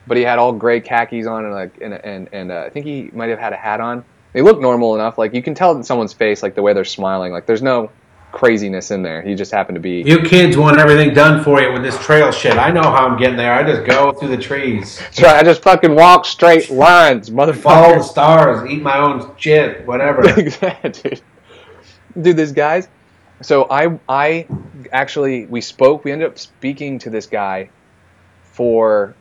[0.06, 2.86] but he had all gray khakis on and like and and, and uh, I think
[2.86, 4.04] he might have had a hat on.
[4.36, 5.16] They look normal enough.
[5.16, 7.32] Like you can tell in someone's face, like the way they're smiling.
[7.32, 7.90] Like there's no
[8.32, 9.26] craziness in there.
[9.26, 10.02] You just happen to be.
[10.02, 12.58] You kids want everything done for you with this trail shit.
[12.58, 13.54] I know how I'm getting there.
[13.54, 15.36] I just go through the trees, That's right.
[15.36, 17.62] I just fucking walk straight lines, motherfucker.
[17.62, 20.20] follow the stars, eat my own shit, whatever.
[20.92, 21.22] dude.
[22.20, 22.88] Dude, this guy's.
[23.40, 24.48] So I I
[24.92, 26.04] actually we spoke.
[26.04, 27.70] We ended up speaking to this guy
[28.42, 29.14] for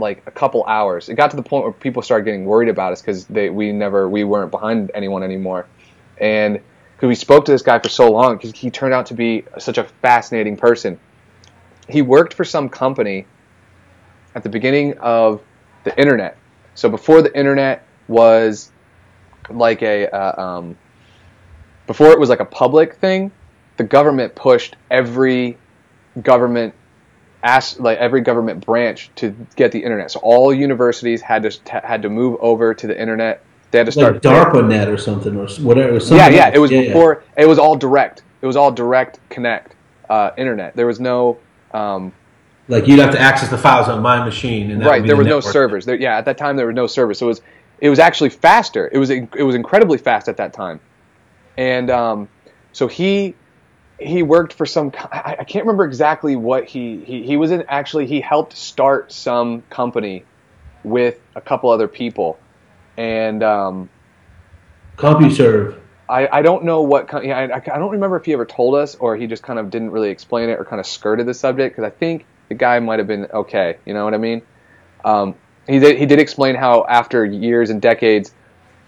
[0.00, 1.08] like a couple hours.
[1.08, 3.72] It got to the point where people started getting worried about us because they we
[3.72, 5.66] never we weren't behind anyone anymore,
[6.18, 6.60] and
[6.96, 9.44] because we spoke to this guy for so long because he turned out to be
[9.58, 10.98] such a fascinating person.
[11.88, 13.26] He worked for some company
[14.34, 15.42] at the beginning of
[15.84, 16.36] the internet.
[16.74, 18.70] So before the internet was
[19.48, 20.76] like a uh, um,
[21.86, 23.32] before it was like a public thing,
[23.76, 25.58] the government pushed every
[26.22, 26.74] government
[27.42, 30.10] ask like every government branch to get the internet.
[30.10, 33.44] So all universities had to had to move over to the internet.
[33.70, 35.94] They had to start like DARPANet or something or whatever.
[35.94, 36.46] yeah, something yeah.
[36.46, 36.56] else.
[36.56, 37.24] It was before.
[37.36, 38.22] It was all direct.
[38.42, 39.74] It was all direct connect
[40.08, 40.74] uh, internet.
[40.74, 41.38] There was no
[41.72, 42.12] um,
[42.68, 45.02] Like you'd have to access the files on my machine, and that right.
[45.02, 45.84] There the were no servers.
[45.84, 47.18] There, yeah, at that time there were no servers.
[47.18, 47.42] So it was
[47.80, 48.90] it was actually faster.
[48.92, 50.80] It was it was incredibly fast at that time,
[51.56, 52.28] and um,
[52.72, 53.34] so he
[54.00, 54.92] he worked for some.
[54.96, 57.64] I, I can't remember exactly what he, he he was in.
[57.68, 60.24] Actually, he helped start some company
[60.82, 62.38] with a couple other people,
[62.96, 63.90] and um,
[64.96, 65.78] CompuServe.
[66.08, 67.32] I, I don't know what kind.
[67.32, 69.90] I, I don't remember if he ever told us or he just kind of didn't
[69.90, 72.98] really explain it or kind of skirted the subject because I think the guy might
[72.98, 73.78] have been okay.
[73.86, 74.42] You know what I mean?
[75.04, 75.36] Um,
[75.68, 78.32] he did he did explain how after years and decades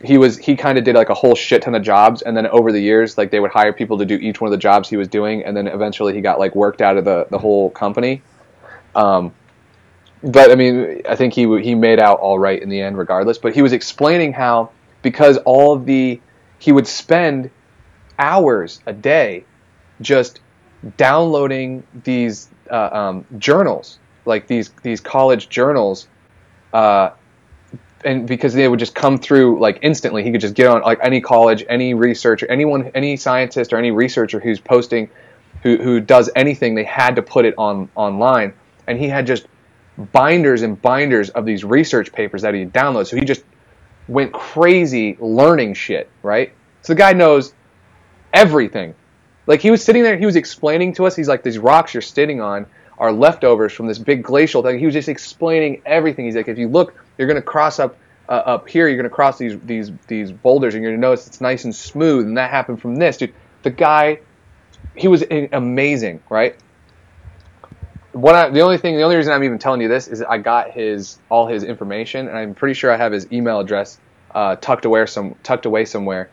[0.02, 2.46] he was he kind of did like a whole shit ton of jobs and then
[2.48, 4.88] over the years like they would hire people to do each one of the jobs
[4.88, 7.70] he was doing and then eventually he got like worked out of the the whole
[7.70, 8.22] company.
[8.94, 9.32] Um,
[10.22, 13.38] but I mean, I think he he made out all right in the end, regardless.
[13.38, 14.70] But he was explaining how
[15.02, 16.20] because all of the
[16.58, 17.50] he would spend
[18.18, 19.44] hours a day
[20.00, 20.40] just
[20.96, 26.06] downloading these uh, um, journals, like these these college journals,
[26.72, 27.10] uh,
[28.04, 30.98] and because they would just come through like instantly, he could just get on like
[31.02, 35.08] any college, any researcher, anyone, any scientist or any researcher who's posting,
[35.62, 38.52] who who does anything, they had to put it on online,
[38.86, 39.46] and he had just
[40.12, 43.06] binders and binders of these research papers that he downloaded.
[43.06, 43.44] So he just
[44.08, 46.52] went crazy learning shit, right?
[46.82, 47.54] So the guy knows
[48.32, 48.94] everything.
[49.46, 51.16] Like he was sitting there, he was explaining to us.
[51.16, 52.66] He's like, these rocks you're sitting on
[52.98, 54.78] are leftovers from this big glacial thing.
[54.78, 56.24] He was just explaining everything.
[56.24, 57.96] He's like, if you look, you're gonna cross up
[58.28, 58.88] uh, up here.
[58.88, 62.26] You're gonna cross these these these boulders, and you're gonna notice it's nice and smooth,
[62.26, 63.34] and that happened from this, dude.
[63.62, 64.20] The guy,
[64.96, 66.56] he was amazing, right?
[68.12, 70.38] What I, the only thing, the only reason I'm even telling you this is I
[70.38, 73.98] got his all his information, and I'm pretty sure I have his email address
[74.34, 76.30] uh, tucked away some tucked away somewhere.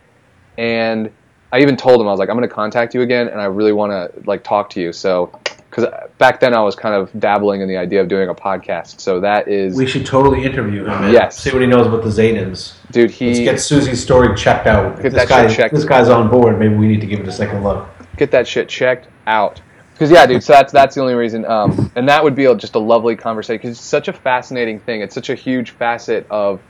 [0.57, 1.11] And
[1.51, 3.45] I even told him I was like, I'm going to contact you again, and I
[3.45, 4.93] really want to like talk to you.
[4.93, 5.31] So,
[5.69, 5.85] because
[6.17, 8.99] back then I was kind of dabbling in the idea of doing a podcast.
[8.99, 11.01] So that is, We should totally interview him.
[11.01, 11.13] Man.
[11.13, 11.39] Yes.
[11.39, 12.73] See what he knows about the Zaytans.
[12.91, 13.09] dude.
[13.09, 14.95] Let's He get Susie's story checked out.
[14.95, 15.75] Get this that guy, shit checked.
[15.75, 16.57] This guy's on board.
[16.59, 17.87] Maybe we need to give it a second look.
[18.17, 19.61] get that shit checked out.
[19.93, 20.41] Because yeah, dude.
[20.41, 21.45] So that's that's the only reason.
[21.45, 24.79] Um, and that would be a, just a lovely conversation because it's such a fascinating
[24.79, 25.01] thing.
[25.01, 26.61] It's such a huge facet of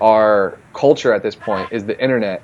[0.00, 2.42] our culture at this point is the internet.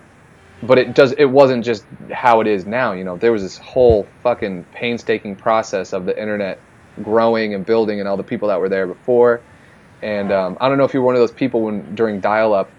[0.66, 1.12] But it does.
[1.12, 2.92] It wasn't just how it is now.
[2.92, 6.60] You know, there was this whole fucking painstaking process of the internet
[7.02, 9.40] growing and building, and all the people that were there before.
[10.02, 12.70] And um, I don't know if you were one of those people when during dial-up.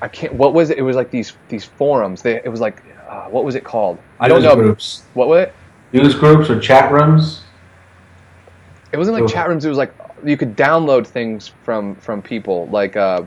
[0.00, 0.34] I can't.
[0.34, 0.78] What was it?
[0.78, 2.22] It was like these these forums.
[2.22, 3.98] They, it was like uh, what was it called?
[4.20, 4.54] I don't know.
[4.54, 5.02] Groups.
[5.14, 5.54] What was it?
[5.92, 7.42] News groups or chat rooms.
[8.92, 9.64] It wasn't like chat rooms.
[9.64, 9.94] It was like
[10.24, 12.68] you could download things from from people.
[12.70, 13.22] Like uh,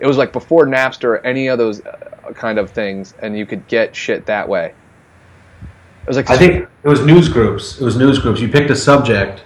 [0.00, 3.46] it was like before Napster or any of those uh, kind of things, and you
[3.46, 4.74] could get shit that way.
[6.02, 7.80] It was like I think it was news groups.
[7.80, 8.40] It was news groups.
[8.40, 9.42] You picked a subject,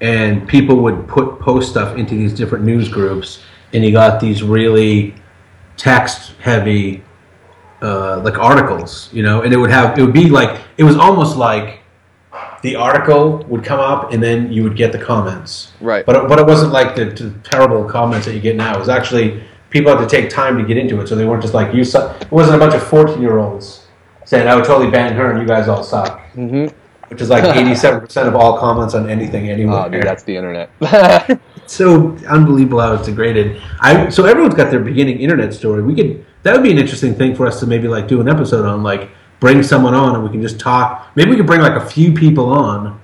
[0.00, 3.42] and people would put post stuff into these different news groups,
[3.72, 5.14] and you got these really
[5.76, 7.02] text heavy,
[7.82, 9.42] uh, like articles, you know.
[9.42, 11.80] And it would have it would be like it was almost like
[12.62, 15.72] the article would come up, and then you would get the comments.
[15.80, 16.04] right.
[16.04, 18.74] But it, but it wasn't like the, the terrible comments that you get now.
[18.74, 21.42] It was actually people had to take time to get into it, so they weren't
[21.42, 21.84] just like you.
[21.84, 21.98] Su-.
[22.20, 23.86] It wasn't a bunch of fourteen year olds
[24.24, 26.66] saying I would totally ban her and you guys all suck, hmm
[27.08, 29.84] which is like eighty seven percent of all comments on anything anywhere.
[29.86, 30.70] Oh, dude, that's the internet.
[31.66, 33.60] so unbelievable how it's degraded.
[33.80, 35.82] I so everyone's got their beginning internet story.
[35.82, 38.28] We could that would be an interesting thing for us to maybe like do an
[38.28, 41.08] episode on, like bring someone on and we can just talk.
[41.16, 43.00] Maybe we could bring like a few people on,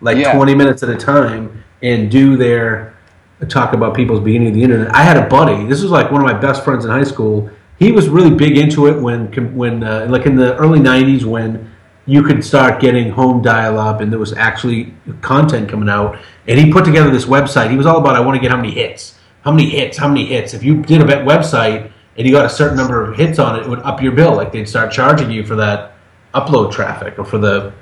[0.00, 0.32] like Yeah.
[0.34, 2.95] twenty minutes at a time, and do their
[3.44, 4.94] talk about people's beginning of the internet.
[4.94, 5.66] I had a buddy.
[5.66, 7.50] This was like one of my best friends in high school.
[7.78, 11.70] He was really big into it when when uh, like in the early '90s when
[12.06, 16.18] you could start getting home dial-up and there was actually content coming out.
[16.46, 17.70] And he put together this website.
[17.70, 20.08] He was all about I want to get how many hits, how many hits, how
[20.08, 20.54] many hits.
[20.54, 23.64] If you did a website and you got a certain number of hits on it,
[23.64, 24.34] it would up your bill.
[24.34, 25.96] Like they'd start charging you for that
[26.34, 27.72] upload traffic or for the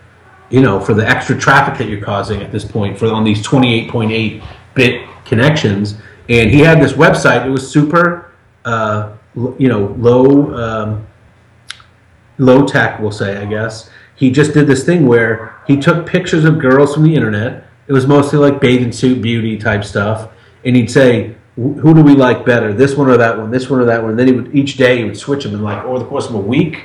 [0.50, 3.46] you know for the extra traffic that you're causing at this point for on these
[3.46, 4.44] 28.8
[4.74, 5.96] bit connections.
[6.28, 7.46] And he had this website.
[7.46, 8.32] It was super,
[8.64, 11.06] uh, you know, low um,
[12.38, 13.90] low tech, we'll say, I guess.
[14.16, 17.66] He just did this thing where he took pictures of girls from the internet.
[17.86, 20.30] It was mostly like bathing suit beauty type stuff,
[20.64, 22.72] and he'd say, "Who do we like better?
[22.72, 23.50] This one or that one?
[23.50, 25.54] This one or that one?" And then he would each day he would switch them,
[25.54, 26.84] and like over the course of a week,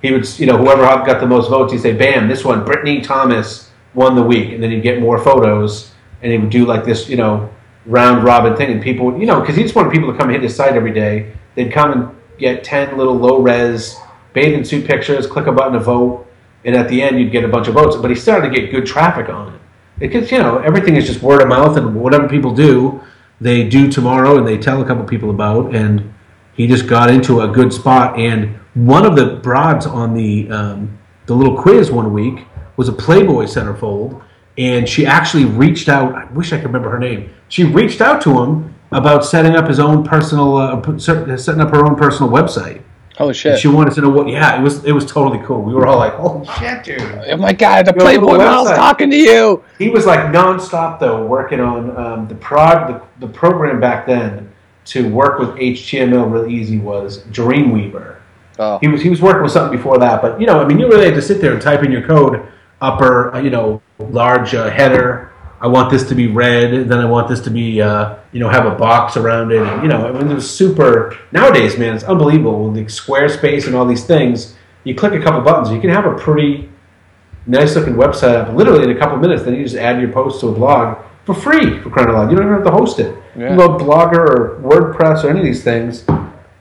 [0.00, 3.00] he would, you know, whoever got the most votes, he'd say, "Bam, this one, Brittany
[3.00, 5.90] Thomas won the week," and then he'd get more photos,
[6.22, 7.50] and he would do like this, you know,
[7.86, 10.42] round robin thing, and people, you know, because he just wanted people to come hit
[10.42, 11.32] his site every day.
[11.54, 13.96] They'd come and get ten little low res
[14.32, 16.26] bathing suit pictures, click a button to vote,
[16.64, 17.96] and at the end you'd get a bunch of votes.
[17.96, 19.60] But he started to get good traffic on it
[19.98, 23.00] because you know everything is just word of mouth, and whatever people do,
[23.40, 26.12] they do tomorrow, and they tell a couple people about, and
[26.54, 28.18] he just got into a good spot.
[28.18, 32.46] And one of the broads on the um, the little quiz one week
[32.76, 34.22] was a Playboy centerfold,
[34.58, 36.14] and she actually reached out.
[36.14, 37.30] I wish I could remember her name.
[37.48, 41.86] She reached out to him about setting up his own personal, uh, setting up her
[41.86, 42.82] own personal website.
[43.16, 43.52] Holy shit!
[43.52, 44.28] And she wanted to know what.
[44.28, 45.62] Yeah, it was it was totally cool.
[45.62, 49.16] We were all like, "Holy shit, dude!" Oh my god, the Playboy model's talking to
[49.16, 49.64] you.
[49.78, 54.52] He was like nonstop though, working on um, the prog the, the program back then
[54.86, 58.16] to work with HTML really easy was Dreamweaver.
[58.58, 58.78] Oh.
[58.80, 60.88] He was he was working with something before that, but you know, I mean, you
[60.88, 62.46] really had to sit there and type in your code,
[62.80, 65.32] upper, uh, you know, large uh, header.
[65.60, 68.48] I want this to be red, then I want this to be, uh, you know,
[68.48, 69.60] have a box around it.
[69.60, 71.18] And, you know, I mean, it was super.
[71.32, 74.54] Nowadays, man, it's unbelievable with the Squarespace and all these things.
[74.84, 76.70] You click a couple buttons, you can have a pretty
[77.46, 79.42] nice looking website up literally in a couple minutes.
[79.42, 82.30] Then you just add your post to a blog for free for crying out loud.
[82.30, 83.16] You don't even have to host it.
[83.36, 83.50] Yeah.
[83.50, 86.04] You go Blogger or WordPress or any of these things.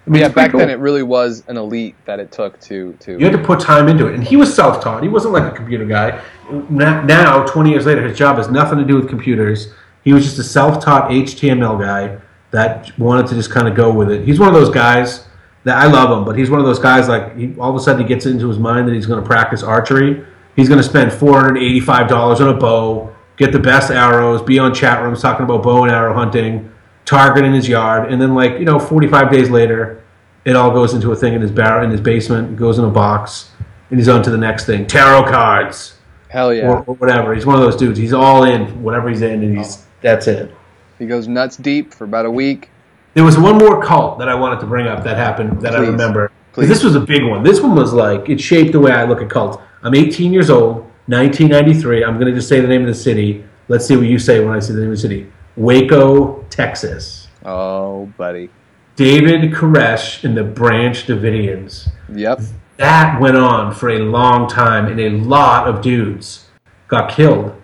[0.07, 0.61] I mean, yeah, back cool.
[0.61, 3.19] then it really was an elite that it took to to.
[3.19, 5.03] You had to put time into it, and he was self-taught.
[5.03, 6.21] He wasn't like a computer guy.
[6.69, 9.73] Now, twenty years later, his job has nothing to do with computers.
[10.05, 12.17] He was just a self-taught HTML guy
[12.51, 14.25] that wanted to just kind of go with it.
[14.25, 15.27] He's one of those guys
[15.65, 17.79] that I love him, but he's one of those guys like he, all of a
[17.79, 20.25] sudden he gets into his mind that he's going to practice archery.
[20.55, 24.41] He's going to spend four hundred eighty-five dollars on a bow, get the best arrows,
[24.41, 26.71] be on chat rooms talking about bow and arrow hunting
[27.07, 30.03] target in his yard, and then like you know, 45 days later,
[30.45, 32.89] it all goes into a thing in his bar in his basement, goes in a
[32.89, 33.51] box,
[33.89, 34.85] and he's on to the next thing.
[34.85, 35.97] Tarot cards.
[36.29, 36.67] Hell yeah.
[36.67, 37.33] Or, or, whatever.
[37.33, 37.97] He's one of those dudes.
[37.97, 40.53] He's all in whatever he's in, and he's that's it.
[40.99, 42.69] He goes nuts deep for about a week.
[43.13, 45.87] There was one more cult that I wanted to bring up that happened that Please.
[45.87, 46.31] I remember.
[46.55, 47.43] This was a big one.
[47.43, 49.57] This one was like it shaped the way I look at cults.
[49.83, 52.03] I'm 18 years old, 1993.
[52.03, 53.45] I'm going to just say the name of the city.
[53.67, 55.31] Let's see what you say when I say the name of the city.
[55.57, 57.27] Waco, Texas.
[57.43, 58.49] Oh, buddy.
[58.95, 61.89] David Koresh and the Branch Davidians.
[62.13, 62.41] Yep.
[62.77, 66.47] That went on for a long time, and a lot of dudes
[66.87, 67.59] got killed.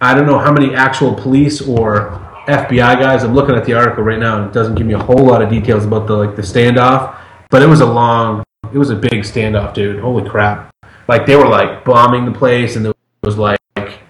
[0.00, 3.22] I don't know how many actual police or FBI guys.
[3.22, 5.40] I'm looking at the article right now, and it doesn't give me a whole lot
[5.40, 7.16] of details about the like the standoff.
[7.48, 10.00] But it was a long, it was a big standoff, dude.
[10.00, 10.74] Holy crap!
[11.06, 12.92] Like they were like bombing the place, and there
[13.22, 13.58] was like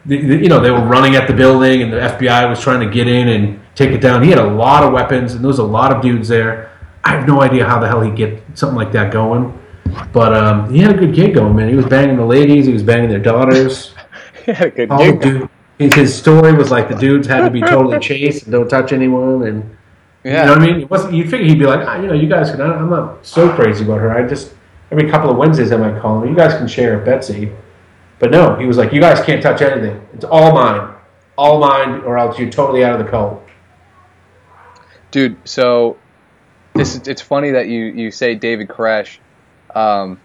[0.07, 3.09] you know, they were running at the building, and the FBI was trying to get
[3.09, 4.23] in and take it down.
[4.23, 6.71] He had a lot of weapons, and there was a lot of dudes there.
[7.05, 9.59] I have no idea how the hell he'd get something like that going,
[10.13, 11.69] but um, he had a good gig going, man.
[11.69, 13.95] He was banging the ladies, he was banging their daughters.
[14.45, 15.21] he had a good All gig.
[15.21, 18.93] Dude, his story was like the dudes had to be totally chaste and don't touch
[18.93, 19.77] anyone, and
[20.23, 20.43] yeah.
[20.43, 20.81] you know what I mean.
[20.83, 21.15] It wasn't.
[21.15, 22.61] You'd figure he'd be like, ah, you know, you guys can.
[22.61, 24.17] I'm not so crazy about her.
[24.17, 24.55] I just
[24.91, 26.29] every couple of Wednesdays I might call him.
[26.29, 27.53] You guys can share Betsy.
[28.19, 30.07] But no, he was like, you guys can't touch anything.
[30.15, 30.95] It's all mine.
[31.36, 33.43] All mine, or else you're totally out of the cult.
[35.11, 35.97] Dude, so
[36.74, 39.19] this is, it's funny that you, you say David Koresh.
[39.74, 40.20] Um,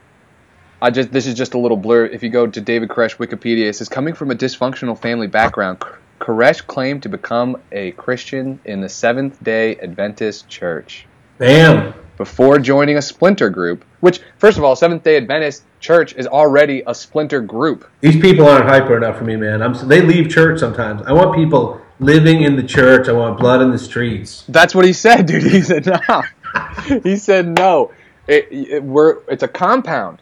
[0.81, 2.05] I just this is just a little blur.
[2.05, 5.83] If you go to David Koresh Wikipedia, it says coming from a dysfunctional family background,
[6.19, 11.05] Koresh claimed to become a Christian in the Seventh Day Adventist Church.
[11.37, 16.27] Bam before joining a splinter group, which, first of all, Seventh day Adventist Church is
[16.27, 17.89] already a splinter group.
[18.01, 19.61] These people aren't hyper enough for me, man.
[19.61, 21.01] I'm, they leave church sometimes.
[21.03, 23.07] I want people living in the church.
[23.07, 24.43] I want blood in the streets.
[24.49, 25.43] That's what he said, dude.
[25.51, 26.23] He said no.
[27.03, 27.91] he said no.
[28.27, 30.21] It, it, we're, it's a compound.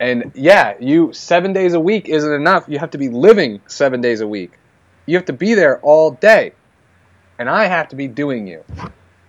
[0.00, 2.64] And yeah, you seven days a week isn't enough.
[2.68, 4.52] You have to be living seven days a week.
[5.06, 6.52] You have to be there all day.
[7.38, 8.64] and I have to be doing you.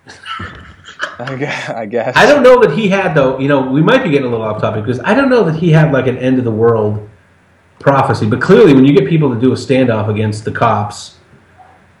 [1.18, 1.68] I guess.
[1.68, 2.16] I guess.
[2.16, 3.38] I don't know that he had though.
[3.38, 5.56] You know, we might be getting a little off topic because I don't know that
[5.56, 7.08] he had like an end of the world
[7.78, 8.26] prophecy.
[8.26, 11.16] But clearly, when you get people to do a standoff against the cops,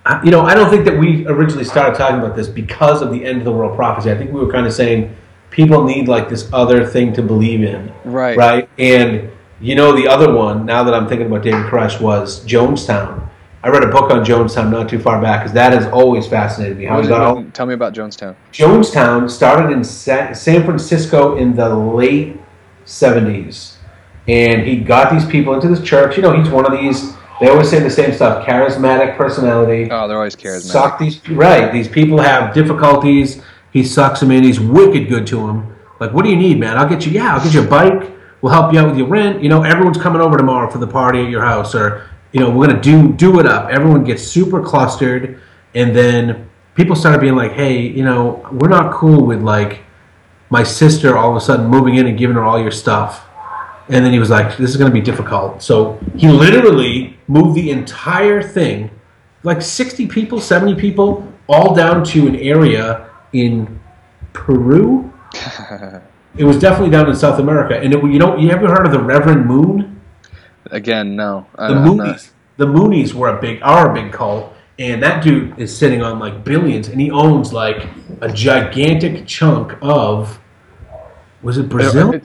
[0.04, 3.10] I, you know, I don't think that we originally started talking about this because of
[3.10, 4.10] the end of the world prophecy.
[4.10, 5.14] I think we were kind of saying
[5.50, 8.36] people need like this other thing to believe in, Right.
[8.36, 8.68] right?
[8.78, 10.66] And you know, the other one.
[10.66, 13.25] Now that I'm thinking about David Koresh was Jonestown.
[13.66, 16.78] I read a book on Jonestown not too far back because that has always fascinated
[16.78, 16.84] me.
[16.84, 18.36] How he got all tell me about Jonestown.
[18.52, 22.38] Jonestown started in Sa- San Francisco in the late
[22.84, 23.74] 70s.
[24.28, 26.16] And he got these people into this church.
[26.16, 29.88] You know, he's one of these, they always say the same stuff charismatic personality.
[29.90, 30.70] Oh, they're always charismatic.
[30.70, 31.72] Suck these, right.
[31.72, 33.42] These people have difficulties.
[33.72, 34.44] He sucks them in.
[34.44, 35.74] He's wicked good to them.
[35.98, 36.78] Like, what do you need, man?
[36.78, 38.12] I'll get you, yeah, I'll get you a bike.
[38.42, 39.42] We'll help you out with your rent.
[39.42, 41.74] You know, everyone's coming over tomorrow for the party at your house.
[41.74, 43.70] Or, you know, we're going to do, do it up.
[43.70, 45.40] Everyone gets super clustered.
[45.74, 49.80] And then people started being like, hey, you know, we're not cool with like
[50.50, 53.26] my sister all of a sudden moving in and giving her all your stuff.
[53.88, 55.62] And then he was like, this is going to be difficult.
[55.62, 58.90] So he literally moved the entire thing,
[59.44, 63.80] like 60 people, 70 people, all down to an area in
[64.32, 65.12] Peru.
[66.36, 67.78] it was definitely down in South America.
[67.78, 69.95] And it, you know, you ever heard of the Reverend Moon?
[70.70, 71.46] Again, no.
[71.56, 72.30] I, The Moonies.
[72.56, 74.52] The Moonies were a big, are a big cult.
[74.78, 77.88] And that dude is sitting on like billions, and he owns like
[78.20, 80.38] a gigantic chunk of,
[81.42, 82.12] was it Brazil?
[82.14, 82.24] It-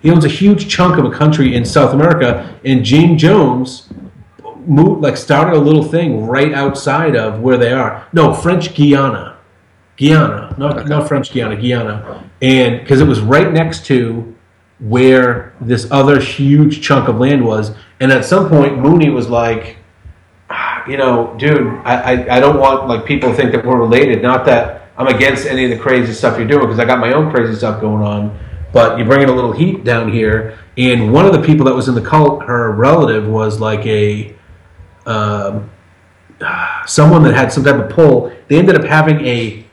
[0.00, 3.88] He owns a huge chunk of a country in South America, and Jim Jones
[4.66, 8.06] moved, like started a little thing right outside of where they are.
[8.12, 9.36] No, French Guiana,
[9.96, 14.33] Guiana, not not French Guiana, Guyana, and because it was right next to
[14.84, 17.74] where this other huge chunk of land was.
[18.00, 19.78] And at some point, Mooney was like,
[20.50, 23.78] "Ah, you know, dude, I, I, I don't want like people to think that we're
[23.78, 24.22] related.
[24.22, 27.14] Not that I'm against any of the crazy stuff you're doing because I got my
[27.14, 28.38] own crazy stuff going on.
[28.74, 30.58] But you're bringing a little heat down here.
[30.76, 34.34] And one of the people that was in the cult, her relative was like a
[35.06, 35.70] um,
[36.86, 38.32] someone that had some type of pull.
[38.48, 39.64] They ended up having a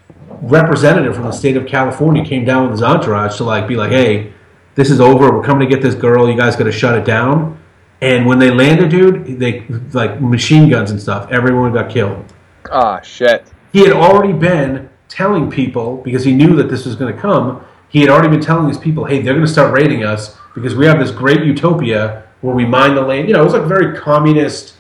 [0.42, 3.92] representative from the state of California came down with his entourage to like be like,
[3.92, 4.32] hey,
[4.76, 5.36] this is over.
[5.36, 6.30] We're coming to get this girl.
[6.30, 7.60] You guys got to shut it down.
[8.02, 11.32] And when they landed, dude, they like machine guns and stuff.
[11.32, 12.26] Everyone got killed.
[12.72, 13.46] Ah, shit.
[13.72, 17.64] He had already been telling people because he knew that this was going to come.
[17.90, 20.76] He had already been telling these people, hey, they're going to start raiding us because
[20.76, 23.28] we have this great utopia where we mine the land.
[23.28, 24.76] You know, it was like very communist.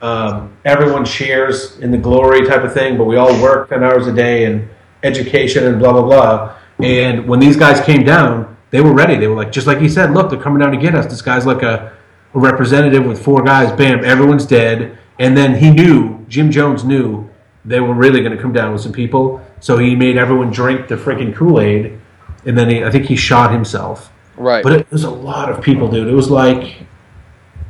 [0.00, 4.06] Um, everyone shares in the glory type of thing, but we all work ten hours
[4.06, 4.68] a day and
[5.02, 6.56] education and blah blah blah.
[6.80, 8.41] And when these guys came down,
[8.72, 9.16] they were ready.
[9.16, 11.06] They were like, just like he said, look, they're coming down to get us.
[11.06, 11.92] This guy's like a,
[12.34, 13.70] a representative with four guys.
[13.70, 14.98] Bam, everyone's dead.
[15.18, 17.28] And then he knew, Jim Jones knew
[17.64, 19.44] they were really going to come down with some people.
[19.60, 22.00] So he made everyone drink the freaking Kool Aid,
[22.46, 24.10] and then he, I think he shot himself.
[24.36, 24.64] Right.
[24.64, 26.08] But it was a lot of people, dude.
[26.08, 26.78] It was like,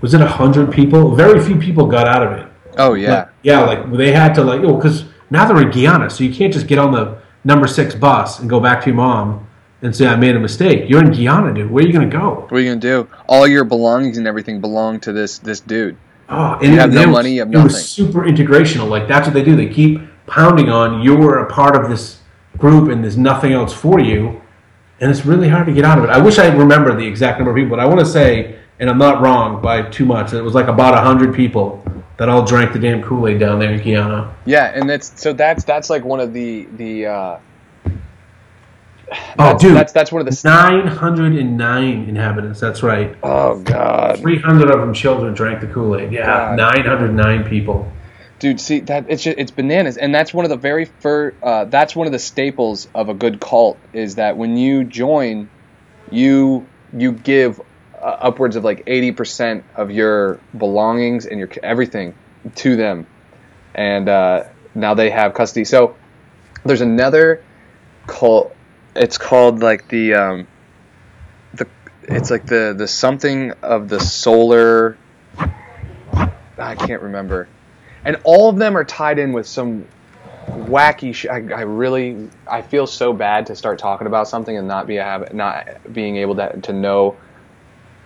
[0.01, 1.15] was it a hundred people?
[1.16, 2.53] Very few people got out of it.
[2.79, 3.15] oh, yeah.
[3.15, 6.53] Like, yeah, like they had to like, because now they're in Guyana, so you can't
[6.53, 9.49] just get on the number six bus and go back to your mom
[9.82, 10.88] and say I made a mistake.
[10.88, 11.70] You're in Guyana, dude.
[11.70, 12.46] Where are you gonna go?
[12.48, 13.09] What are you going to do?
[13.28, 15.96] All your belongings and everything belong to this this dude.
[16.28, 17.62] Oh, and You have no were- money, you have nothing.
[17.70, 18.88] It was super integrational.
[18.88, 19.56] Like that's what they do.
[19.56, 22.20] They keep pounding on you're a part of this
[22.59, 24.40] group and there's nothing else for you,
[25.00, 26.10] and it's really hard to get out of it.
[26.10, 28.88] I wish I remember the exact number of people, but I want to say, and
[28.88, 30.32] I'm not wrong by too much.
[30.32, 31.82] It was like about hundred people
[32.18, 34.32] that all drank the damn Kool Aid down there in Guyana.
[34.44, 37.36] Yeah, and that's so that's that's like one of the the uh
[39.39, 42.60] Oh, dude, that's that's one of the nine hundred and nine inhabitants.
[42.60, 43.16] That's right.
[43.22, 44.18] Oh god.
[44.18, 46.12] Three hundred of them children drank the Kool Aid.
[46.12, 47.90] Yeah, nine hundred nine people.
[48.39, 51.36] Dude, see that it's just, it's bananas, and that's one of the very first.
[51.43, 55.48] Uh, that's one of the staples of a good cult is that when you join,
[56.10, 57.60] you you give
[57.94, 62.14] uh, upwards of like eighty percent of your belongings and your everything
[62.56, 63.06] to them,
[63.76, 64.44] and uh,
[64.74, 65.64] now they have custody.
[65.64, 65.94] So
[66.64, 67.44] there's another
[68.09, 68.56] cult.
[68.94, 70.47] It's called like the um,
[71.55, 71.66] the
[72.02, 74.98] it's like the the something of the solar.
[76.59, 77.48] I can't remember.
[78.05, 79.86] And all of them are tied in with some
[80.47, 84.69] wacky sh- I, I really I feel so bad to start talking about something and
[84.69, 87.16] not be have not being able to to know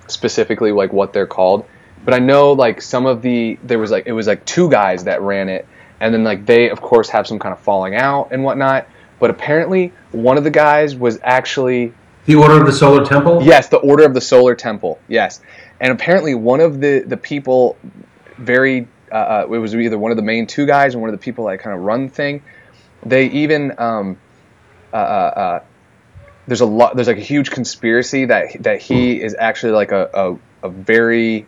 [0.06, 1.66] specifically like what they're called.
[2.04, 5.04] But I know like some of the there was like it was like two guys
[5.04, 5.66] that ran it.
[5.98, 8.86] And then like they of course have some kind of falling out and whatnot
[9.18, 11.92] but apparently one of the guys was actually
[12.26, 13.42] The Order of the Solar Temple.
[13.42, 14.98] Yes, the Order of the Solar Temple.
[15.08, 15.40] Yes,
[15.80, 17.76] and apparently one of the the people
[18.38, 21.14] very uh, uh, it was either one of the main two guys or one of
[21.14, 22.42] the people that kind of run thing.
[23.04, 24.18] They even um,
[24.92, 25.64] uh, uh, uh,
[26.46, 30.10] there's a lot there's like a huge conspiracy that that he is actually like a
[30.62, 31.46] a, a very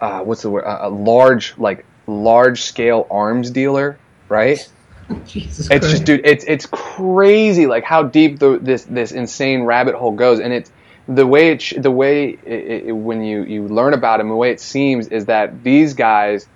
[0.00, 3.98] uh, what's the word a, a large like large scale arms dealer,
[4.28, 4.68] right?
[5.26, 5.90] Jesus It's Christ.
[5.90, 10.40] just, dude, it's it's crazy, like how deep the, this this insane rabbit hole goes,
[10.40, 10.70] and it's
[11.08, 14.34] the way it sh- the way it, it, when you you learn about him, the
[14.36, 16.46] way it seems is that these guys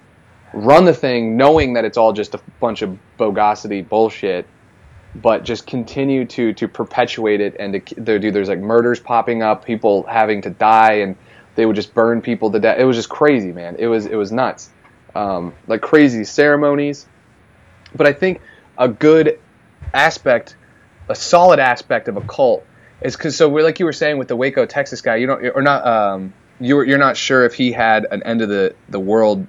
[0.53, 4.47] run the thing knowing that it's all just a bunch of bogosity bullshit,
[5.15, 9.43] but just continue to to perpetuate it, and to, there, dude, there's like murders popping
[9.43, 11.17] up, people having to die, and
[11.57, 12.79] they would just burn people to death.
[12.79, 13.77] It was just crazy, man.
[13.79, 14.71] It was it was nuts,
[15.15, 17.07] um, like crazy ceremonies
[17.95, 18.41] but I think
[18.79, 19.39] a good
[19.93, 20.57] aspect,
[21.09, 22.65] a solid aspect of a cult
[23.01, 25.45] is because so we're like you were saying with the Waco, Texas guy, you don't
[25.55, 29.01] or not um you you're not sure if he had an end of the the
[29.01, 29.47] world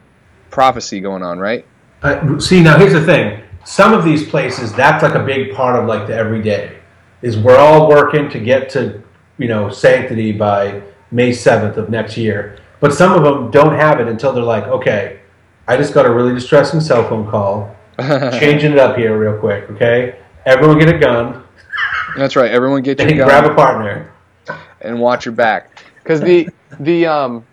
[0.49, 1.65] prophecy going on, right?
[2.01, 3.41] Uh, see, now here's the thing.
[3.65, 6.77] Some of these places, that's like a big part of like the everyday.
[7.22, 9.01] Is we're all working to get to,
[9.39, 12.59] you know, sanctity by May 7th of next year.
[12.80, 15.19] But some of them don't have it until they're like, okay,
[15.67, 17.74] I just got a really distressing cell phone call.
[18.39, 20.19] Changing it up here real quick, okay?
[20.45, 21.43] Everyone get a gun.
[22.17, 22.51] That's right.
[22.51, 24.11] Everyone get your gun grab a partner.
[24.81, 25.81] and watch your back.
[26.03, 26.49] Because the
[26.80, 27.45] the um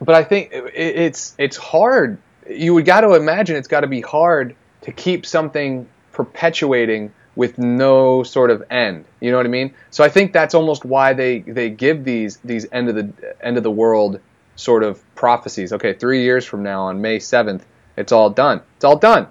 [0.00, 2.18] but i think it, it's it's hard.
[2.48, 7.56] You would got to imagine it's got to be hard to keep something perpetuating with
[7.58, 9.06] no sort of end.
[9.20, 9.74] You know what i mean?
[9.90, 13.56] So i think that's almost why they they give these these end of the end
[13.56, 14.20] of the world
[14.56, 15.72] sort of prophecies.
[15.72, 17.62] Okay 3 years from now on may 7th
[17.96, 18.60] it's all done.
[18.76, 19.28] It's all done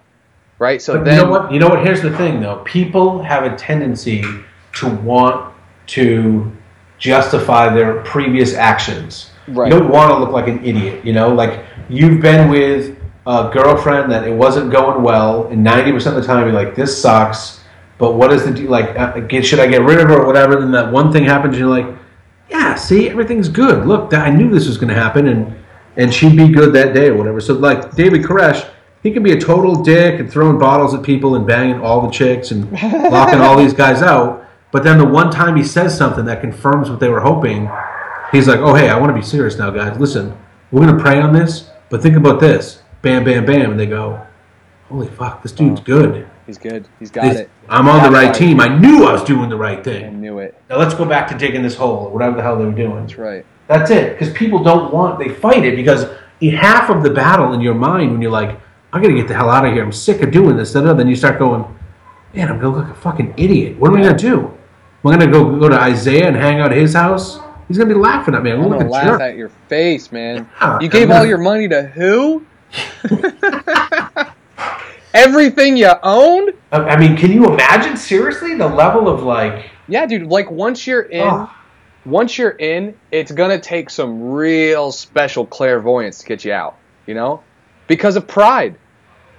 [0.59, 1.51] right so But then you know what?
[1.51, 1.83] You know what?
[1.83, 2.57] Here's the thing, though.
[2.63, 4.23] People have a tendency
[4.73, 5.53] to want
[5.87, 6.51] to
[6.97, 9.31] justify their previous actions.
[9.47, 9.71] Right.
[9.71, 11.03] You don't want to look like an idiot.
[11.05, 12.97] You know, like you've been with
[13.27, 16.75] a girlfriend that it wasn't going well, and ninety percent of the time you're like,
[16.75, 17.61] "This sucks."
[17.97, 18.97] But what is the de- like?
[18.97, 20.59] Uh, should I get rid of her or whatever?
[20.59, 21.93] Then that one thing happens, and you're like,
[22.49, 23.85] "Yeah, see, everything's good.
[23.85, 25.55] Look, I knew this was going to happen, and
[25.95, 28.67] and she'd be good that day or whatever." So like David Koresh,
[29.03, 32.09] he can be a total dick and throwing bottles at people and banging all the
[32.09, 34.47] chicks and locking all these guys out.
[34.71, 37.69] But then the one time he says something that confirms what they were hoping,
[38.31, 39.99] he's like, "Oh, hey, I want to be serious now, guys.
[39.99, 40.35] Listen,
[40.71, 42.81] we're gonna pray on this, but think about this.
[43.03, 44.19] Bam, bam, bam." And they go,
[44.89, 46.27] "Holy fuck, this dude's oh, good.
[46.47, 48.35] he's good he's got This- it I'm on the right right.
[48.35, 48.59] team.
[48.59, 51.27] I knew I was doing the right i thing." knew it Now let's go back
[51.29, 53.01] to digging this hole or whatever the hell they were doing.
[53.01, 54.17] that's right That's it.
[54.17, 56.05] Because people don't want, they fight it because
[56.57, 58.59] half of the battle in your mind when you're like,
[58.93, 59.83] I gotta get the hell out of here.
[59.83, 60.71] I'm sick of doing this.
[60.73, 61.65] da, da, Then you start going,
[62.33, 63.77] man, I'm gonna look like a fucking idiot.
[63.79, 64.39] What am I gonna do?
[65.03, 67.39] Am I gonna go go to Isaiah and hang out at his house?
[67.67, 68.51] He's gonna be laughing at me.
[68.51, 69.21] I'm I'm gonna gonna look laugh jerk.
[69.21, 70.47] at your face, man.
[70.61, 72.45] Yeah, You gave I'm all your money to who?
[75.13, 76.53] Everything you owned?
[76.71, 79.69] I I mean, can you imagine seriously the level of like?
[79.87, 80.23] Yeah, dude.
[80.27, 81.51] Like once you're in, Oh.
[82.05, 86.77] once you're in, it's gonna take some real special clairvoyance to get you out.
[87.05, 87.43] You know,
[87.87, 88.75] because of pride.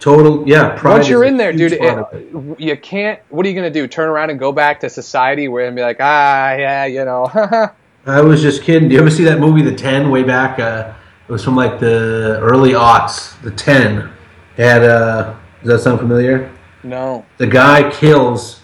[0.05, 0.79] Total, yeah.
[0.85, 2.61] Once you're in there, dude, it.
[2.61, 3.19] you can't.
[3.31, 3.89] What are you gonna do?
[3.89, 7.31] Turn around and go back to society where and be like, ah, yeah, you know.
[8.07, 8.91] I was just kidding.
[8.91, 10.59] Do you ever see that movie, The Ten, way back?
[10.59, 10.93] Uh,
[11.27, 13.41] it was from like the early aughts.
[13.41, 14.13] The Ten.
[14.59, 14.85] Had.
[14.85, 16.53] Uh, does that sound familiar?
[16.83, 17.25] no.
[17.39, 18.61] the guy kills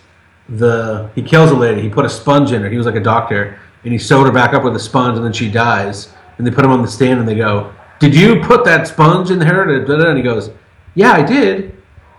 [0.47, 1.81] the he kills a lady.
[1.81, 2.69] He put a sponge in her.
[2.69, 5.25] He was like a doctor, and he sewed her back up with a sponge, and
[5.25, 6.13] then she dies.
[6.37, 9.31] And they put him on the stand, and they go, "Did you put that sponge
[9.31, 10.51] in her?" And he goes,
[10.95, 11.77] "Yeah, I did,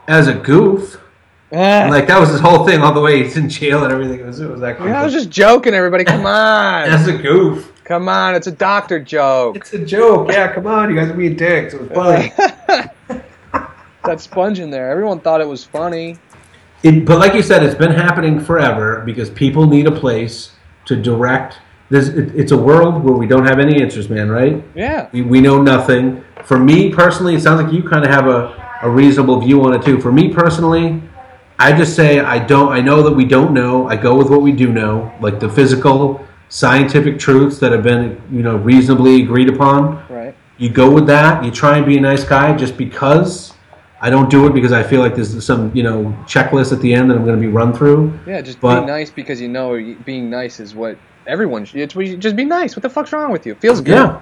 [0.07, 0.99] as a goof."
[1.51, 4.21] And like that was his whole thing, all the way he's in jail and everything.
[4.21, 6.05] It was, it was actually Yeah, I was just joking, everybody.
[6.05, 6.89] Come on.
[6.89, 7.71] that's a goof.
[7.83, 9.57] Come on, it's a doctor joke.
[9.57, 10.31] It's a joke.
[10.31, 11.73] Yeah, come on, you guys are being dicks.
[11.73, 12.31] It was funny.
[14.05, 14.89] that sponge in there.
[14.89, 16.17] Everyone thought it was funny.
[16.83, 20.53] It, but like you said, it's been happening forever because people need a place
[20.85, 21.59] to direct.
[21.89, 24.29] This, it, it's a world where we don't have any answers, man.
[24.29, 24.63] Right?
[24.73, 25.09] Yeah.
[25.11, 26.23] We, we know nothing.
[26.45, 29.73] For me personally, it sounds like you kind of have a, a reasonable view on
[29.73, 29.99] it too.
[29.99, 31.01] For me personally,
[31.59, 32.71] I just say I don't.
[32.71, 33.87] I know that we don't know.
[33.87, 38.21] I go with what we do know, like the physical, scientific truths that have been
[38.31, 40.03] you know reasonably agreed upon.
[40.09, 40.35] Right.
[40.57, 41.43] You go with that.
[41.43, 43.53] You try and be a nice guy just because.
[44.03, 46.91] I don't do it because I feel like there's some you know checklist at the
[46.91, 48.19] end that I'm going to be run through.
[48.25, 50.97] Yeah, just But- be nice because you know being nice is what
[51.27, 51.87] everyone should.
[52.19, 52.75] Just be nice.
[52.75, 53.53] What the fuck's wrong with you?
[53.55, 53.93] Feels good.
[53.93, 54.19] Yeah,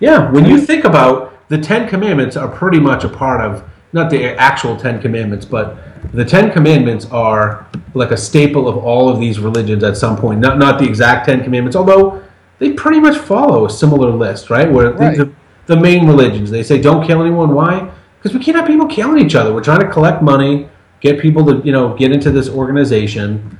[0.00, 0.30] yeah.
[0.32, 4.24] When you think about the Ten Commandments, are pretty much a part of not the
[4.40, 5.76] actual Ten Commandments, but
[6.14, 10.38] the Ten Commandments are like a staple of all of these religions at some point.
[10.40, 12.22] Not not the exact Ten Commandments, although
[12.60, 14.70] they pretty much follow a similar list, right?
[14.70, 15.18] Where Right.
[15.18, 15.32] The,
[15.66, 16.50] the main religions.
[16.50, 17.52] They say don't kill anyone.
[17.52, 17.90] Why?
[18.18, 19.52] Because we can't have people killing each other.
[19.52, 20.68] We're trying to collect money,
[21.00, 23.58] get people to you know get into this organization.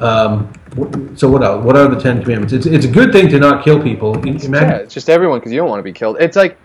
[0.00, 0.50] Um,
[1.14, 1.62] so what else?
[1.62, 2.54] What are the Ten Commandments?
[2.54, 4.16] It's it's a good thing to not kill people.
[4.24, 6.16] Yeah, it's just everyone because you don't want to be killed.
[6.20, 6.56] It's like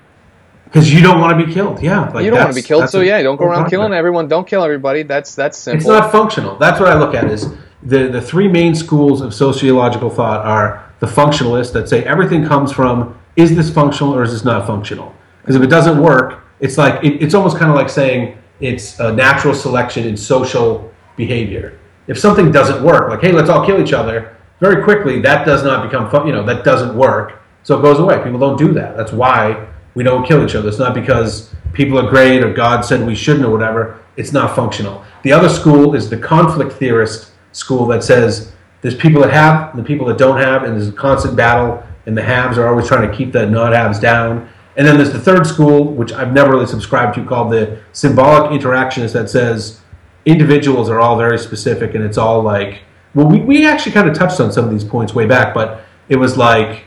[0.73, 1.83] because you don't want to be killed.
[1.83, 3.87] Yeah, like you don't want to be killed, so a- yeah, don't go around killing
[3.87, 3.97] about.
[3.97, 4.27] everyone.
[4.27, 5.03] Don't kill everybody.
[5.03, 5.77] That's that's simple.
[5.77, 6.57] It's not functional.
[6.57, 10.91] That's what I look at is the the three main schools of sociological thought are
[10.99, 15.13] the functionalists that say everything comes from is this functional or is this not functional?
[15.41, 18.99] Because if it doesn't work, it's like it, it's almost kind of like saying it's
[18.99, 21.79] a natural selection in social behavior.
[22.07, 25.63] If something doesn't work, like hey, let's all kill each other, very quickly that does
[25.63, 26.25] not become fun.
[26.25, 28.17] You know that doesn't work, so it goes away.
[28.23, 28.97] People don't do that.
[28.97, 30.69] That's why we don't kill each other.
[30.69, 33.99] It's not because people are great or God said we shouldn't or whatever.
[34.15, 35.03] It's not functional.
[35.23, 38.51] The other school is the conflict theorist school that says
[38.81, 41.83] there's people that have and the people that don't have, and there's a constant battle,
[42.05, 44.49] and the haves are always trying to keep the not haves down.
[44.75, 48.59] And then there's the third school, which I've never really subscribed to, called the symbolic
[48.59, 49.79] interactionist, that says
[50.25, 52.81] individuals are all very specific, and it's all like,
[53.13, 55.85] well, we, we actually kind of touched on some of these points way back, but
[56.09, 56.83] it was like,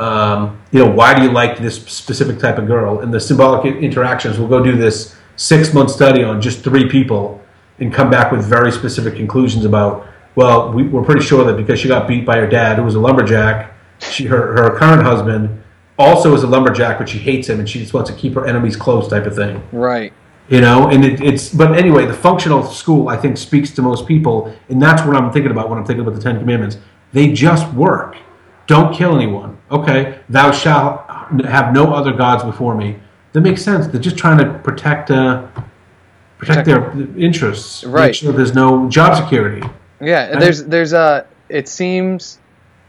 [0.00, 3.00] um, you know, why do you like this specific type of girl?
[3.00, 7.42] And the symbolic interactions will go do this six month study on just three people
[7.78, 10.06] and come back with very specific conclusions about,
[10.36, 12.94] well, we, we're pretty sure that because she got beat by her dad, who was
[12.94, 15.62] a lumberjack, she, her, her current husband
[15.98, 18.46] also is a lumberjack, but she hates him and she just wants to keep her
[18.46, 20.14] enemies close, type of thing right.
[20.48, 24.06] you know and it, it's but anyway the functional school i think speaks to most
[24.06, 26.78] people and that's what i'm thinking about when i'm thinking about the ten commandments
[27.12, 28.16] they just work
[28.66, 31.02] don't kill anyone okay thou shalt
[31.44, 32.96] have no other gods before me
[33.32, 35.42] that makes sense they're just trying to protect uh
[36.38, 38.06] protect, Protect- their interests Right.
[38.06, 39.62] make sure there's no job security
[40.00, 40.40] Yeah, Right.
[40.40, 41.26] there's there's a.
[41.50, 42.38] It seems,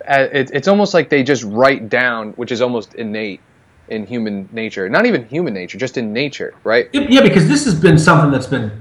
[0.07, 3.41] uh, it's almost like they just write down, which is almost innate
[3.89, 4.87] in human nature.
[4.87, 6.87] Not even human nature, just in nature, right?
[6.93, 8.71] Yeah, because this has been something that's been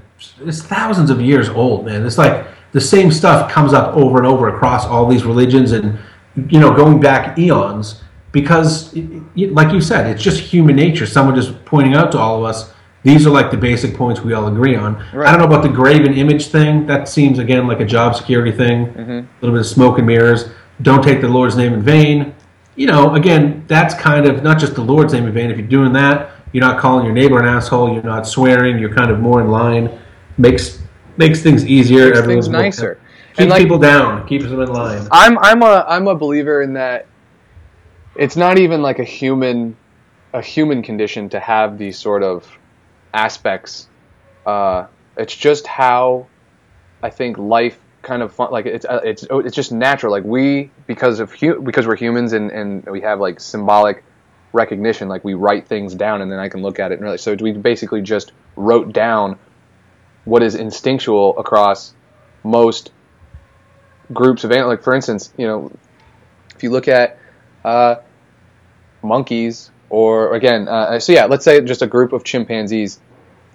[0.45, 2.05] it's thousands of years old, man.
[2.05, 5.97] It's like the same stuff comes up over and over across all these religions, and
[6.35, 8.01] you know, going back eons.
[8.31, 8.95] Because,
[9.35, 11.05] like you said, it's just human nature.
[11.05, 12.71] Someone just pointing out to all of us
[13.03, 15.03] these are like the basic points we all agree on.
[15.13, 15.27] Right.
[15.27, 16.85] I don't know about the graven image thing.
[16.85, 18.87] That seems again like a job security thing.
[18.87, 19.11] Mm-hmm.
[19.11, 20.49] A little bit of smoke and mirrors.
[20.81, 22.35] Don't take the Lord's name in vain.
[22.75, 25.49] You know, again, that's kind of not just the Lord's name in vain.
[25.51, 27.93] If you're doing that, you're not calling your neighbor an asshole.
[27.93, 28.77] You're not swearing.
[28.77, 29.99] You're kind of more in line.
[30.37, 30.79] Makes
[31.17, 32.05] makes things easier.
[32.05, 32.99] Makes Everyone's things more- nicer.
[33.35, 34.27] Keeps like- people down.
[34.27, 35.07] Keeps them in line.
[35.11, 37.07] I'm I'm a I'm a believer in that.
[38.15, 39.77] It's not even like a human,
[40.33, 42.45] a human condition to have these sort of
[43.13, 43.87] aspects.
[44.45, 44.87] Uh,
[45.17, 46.27] it's just how
[47.01, 50.11] I think life kind of fun, like it's uh, it's it's just natural.
[50.11, 54.03] Like we because of hu- because we're humans and and we have like symbolic
[54.53, 55.07] recognition.
[55.07, 57.21] Like we write things down and then I can look at it and realize.
[57.21, 59.39] So we basically just wrote down
[60.25, 61.93] what is instinctual across
[62.43, 62.91] most
[64.13, 64.71] groups of animals.
[64.71, 65.71] Like for instance, you know,
[66.55, 67.17] if you look at
[67.63, 67.95] uh,
[69.01, 72.99] monkeys or again, uh, so yeah, let's say just a group of chimpanzees.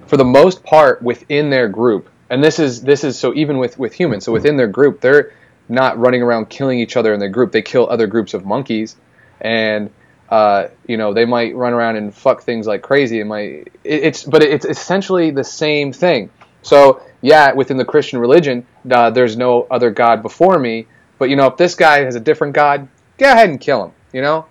[0.06, 3.78] For the most part, within their group, and this is this is so even with
[3.78, 4.24] with humans.
[4.24, 5.32] So within their group, they're
[5.68, 7.52] not running around killing each other in their group.
[7.52, 8.96] They kill other groups of monkeys,
[9.40, 9.90] and
[10.28, 13.20] uh, you know they might run around and fuck things like crazy.
[13.20, 16.30] It might it, it's but it's essentially the same thing.
[16.62, 20.86] So yeah, within the Christian religion, uh, there's no other god before me.
[21.18, 22.86] But you know, if this guy has a different god,
[23.18, 23.92] go ahead and kill him.
[24.12, 24.46] You know,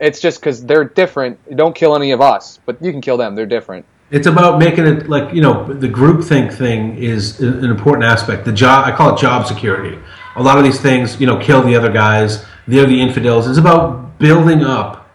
[0.00, 1.38] it's just because they're different.
[1.54, 3.34] Don't kill any of us, but you can kill them.
[3.34, 3.84] They're different.
[4.10, 8.46] It's about making it like you know the groupthink thing is an important aspect.
[8.46, 9.98] The job I call it job security.
[10.36, 12.44] A lot of these things, you know, kill the other guys.
[12.66, 13.46] They're the infidels.
[13.46, 15.10] It's about building up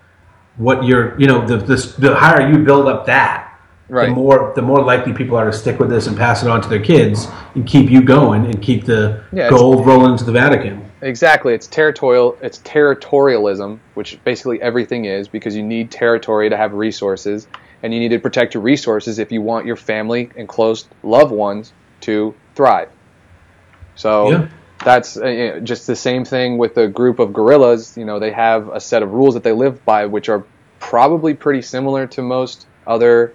[0.57, 3.48] what you're, you know, the the, the higher you build up that,
[3.89, 4.09] Right.
[4.09, 6.61] the more the more likely people are to stick with this and pass it on
[6.61, 10.31] to their kids and keep you going and keep the Yeah, gold rolling into the
[10.31, 10.85] Vatican.
[11.01, 11.53] Exactly.
[11.53, 12.37] It's territorial.
[12.41, 17.47] It's territorialism, which basically everything is, because you need territory to have resources,
[17.81, 21.31] and you need to protect your resources if you want your family and close loved
[21.31, 22.89] ones to thrive.
[23.95, 24.47] So Yeah.
[24.83, 27.97] that's uh, just the same thing with a group of gorillas.
[27.97, 30.43] You know, they have a set of rules that they live by, which are
[30.79, 33.33] probably pretty similar to most other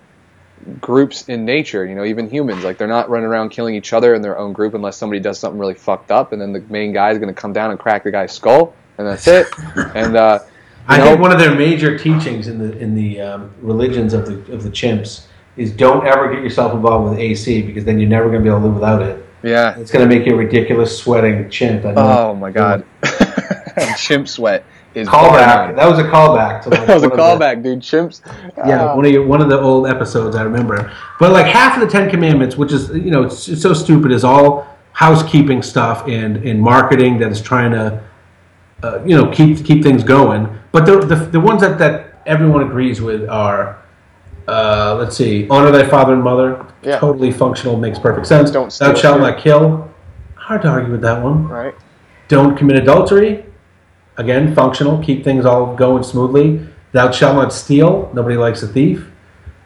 [0.80, 1.84] groups in nature.
[1.86, 4.52] You know, even humans, like they're not running around killing each other in their own
[4.52, 7.32] group unless somebody does something really fucked up, and then the main guy is going
[7.32, 9.46] to come down and crack the guy's skull, and that's it.
[9.94, 10.40] And uh,
[10.86, 14.26] I know, think one of their major teachings in the in the um, religions of
[14.26, 15.26] the of the chimps
[15.56, 18.48] is don't ever get yourself involved with AC because then you're never going to be
[18.48, 19.24] able to live without it.
[19.42, 19.78] yeah.
[19.78, 21.84] It's going to make you a ridiculous sweating chimp.
[21.84, 22.30] I know.
[22.30, 22.84] Oh my god,
[23.96, 24.64] chimp sweat.
[24.94, 25.66] Is Callback.
[25.68, 25.76] none.
[25.76, 26.62] That was a callback.
[26.62, 27.80] To like That was a one of the- callback, dude.
[27.80, 28.20] Chimps.
[28.66, 28.96] Yeah, Ah.
[28.96, 30.90] one of your, one of the old episodes I remember.
[31.18, 34.12] But like half of the Ten Commandments, which is you know it's, it's so stupid,
[34.12, 38.00] is all housekeeping stuff and and marketing that is trying to
[38.84, 40.48] uh, you know keep keep things going.
[40.72, 43.78] But the the, the ones that that everyone agrees with are.
[44.46, 45.48] Uh, let's see.
[45.48, 46.66] Honor thy father and mother.
[46.82, 46.98] Yeah.
[46.98, 47.78] Totally functional.
[47.78, 48.50] Makes perfect sense.
[48.50, 49.18] Don't Thou steal, shalt steal.
[49.18, 49.90] not kill.
[50.34, 51.48] Hard to argue with that one.
[51.48, 51.74] right.
[52.28, 53.46] Don't commit adultery.
[54.16, 55.02] Again, functional.
[55.02, 56.66] Keep things all going smoothly.
[56.92, 58.10] Thou shalt not steal.
[58.14, 59.10] Nobody likes a thief.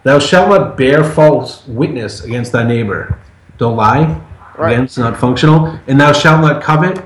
[0.04, 3.18] Thou shalt not bear false witness against thy neighbor.
[3.58, 4.20] Don't lie.
[4.56, 4.72] Right.
[4.72, 5.78] Again, it's not functional.
[5.86, 7.04] And thou shalt not covet.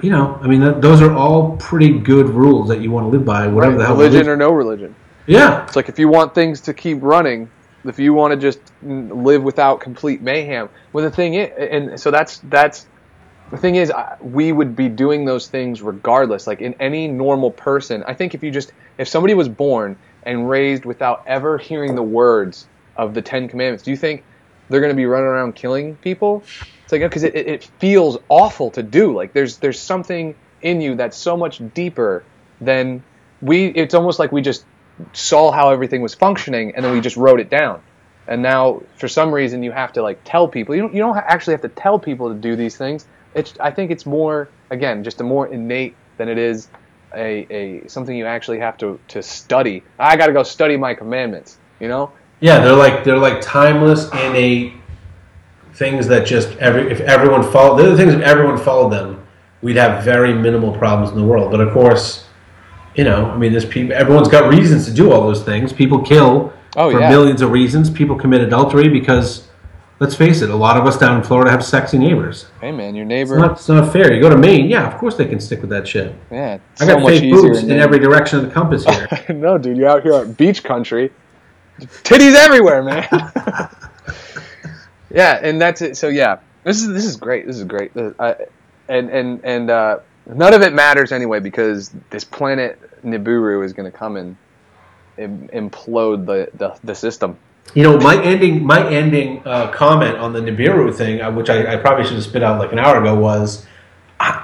[0.00, 3.10] You know, I mean, th- those are all pretty good rules that you want to
[3.10, 3.78] live by, whatever Right.
[3.80, 3.96] the hell.
[3.96, 4.94] Religion or no religion.
[5.26, 7.50] yeah, It's like if you want things to keep running,
[7.84, 10.68] if you want to just live without complete mayhem.
[10.92, 12.86] Well, the thing is, and so that's that's
[13.50, 16.46] the thing is, I- we would be doing those things regardless.
[16.46, 20.48] Like in any normal person, I think if you just if somebody was born and
[20.48, 22.66] raised without ever hearing the words
[22.96, 24.24] of the Ten Commandments, do you think
[24.68, 26.42] they're going to be running around killing people?
[26.82, 29.14] It's like because it, it, feels awful to do.
[29.14, 32.24] Like there's there's something in you that's so much deeper
[32.60, 33.02] than
[33.40, 33.66] we.
[33.66, 34.64] It's almost like we just
[35.12, 37.80] saw how everything was functioning and then we just wrote it down.
[38.26, 40.74] And now for some reason you have to like tell people.
[40.74, 43.06] You don't you don't actually have to tell people to do these things.
[43.38, 46.68] It's I think it's more again just a more innate than it is
[47.14, 49.82] a, a something you actually have to to study.
[49.98, 51.58] I got to go study my commandments.
[51.80, 52.12] You know.
[52.40, 52.58] yeah.
[52.60, 54.74] They're like they're like timeless, innate
[55.74, 57.82] things that just every if everyone followed.
[57.82, 59.24] The things if everyone followed them,
[59.62, 61.50] we'd have very minimal problems in the world.
[61.50, 62.26] But of course,
[62.94, 63.94] you know, I mean, there's people.
[63.94, 65.72] Everyone's got reasons to do all those things.
[65.72, 67.08] People kill Oh, for yeah.
[67.08, 67.88] millions of reasons.
[67.90, 69.47] People commit adultery because,
[70.00, 72.46] let's face it, a lot of us down in Florida have sexy neighbors.
[72.60, 73.38] Hey man, your It's neighbor.
[73.38, 74.12] not, it's not fair.
[74.12, 76.14] You go to Maine, yeah, of course they can stick with that shit.
[76.30, 79.08] yeah, I got much fake boobs in than- every direction of the compass here.
[79.36, 81.10] no, dude, you're out here at beach country.
[81.80, 83.06] Titties everywhere, man.
[85.10, 85.96] yeah, and that's it.
[85.96, 87.46] So yeah, this is this is great.
[87.46, 87.92] This is great.
[87.96, 88.34] Uh,
[88.88, 93.90] and and and uh, none of it matters anyway because this planet Nibiru is going
[93.90, 94.36] to come and
[95.18, 97.38] implode the, the the system.
[97.74, 101.74] You know, my ending, my ending uh, comment on the Nibiru thing, uh, which I,
[101.74, 103.66] I probably should have spit out like an hour ago, was,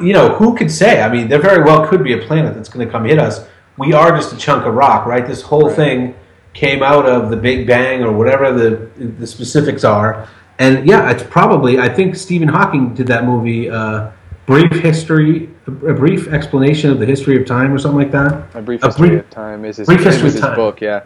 [0.01, 1.01] you know, who could say?
[1.03, 3.47] I mean, there very well could be a planet that's going to come hit us.
[3.79, 5.27] We are just a chunk of rock, right?
[5.27, 5.77] This whole Right.
[5.77, 6.15] thing
[6.53, 8.89] came out of the Big Bang or whatever the
[9.19, 10.29] the specifics are,
[10.61, 11.81] and yeah, it's probably.
[11.81, 14.11] I think Stephen Hawking did that movie, uh,
[14.47, 18.45] brief history, a brief explanation of the history of time or something like that.
[18.55, 20.81] A brief A history brief- of time is his, brief history his book.
[20.81, 21.01] Yeah,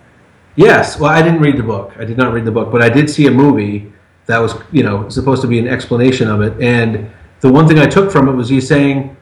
[0.59, 0.99] Yes.
[0.99, 1.93] Well, I didn't read the book.
[1.99, 3.93] I did not read the book, but I did see a movie
[4.27, 6.61] that was, you know, supposed to be an explanation of it.
[6.61, 7.11] And
[7.41, 9.17] the one thing I took from it was he's saying,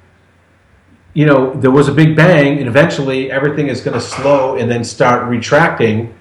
[1.13, 4.71] you know, there was a big bang, and eventually everything is going to slow and
[4.71, 6.15] then start retracting,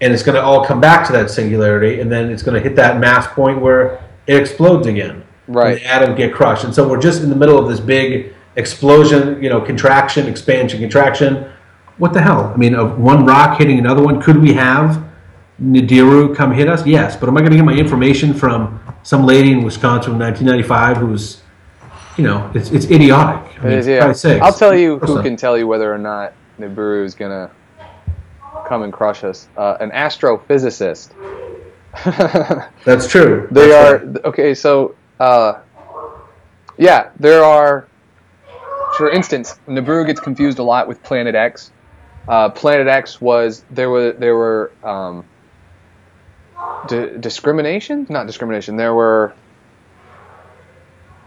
[0.00, 2.60] and it's going to all come back to that singularity, and then it's going to
[2.60, 5.24] hit that mass point where it explodes again.
[5.48, 5.72] Right.
[5.72, 8.32] And the atoms get crushed, and so we're just in the middle of this big
[8.56, 11.51] explosion, you know, contraction, expansion, contraction.
[11.98, 12.50] What the hell?
[12.54, 14.20] I mean, of one rock hitting another one.
[14.20, 15.04] Could we have
[15.62, 16.86] Nibiru come hit us?
[16.86, 20.18] Yes, but am I going to get my information from some lady in Wisconsin in
[20.18, 21.42] 1995 who's,
[22.16, 23.58] you know, it's, it's idiotic.
[23.62, 24.12] I It mean, is, for yeah.
[24.12, 24.42] Sakes.
[24.42, 27.50] I'll tell you who can tell you whether or not Nibiru is gonna
[28.66, 29.48] come and crush us.
[29.56, 31.10] Uh, an astrophysicist.
[32.84, 33.48] That's true.
[33.50, 34.24] They That's are right.
[34.24, 34.54] okay.
[34.54, 35.60] So, uh,
[36.78, 37.86] yeah, there are.
[38.96, 41.70] For instance, Nibiru gets confused a lot with Planet X.
[42.26, 45.24] Uh, Planet X was there were there were um,
[46.86, 48.76] di- discrimination, not discrimination.
[48.76, 49.34] There were,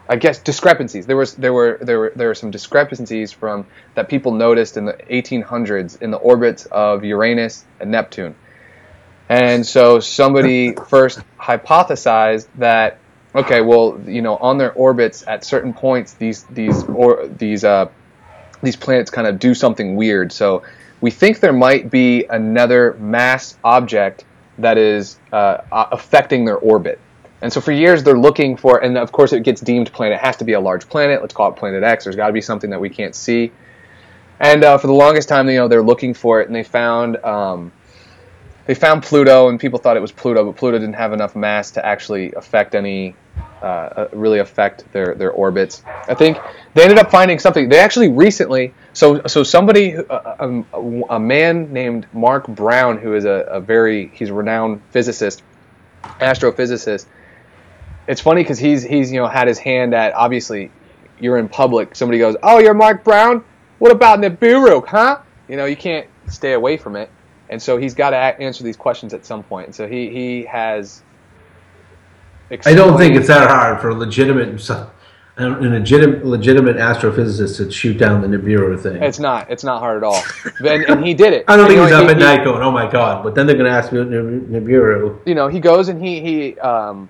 [0.08, 1.06] I guess, discrepancies.
[1.06, 3.66] There was there were there were there were some discrepancies from
[3.96, 8.36] that people noticed in the 1800s in the orbits of Uranus and Neptune.
[9.28, 13.00] And so somebody first hypothesized that
[13.34, 17.90] okay, well, you know, on their orbits at certain points, these these or these uh,
[18.64, 20.32] these planets kind of do something weird.
[20.32, 20.64] So
[21.06, 24.26] we think there might be another mass object
[24.58, 27.00] that is uh, affecting their orbit.
[27.44, 30.16] And so for years they're looking for, and of course it gets deemed planet.
[30.16, 31.22] It has to be a large planet.
[31.22, 32.06] Let's call it Planet X.
[32.06, 33.52] There's got to be something that we can't see.
[34.40, 37.18] And uh, for the longest time, you know, they're looking for it, and they found
[37.18, 37.72] um,
[38.66, 41.70] they found Pluto, and people thought it was Pluto, but Pluto didn't have enough mass
[41.72, 43.14] to actually affect any,
[43.62, 45.84] uh, uh, really affect their their orbits.
[46.08, 46.38] I think
[46.74, 47.70] they ended up finding something.
[47.70, 52.98] They actually recently, so so somebody, who- uh, um, a, a man named Mark Brown,
[52.98, 55.42] who is a, a very he's a renowned physicist,
[56.20, 57.06] astrophysicist.
[58.08, 60.72] It's funny because he's he's you know had his hand at obviously
[61.20, 61.96] you're in public.
[61.96, 63.44] Somebody goes, "Oh, you're Mark Brown."
[63.78, 65.20] what about Nibiru, huh?
[65.50, 67.10] You know, you can't stay away from it,
[67.50, 69.68] and so he's got to answer these questions at some point.
[69.68, 71.02] And so he he has.
[72.52, 74.60] I don't think it's that hard for a legitimate
[75.38, 79.04] a legitimate, legitimate astrophysicist to shoot down the Nibiru thing.
[79.04, 79.52] It's not.
[79.52, 80.24] It's not hard at all.
[80.60, 81.46] and, and he did it.
[81.50, 83.58] I don't think he's up he, at night going, "Oh my god!" But then they're
[83.58, 85.20] going to ask me Nibiru.
[85.28, 87.10] You know, he goes and he he um,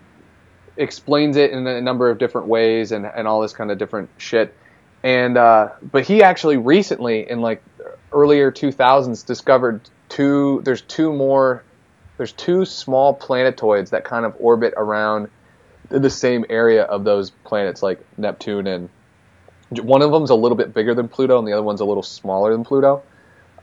[0.77, 4.09] explains it in a number of different ways and and all this kind of different
[4.17, 4.55] shit.
[5.03, 7.61] And uh, but he actually recently in like
[8.11, 10.61] earlier 2000s discovered two.
[10.63, 11.63] There's two more.
[12.17, 15.29] There's two small planetoids that kind of orbit around
[15.89, 18.89] the same area of those planets like Neptune and
[19.69, 22.03] one of them's a little bit bigger than Pluto and the other one's a little
[22.03, 23.03] smaller than Pluto.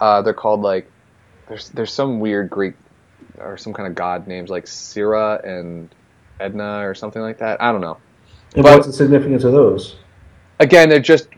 [0.00, 0.90] Uh, they're called like
[1.48, 2.74] there's there's some weird Greek
[3.38, 5.94] or some kind of god names like Sira and
[6.40, 7.62] Edna or something like that.
[7.62, 7.98] I don't know.
[8.54, 9.96] And but, what's the significance of those?
[10.60, 11.28] Again, they're just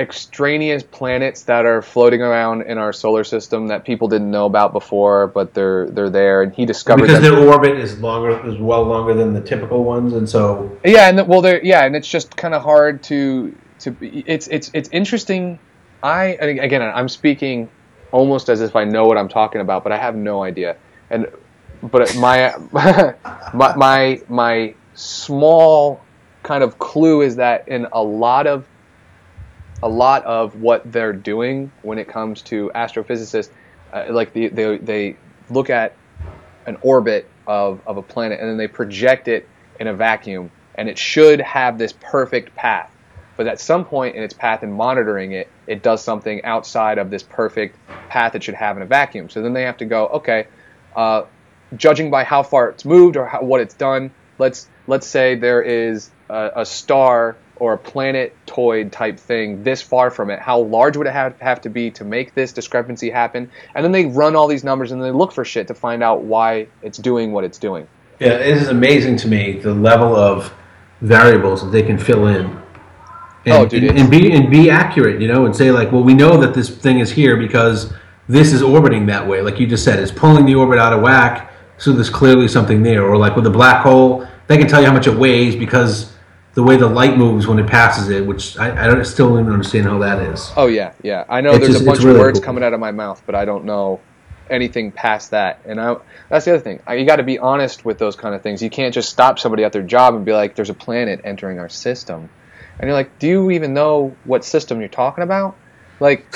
[0.00, 4.72] extraneous planets that are floating around in our solar system that people didn't know about
[4.72, 8.82] before, but they're they're there, and he discovered because their orbit is longer, is well
[8.82, 12.08] longer than the typical ones, and so yeah, and the, well, they're yeah, and it's
[12.08, 15.58] just kind of hard to to it's it's it's interesting.
[16.02, 17.68] I again, I'm speaking
[18.10, 20.76] almost as if I know what I'm talking about, but I have no idea,
[21.10, 21.26] and
[21.82, 22.54] but my
[23.52, 26.00] my my my small
[26.42, 28.64] kind of clue is that in a lot of
[29.82, 33.50] a lot of what they're doing when it comes to astrophysicists,
[33.92, 35.16] uh, like the, they, they
[35.48, 35.94] look at
[36.66, 39.48] an orbit of, of a planet and then they project it
[39.78, 42.94] in a vacuum, and it should have this perfect path.
[43.36, 47.08] But at some point in its path and monitoring it, it does something outside of
[47.08, 47.76] this perfect
[48.10, 49.30] path it should have in a vacuum.
[49.30, 50.46] So then they have to go, okay,
[50.94, 51.22] uh,
[51.74, 55.62] judging by how far it's moved or how, what it's done, let's let's say there
[55.62, 60.96] is a, a star or a planetoid type thing this far from it, how large
[60.96, 63.50] would it have, have to be to make this discrepancy happen?
[63.74, 66.22] And then they run all these numbers and they look for shit to find out
[66.22, 67.86] why it's doing what it's doing.
[68.18, 70.52] Yeah, it is amazing to me the level of
[71.02, 72.46] variables that they can fill in.
[73.46, 76.02] And, oh, dude, and, and be and be accurate, you know, and say like, well,
[76.02, 77.92] we know that this thing is here because
[78.28, 81.00] this is orbiting that way, like you just said, it's pulling the orbit out of
[81.00, 81.52] whack.
[81.78, 84.86] So there's clearly something there, or like with a black hole, they can tell you
[84.86, 86.12] how much it weighs because
[86.54, 89.40] the way the light moves when it passes it, which I, I don't still don't
[89.40, 90.50] even understand how that is.
[90.56, 91.24] Oh yeah, yeah.
[91.28, 92.46] I know it's there's just, a bunch really of words cool.
[92.46, 94.00] coming out of my mouth, but I don't know
[94.50, 95.60] anything past that.
[95.64, 95.96] And I,
[96.28, 96.80] that's the other thing.
[96.90, 98.62] You got to be honest with those kind of things.
[98.62, 101.58] You can't just stop somebody at their job and be like, "There's a planet entering
[101.58, 102.28] our system,"
[102.78, 105.56] and you're like, "Do you even know what system you're talking about?"
[106.00, 106.26] Like,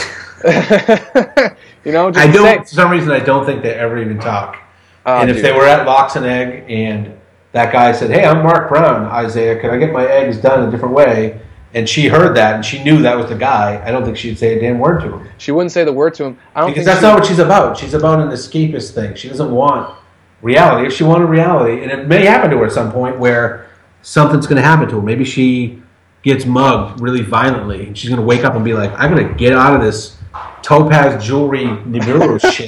[0.45, 2.35] you know, I don't.
[2.35, 4.59] Say, for some reason, I don't think they ever even talk.
[5.07, 5.45] Oh, and if dude.
[5.45, 7.19] they were at Lox and Egg and
[7.55, 9.59] that guy said, "Hey, I'm Mark Brown, Isaiah.
[9.59, 11.41] Can I get my eggs done a different way?"
[11.73, 13.81] And she heard that, and she knew that was the guy.
[13.85, 15.29] I don't think she'd say a damn word to him.
[15.39, 16.39] She wouldn't say the word to him.
[16.55, 17.79] I don't because that's not what she's about.
[17.79, 19.15] She's about an escapist thing.
[19.15, 19.97] She doesn't want
[20.43, 20.87] reality.
[20.87, 23.71] If she wanted reality, and it may happen to her at some point where
[24.03, 25.03] something's going to happen to her.
[25.03, 25.81] Maybe she
[26.23, 29.29] gets mugged really violently, and she's going to wake up and be like, "I'm going
[29.29, 30.17] to get out of this
[30.63, 32.67] topaz jewelry Nibiru shit."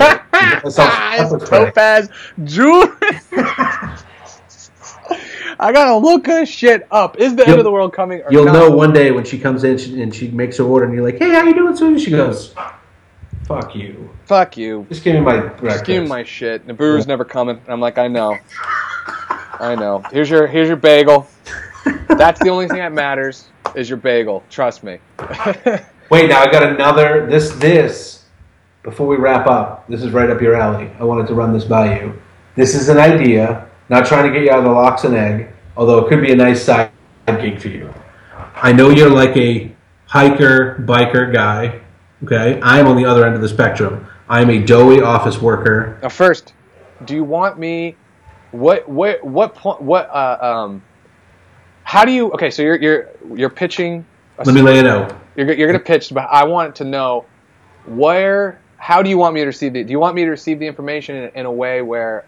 [1.44, 2.08] topaz
[2.44, 2.92] jewelry.
[5.58, 7.18] I gotta look this shit up.
[7.18, 8.22] Is the you'll, end of the world coming?
[8.22, 8.52] Or you'll not?
[8.52, 11.18] know one day when she comes in and she makes her order, and you're like,
[11.18, 12.54] "Hey, how you doing?" So she goes,
[13.46, 14.84] "Fuck you." Fuck you.
[14.88, 15.62] Just give me my breakfast.
[15.62, 16.66] Just give me my shit.
[16.66, 17.10] Nibiru's yeah.
[17.10, 17.58] never coming.
[17.58, 18.36] And I'm like, I know.
[19.60, 20.02] I know.
[20.10, 21.28] Here's your here's your bagel.
[22.08, 23.46] That's the only thing that matters
[23.76, 24.42] is your bagel.
[24.50, 24.98] Trust me.
[26.10, 27.26] Wait, now I got another.
[27.26, 28.24] This this
[28.82, 29.86] before we wrap up.
[29.86, 30.90] This is right up your alley.
[30.98, 32.20] I wanted to run this by you.
[32.56, 35.48] This is an idea not trying to get you out of the Lox and Egg,
[35.76, 36.90] although it could be a nice side
[37.26, 37.92] gig for you.
[38.54, 39.70] I know you're like a
[40.06, 41.80] hiker, biker guy.
[42.24, 44.06] Okay, I am on the other end of the spectrum.
[44.28, 45.98] I am a doughy office worker.
[46.02, 46.54] Now, first,
[47.04, 47.96] do you want me?
[48.52, 49.82] What what what point?
[49.82, 50.82] What uh, um?
[51.84, 52.32] How do you?
[52.32, 54.06] Okay, so you're you're you're pitching.
[54.44, 55.16] Let me lay it out.
[55.36, 57.26] You're you're gonna pitch, but I want to know
[57.86, 58.60] where.
[58.78, 59.84] How do you want me to receive it?
[59.84, 62.24] Do you want me to receive the information in, in a way where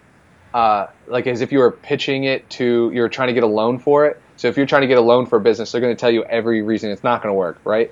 [0.53, 3.79] uh, like as if you were pitching it to you're trying to get a loan
[3.79, 4.21] for it.
[4.37, 6.11] So if you're trying to get a loan for a business, they're going to tell
[6.11, 7.91] you every reason it's not going to work, right?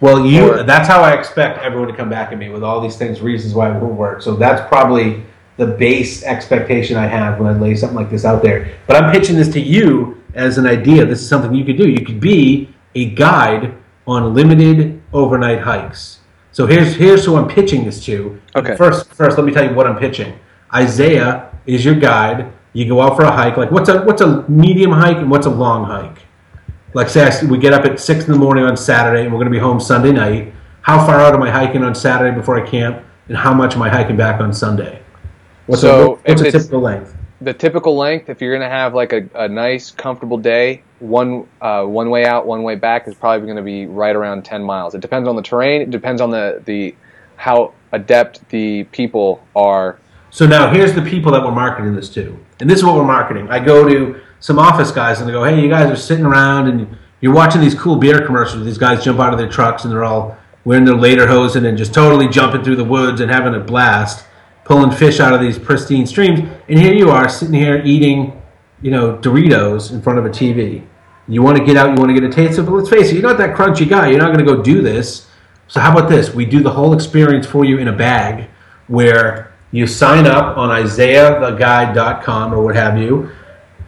[0.00, 2.80] Well, you or, that's how I expect everyone to come back at me with all
[2.80, 4.20] these things, reasons why it won't work.
[4.20, 5.22] So that's probably
[5.56, 8.74] the base expectation I have when I lay something like this out there.
[8.86, 11.06] But I'm pitching this to you as an idea.
[11.06, 11.88] This is something you could do.
[11.88, 13.74] You could be a guide
[14.06, 16.18] on limited overnight hikes.
[16.52, 18.40] So here's here's who I'm pitching this to.
[18.54, 18.76] Okay.
[18.76, 20.38] First, first, let me tell you what I'm pitching.
[20.72, 22.52] Isaiah is your guide.
[22.72, 23.56] You go out for a hike.
[23.56, 26.18] Like what's a what's a medium hike and what's a long hike?
[26.92, 29.50] Like say we get up at six in the morning on Saturday and we're going
[29.52, 30.52] to be home Sunday night.
[30.82, 33.82] how far out am I hiking on Saturday before I camp, and how much am
[33.82, 35.00] I hiking back on Sunday.
[35.66, 37.16] What's So, a, what's a typical length?
[37.40, 41.84] the typical length, if you're gonna have like a, a nice, comfortable day, one uh,
[41.84, 44.94] one way out, one way back is probably gonna be right around 10 miles.
[44.94, 45.82] It depends on the terrain.
[45.82, 46.94] It depends on the the
[47.36, 49.98] how adept the people are.
[50.34, 52.36] So now here's the people that we're marketing this to.
[52.58, 53.48] And this is what we're marketing.
[53.50, 56.66] I go to some office guys and I go, hey, you guys are sitting around
[56.66, 58.64] and you're watching these cool beer commercials.
[58.64, 61.94] These guys jump out of their trucks and they're all wearing their lederhosen and just
[61.94, 64.26] totally jumping through the woods and having a blast,
[64.64, 66.40] pulling fish out of these pristine streams.
[66.68, 68.42] And here you are sitting here eating,
[68.82, 70.84] you know, Doritos in front of a TV.
[71.28, 72.72] You want to get out, you want to get a taste of it.
[72.72, 74.08] Let's face it, you're not that crunchy guy.
[74.08, 75.28] You're not going to go do this.
[75.68, 76.34] So how about this?
[76.34, 78.50] We do the whole experience for you in a bag
[78.88, 83.28] where you sign up on isaiahtheguide.com or what have you.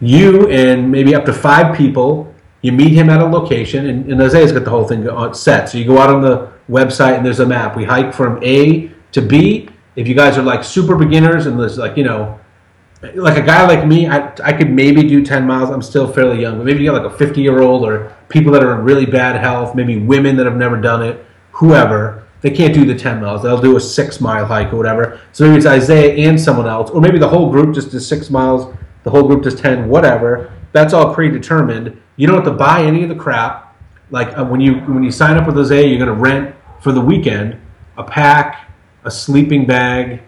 [0.01, 4.21] You and maybe up to five people, you meet him at a location, and, and
[4.21, 5.69] Isaiah's got the whole thing uh, set.
[5.69, 7.77] So you go out on the website and there's a map.
[7.77, 9.69] We hike from A to B.
[9.95, 12.37] If you guys are like super beginners and there's like, you know,
[13.15, 15.69] like a guy like me, I, I could maybe do 10 miles.
[15.69, 18.51] I'm still fairly young, but maybe you got like a 50 year old or people
[18.51, 22.26] that are in really bad health, maybe women that have never done it, whoever.
[22.41, 23.43] They can't do the 10 miles.
[23.43, 25.19] They'll do a six mile hike or whatever.
[25.31, 28.29] So maybe it's Isaiah and someone else, or maybe the whole group just does six
[28.29, 28.73] miles,
[29.03, 30.53] the whole group does 10, whatever.
[30.71, 31.99] That's all predetermined.
[32.17, 33.75] You don't have to buy any of the crap.
[34.09, 36.91] Like uh, when you when you sign up with Isaiah, you're going to rent for
[36.91, 37.59] the weekend
[37.97, 38.69] a pack,
[39.03, 40.21] a sleeping bag,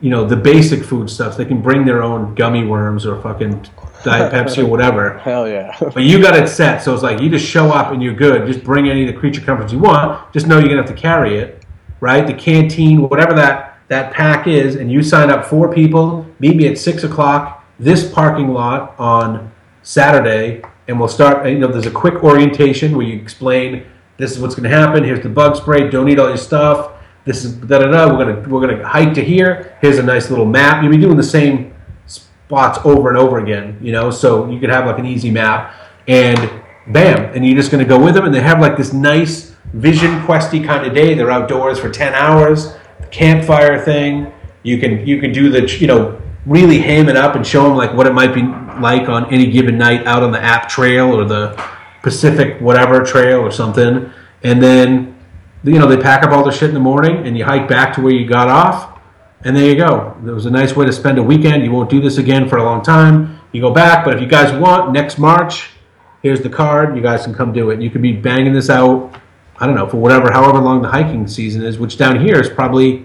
[0.00, 1.36] you know, the basic food stuff.
[1.36, 3.66] They can bring their own gummy worms or fucking
[4.04, 5.18] Diet Pepsi or whatever.
[5.24, 5.76] Hell yeah.
[5.80, 8.46] But you got it set, so it's like you just show up and you're good.
[8.46, 10.32] Just bring any of the creature comforts you want.
[10.32, 11.64] Just know you're gonna have to carry it,
[12.00, 12.26] right?
[12.26, 16.26] The canteen, whatever that that pack is, and you sign up four people.
[16.38, 19.52] Meet me at six o'clock this parking lot on
[19.82, 21.46] Saturday, and we'll start.
[21.48, 23.84] You know, there's a quick orientation where you explain
[24.16, 25.02] this is what's gonna happen.
[25.02, 25.90] Here's the bug spray.
[25.90, 26.92] Don't eat all your stuff.
[27.24, 28.06] This is da da da.
[28.06, 29.76] We're gonna we're gonna hike to here.
[29.80, 30.82] Here's a nice little map.
[30.82, 31.73] You'll be doing the same
[32.46, 35.74] spots over and over again, you know, so you could have like an easy map
[36.06, 36.50] and
[36.88, 39.54] bam, and you're just going to go with them and they have like this nice
[39.72, 41.14] vision questy kind of day.
[41.14, 42.74] They're outdoors for 10 hours,
[43.10, 44.32] campfire thing.
[44.62, 47.76] You can you can do the you know really ham it up and show them
[47.76, 48.42] like what it might be
[48.80, 51.54] like on any given night out on the app trail or the
[52.02, 54.10] Pacific whatever trail or something.
[54.42, 55.16] And then
[55.62, 57.94] you know they pack up all their shit in the morning and you hike back
[57.94, 58.93] to where you got off
[59.44, 60.16] and there you go.
[60.26, 61.62] It was a nice way to spend a weekend.
[61.64, 63.38] You won't do this again for a long time.
[63.52, 65.70] You go back, but if you guys want, next March,
[66.22, 66.96] here's the card.
[66.96, 67.80] You guys can come do it.
[67.80, 69.14] You could be banging this out,
[69.58, 72.48] I don't know, for whatever, however long the hiking season is, which down here is
[72.48, 73.04] probably,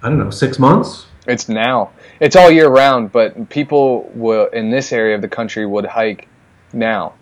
[0.00, 1.06] I don't know, six months.
[1.26, 1.90] It's now.
[2.20, 6.28] It's all year round, but people will in this area of the country would hike
[6.72, 7.14] now.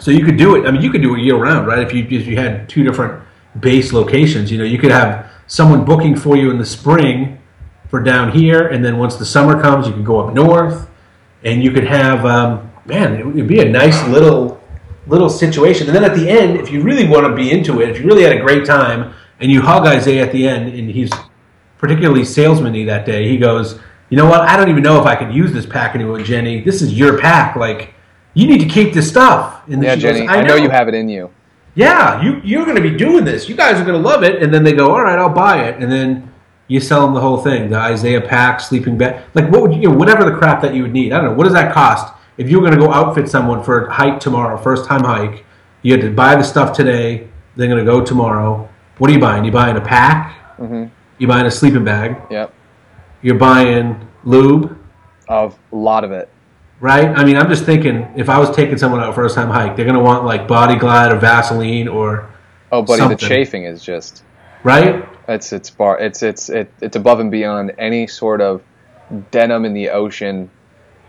[0.00, 0.66] So you could do it.
[0.66, 1.80] I mean, you could do it year round, right?
[1.80, 3.22] If you if you had two different
[3.60, 7.38] base locations, you know, you could have someone booking for you in the spring
[7.88, 10.88] for down here, and then once the summer comes, you can go up north,
[11.44, 14.60] and you could have, um, man, it would be a nice little
[15.06, 15.86] little situation.
[15.86, 18.06] And then at the end, if you really want to be into it, if you
[18.06, 21.12] really had a great time, and you hug Isaiah at the end, and he's
[21.78, 23.78] particularly salesman-y that day, he goes,
[24.10, 24.40] you know what?
[24.40, 26.60] I don't even know if I could use this pack anymore, Jenny.
[26.60, 27.94] This is your pack, like.
[28.34, 29.66] You need to keep this stuff.
[29.66, 31.30] And Yeah, she goes, Jenny, I know you have it in you.
[31.76, 33.48] Yeah, you you're going to be doing this.
[33.48, 34.42] You guys are going to love it.
[34.42, 35.80] And then they go, all right, I'll buy it.
[35.80, 36.32] And then
[36.68, 39.82] you sell them the whole thing, the Isaiah pack, sleeping bag, like what would you,
[39.82, 41.12] you know, whatever the crap that you would need.
[41.12, 41.34] I don't know.
[41.34, 42.12] What does that cost?
[42.38, 45.44] If you were going to go outfit someone for a hike tomorrow, first time hike,
[45.82, 47.28] you had to buy the stuff today.
[47.56, 48.68] They're going to go tomorrow.
[48.98, 49.44] What are you buying?
[49.44, 50.56] You buying a pack?
[50.58, 50.86] Mm-hmm.
[51.18, 52.16] You buying a sleeping bag?
[52.30, 52.52] Yep.
[53.22, 54.78] You're buying lube,
[55.28, 56.30] Of a lot of it.
[56.80, 57.08] Right?
[57.08, 59.84] I mean, I'm just thinking if I was taking someone out first time hike, they're
[59.84, 62.28] going to want like Body Glide or Vaseline or
[62.72, 63.16] Oh, buddy, Something.
[63.16, 64.24] the chafing is just
[64.64, 65.08] right.
[65.28, 68.60] it's it's bar it's it's it, it's above and beyond any sort of
[69.30, 70.50] denim in the ocean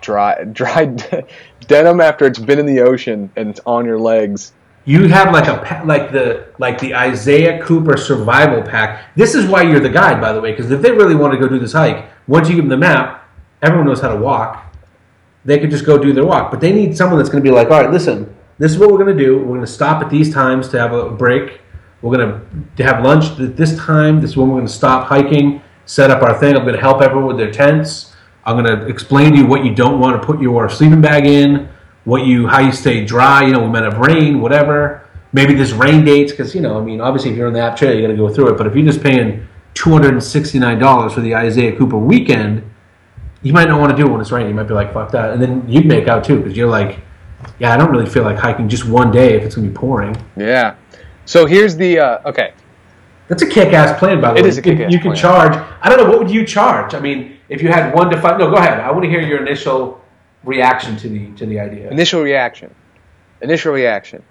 [0.02, 1.26] dry dried
[1.66, 4.54] denim after it's been in the ocean and it's on your legs.
[4.86, 9.14] You have like a like the like the Isaiah Cooper survival pack.
[9.16, 11.40] This is why you're the guide, by the way, because if they really want to
[11.40, 13.28] go do this hike, once you give them the map,
[13.64, 14.64] everyone knows how to walk.
[15.48, 17.56] They could just go do their walk, but they need someone that's going to be
[17.56, 19.38] like, all right, listen, this is what we're going to do.
[19.38, 21.62] We're going to stop at these times to have a break.
[22.02, 24.20] We're going to have lunch at this time.
[24.20, 26.58] This is when we're going to stop hiking, set up our thing.
[26.58, 28.14] I'm going to help everyone with their tents.
[28.44, 31.26] I'm going to explain to you what you don't want to put your sleeping bag
[31.26, 31.70] in,
[32.04, 33.46] what you how you stay dry.
[33.46, 35.08] You know, we might have rain, whatever.
[35.32, 37.78] Maybe there's rain dates because you know, I mean, obviously if you're on the app
[37.78, 38.58] trail, you got to go through it.
[38.58, 41.98] But if you're just paying two hundred and sixty nine dollars for the Isaiah Cooper
[41.98, 42.70] weekend,
[43.44, 44.50] you might not want to do it when it's raining.
[44.50, 47.00] You might be like, "Fuck that," and then you'd make out too because you're like,
[47.60, 50.16] "Yeah, I don't really feel like hiking just one day if it's gonna be pouring."
[50.36, 50.76] Yeah.
[51.26, 52.54] So here's the uh, okay.
[53.28, 54.48] That's a kick-ass plan, by the It way.
[54.50, 55.22] is a You can- kick-ass You can plan.
[55.22, 55.66] charge.
[55.82, 56.94] I don't know what would you charge.
[56.94, 58.40] I mean, if you had one to five.
[58.40, 58.80] No, go ahead.
[58.80, 60.02] I want to hear your initial
[60.46, 61.90] reaction to the to the idea.
[61.92, 62.74] Initial reaction.
[63.42, 64.24] Initial reaction.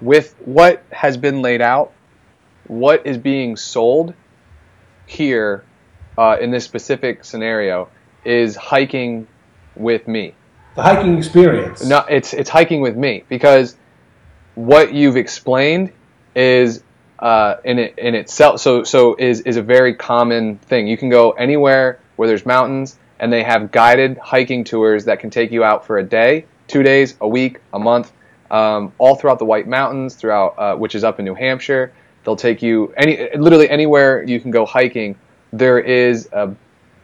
[0.00, 1.92] With what has been laid out,
[2.66, 4.12] what is being sold
[5.06, 5.64] here
[6.18, 7.88] uh, in this specific scenario
[8.24, 9.26] is hiking
[9.76, 10.34] with me.
[10.76, 11.84] The hiking experience.
[11.84, 13.76] No, it's it's hiking with me because
[14.54, 15.92] what you've explained
[16.34, 16.82] is
[17.18, 18.60] uh, in it in itself.
[18.60, 20.88] So so is is a very common thing.
[20.88, 25.30] You can go anywhere where there's mountains, and they have guided hiking tours that can
[25.30, 28.12] take you out for a day, two days, a week, a month,
[28.50, 31.92] um, all throughout the White Mountains, throughout uh, which is up in New Hampshire.
[32.24, 35.16] They'll take you any literally anywhere you can go hiking.
[35.52, 36.54] There is a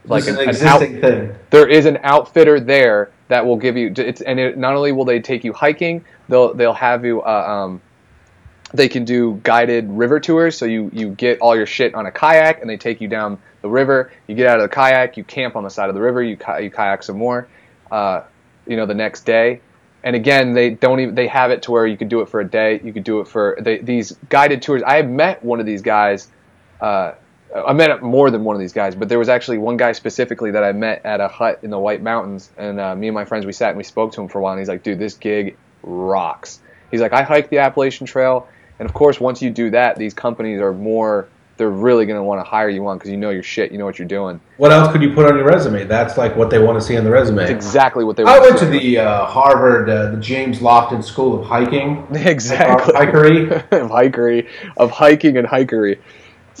[0.05, 1.35] like an, an an out, thing.
[1.51, 5.05] there is an outfitter there that will give you it's and it, not only will
[5.05, 7.81] they take you hiking they'll they'll have you uh, um,
[8.73, 10.57] they can do guided river tours.
[10.57, 13.37] So you you get all your shit on a kayak and they take you down
[13.61, 14.11] the river.
[14.27, 16.37] You get out of the kayak you camp on the side of the river you,
[16.61, 17.47] you kayak some more
[17.91, 18.23] uh,
[18.65, 19.61] you know the next day.
[20.03, 22.39] And again they don't even they have it to where you could do it for
[22.39, 22.79] a day.
[22.83, 25.81] You could do it for they, these guided tours i have met one of these
[25.81, 26.29] guys
[26.79, 27.13] uh,
[27.53, 30.51] I met more than one of these guys, but there was actually one guy specifically
[30.51, 33.25] that I met at a hut in the White Mountains, and uh, me and my
[33.25, 34.99] friends we sat and we spoke to him for a while, and he's like, "Dude,
[34.99, 36.61] this gig rocks."
[36.91, 38.47] He's like, "I hiked the Appalachian Trail,
[38.79, 41.27] and of course, once you do that, these companies are more
[41.61, 43.77] they're really going to want to hire you on because you know your shit, you
[43.77, 44.41] know what you're doing.
[44.57, 45.83] What else could you put on your resume?
[45.83, 47.43] That's like what they want to see on the resume.
[47.43, 48.23] It's exactly what they.
[48.23, 48.35] Want.
[48.35, 48.95] I went to see.
[48.95, 52.07] the uh, Harvard, uh, the James Lofton School of Hiking.
[52.15, 53.51] exactly Of hikery.
[53.71, 55.99] of hikery of hiking and hikery.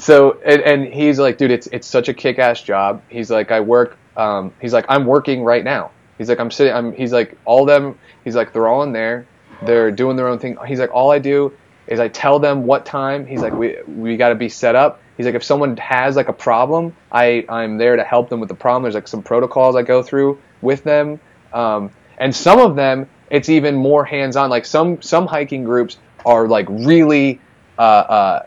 [0.01, 3.03] So and, and he's like, dude, it's it's such a kick ass job.
[3.07, 3.99] He's like, I work.
[4.17, 5.91] Um, he's like, I'm working right now.
[6.17, 6.73] He's like, I'm sitting.
[6.73, 6.91] I'm.
[6.91, 7.99] He's like, all them.
[8.23, 9.27] He's like, they're all in there.
[9.63, 10.57] They're doing their own thing.
[10.65, 11.53] He's like, all I do
[11.85, 13.27] is I tell them what time.
[13.27, 14.99] He's like, we we got to be set up.
[15.17, 18.49] He's like, if someone has like a problem, I I'm there to help them with
[18.49, 18.81] the problem.
[18.81, 21.19] There's like some protocols I go through with them.
[21.53, 24.49] Um, and some of them, it's even more hands on.
[24.49, 27.39] Like some some hiking groups are like really.
[27.77, 28.45] Uh, uh,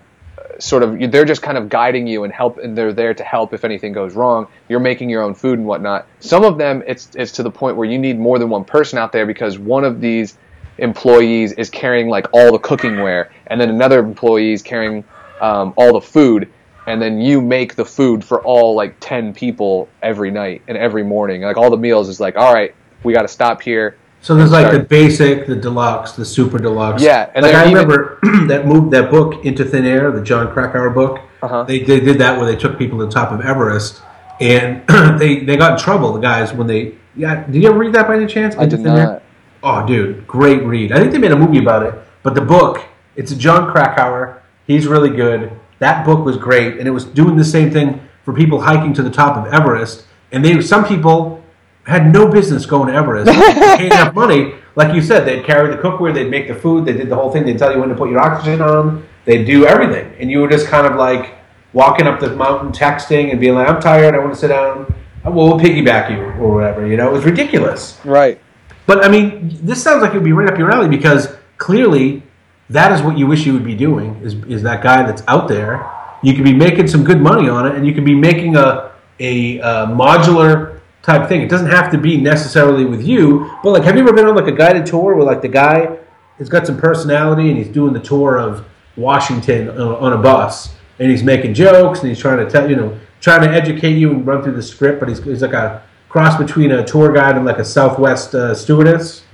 [0.58, 3.52] sort of they're just kind of guiding you and help and they're there to help
[3.52, 4.46] if anything goes wrong.
[4.68, 6.06] You're making your own food and whatnot.
[6.20, 8.98] Some of them it's it's to the point where you need more than one person
[8.98, 10.38] out there because one of these
[10.78, 15.04] employees is carrying like all the cooking ware and then another employee is carrying
[15.40, 16.50] um, all the food
[16.86, 21.04] and then you make the food for all like 10 people every night and every
[21.04, 21.42] morning.
[21.42, 24.50] Like all the meals is like all right we got to stop here So there's
[24.50, 27.02] like the basic, the deluxe, the super deluxe.
[27.02, 28.18] Yeah, and like I even- remember
[28.48, 31.20] that moved that book into thin air, the Jon Krakauer book.
[31.42, 31.64] Uh-huh.
[31.64, 34.00] They, they did that where they took people to the top of Everest,
[34.40, 34.82] and
[35.20, 36.14] they they got in trouble.
[36.14, 37.44] The guys when they yeah.
[37.44, 38.56] Did you ever read that by any chance?
[38.56, 39.22] i Into did Thin Air?
[39.62, 40.90] Oh, dude, great read.
[40.90, 42.82] I think they made a movie about it, but the book,
[43.16, 44.42] it's Jon Krakauer.
[44.66, 45.52] He's really good.
[45.80, 49.02] That book was great, and it was doing the same thing for people hiking to
[49.02, 50.06] the top of Everest.
[50.32, 51.43] And they, some people
[51.86, 53.26] had no business going to Everest.
[53.26, 56.84] they paid enough money, like you said, they'd carry the cookware, they'd make the food,
[56.84, 57.44] they did the whole thing.
[57.44, 59.06] They'd tell you when to put your oxygen on.
[59.24, 61.34] They'd do everything, and you were just kind of like
[61.72, 64.14] walking up the mountain, texting, and being like, "I'm tired.
[64.14, 64.92] I want to sit down."
[65.24, 66.86] Well, we'll piggyback you or whatever.
[66.86, 67.98] You know, it was ridiculous.
[68.04, 68.38] right
[68.86, 72.22] But I mean, this sounds like it would be right up your alley because clearly
[72.68, 75.48] that is what you wish you would be doing is, is that guy that's out
[75.48, 75.90] there.
[76.22, 78.92] You could be making some good money on it, and you could be making a
[79.20, 80.73] a uh, modular
[81.04, 81.42] type thing.
[81.42, 84.34] It doesn't have to be necessarily with you, but like, have you ever been on
[84.34, 85.98] like a guided tour where like the guy
[86.38, 88.66] has got some personality and he's doing the tour of
[88.96, 92.98] Washington on, a bus, and he's making jokes and he's trying to tell you know
[93.20, 96.38] trying to educate you and run through the script, but he's, he's like a cross
[96.38, 99.24] between a tour guide and like a Southwest uh, stewardess.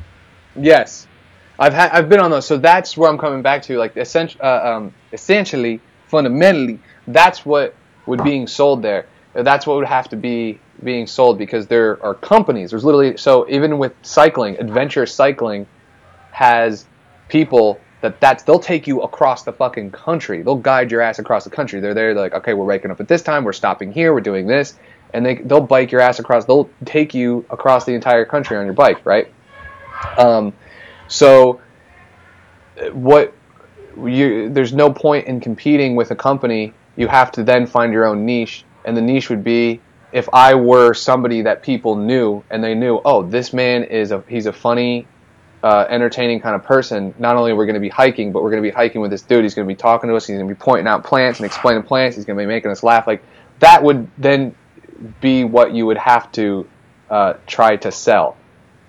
[0.57, 1.07] Yes,
[1.59, 2.47] I've had I've been on those.
[2.47, 3.79] So that's where I'm coming back to.
[3.79, 7.77] Like essentially, uh, um, essentially, fundamentally, that's what
[8.07, 9.07] would being sold there.
[9.35, 12.71] That's what would have to be being sold because there are companies.
[12.71, 15.67] There's literally so even with cycling, adventure cycling
[16.33, 16.87] has
[17.29, 20.43] people that that's they'll take you across the fucking country.
[20.43, 21.81] They'll guide your ass across the country.
[21.81, 23.45] They're there they're like, okay, we're waking up at this time.
[23.45, 24.13] We're stopping here.
[24.13, 24.75] We're doing this,
[25.13, 26.45] and they they'll bike your ass across.
[26.45, 29.33] They'll take you across the entire country on your bike, right?
[30.17, 30.53] Um,
[31.09, 31.61] so
[32.93, 33.35] what
[34.03, 36.73] you there's no point in competing with a company.
[36.97, 39.81] You have to then find your own niche, and the niche would be
[40.13, 44.23] if I were somebody that people knew and they knew, oh, this man is a
[44.29, 45.07] he's a funny,
[45.63, 47.15] uh, entertaining kind of person.
[47.19, 49.23] Not only we're going to be hiking, but we're going to be hiking with this
[49.23, 49.45] dude.
[49.45, 50.27] He's going to be talking to us.
[50.27, 52.17] He's going to be pointing out plants and explaining plants.
[52.17, 53.07] He's going to be making us laugh.
[53.07, 53.23] Like
[53.61, 54.55] that would then
[55.21, 56.69] be what you would have to
[57.09, 58.37] uh, try to sell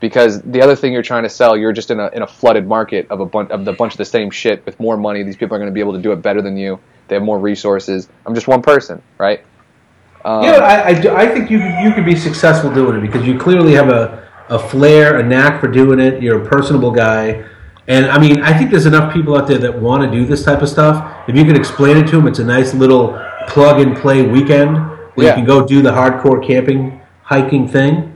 [0.01, 2.67] because the other thing you're trying to sell, you're just in a in a flooded
[2.67, 5.23] market of a bunch of the bunch of the same shit with more money.
[5.23, 6.79] These people are going to be able to do it better than you.
[7.07, 8.09] They have more resources.
[8.25, 9.45] I'm just one person, right?
[10.23, 13.39] Um, yeah, I, I, I, think you you could be successful doing it because you
[13.39, 16.21] clearly have a, a flair, a knack for doing it.
[16.21, 17.45] You're a personable guy.
[17.87, 20.43] And I mean, I think there's enough people out there that want to do this
[20.43, 21.27] type of stuff.
[21.27, 24.77] If you can explain it to them, it's a nice little plug and play weekend
[25.15, 25.29] where yeah.
[25.31, 27.95] you can go do the hardcore camping, hiking thing.
[27.95, 28.11] Right.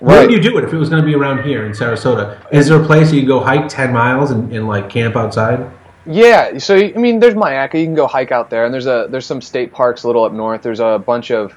[0.00, 2.40] Where would you do it if it was going to be around here in Sarasota?
[2.50, 5.70] Is there a place you can go hike 10 miles and, and like camp outside?
[6.06, 7.74] Yeah, so I mean, there's Myakka.
[7.74, 10.24] You can go hike out there, and there's a there's some state parks a little
[10.24, 10.62] up north.
[10.62, 11.54] There's a bunch of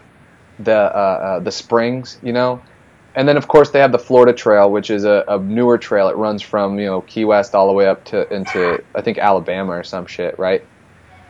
[0.59, 2.61] the uh, uh, the springs, you know,
[3.15, 6.09] and then of course they have the Florida Trail, which is a, a, newer trail.
[6.09, 9.17] It runs from you know Key West all the way up to into I think
[9.17, 10.65] Alabama or some shit, right?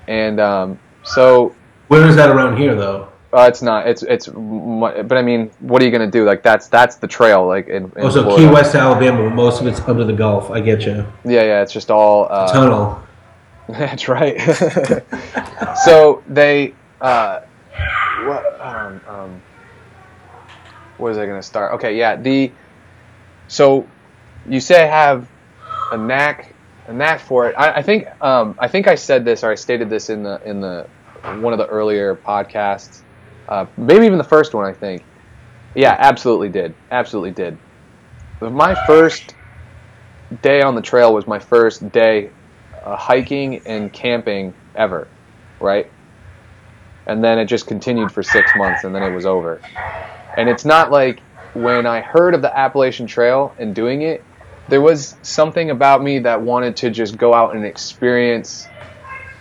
[0.07, 1.55] And um, so
[1.89, 3.12] where is that around here though?
[3.33, 3.87] Uh, it's not.
[3.87, 4.27] It's it's.
[4.27, 6.23] But I mean, what are you gonna do?
[6.23, 7.47] Like that's that's the trail.
[7.47, 8.47] Like in, in oh, so Florida.
[8.47, 9.29] Key West, Alabama.
[9.29, 10.51] Most of it's under the Gulf.
[10.51, 11.05] I get you.
[11.25, 11.61] Yeah, yeah.
[11.61, 13.01] It's just all uh, tunnel.
[13.69, 14.39] That's right.
[15.85, 16.75] so they.
[17.01, 17.41] Uh,
[18.25, 19.41] what um, um,
[20.99, 21.73] was I gonna start?
[21.73, 22.15] Okay, yeah.
[22.15, 22.51] The
[23.47, 23.87] so
[24.47, 25.27] you say I have
[25.91, 26.53] a knack
[26.87, 27.55] a knack for it.
[27.57, 30.41] I, I think um, I think I said this or I stated this in the
[30.45, 30.87] in the
[31.39, 33.01] one of the earlier podcasts,
[33.49, 34.65] uh, maybe even the first one.
[34.65, 35.03] I think.
[35.75, 36.75] Yeah, absolutely did.
[36.91, 37.57] Absolutely did.
[38.41, 39.35] My first
[40.41, 42.29] day on the trail was my first day
[42.83, 45.07] uh, hiking and camping ever,
[45.59, 45.89] right?
[47.05, 49.61] and then it just continued for six months, and then it was over.
[50.37, 51.19] And it's not like
[51.53, 54.23] when I heard of the Appalachian Trail and doing it,
[54.69, 58.67] there was something about me that wanted to just go out and experience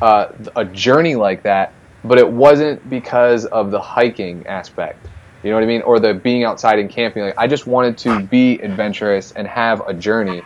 [0.01, 1.73] uh, a journey like that,
[2.05, 5.09] but it wasn't because of the hiking aspect.
[5.43, 5.83] You know what I mean?
[5.83, 7.23] Or the being outside and camping.
[7.23, 10.43] Like I just wanted to be adventurous and have a journey.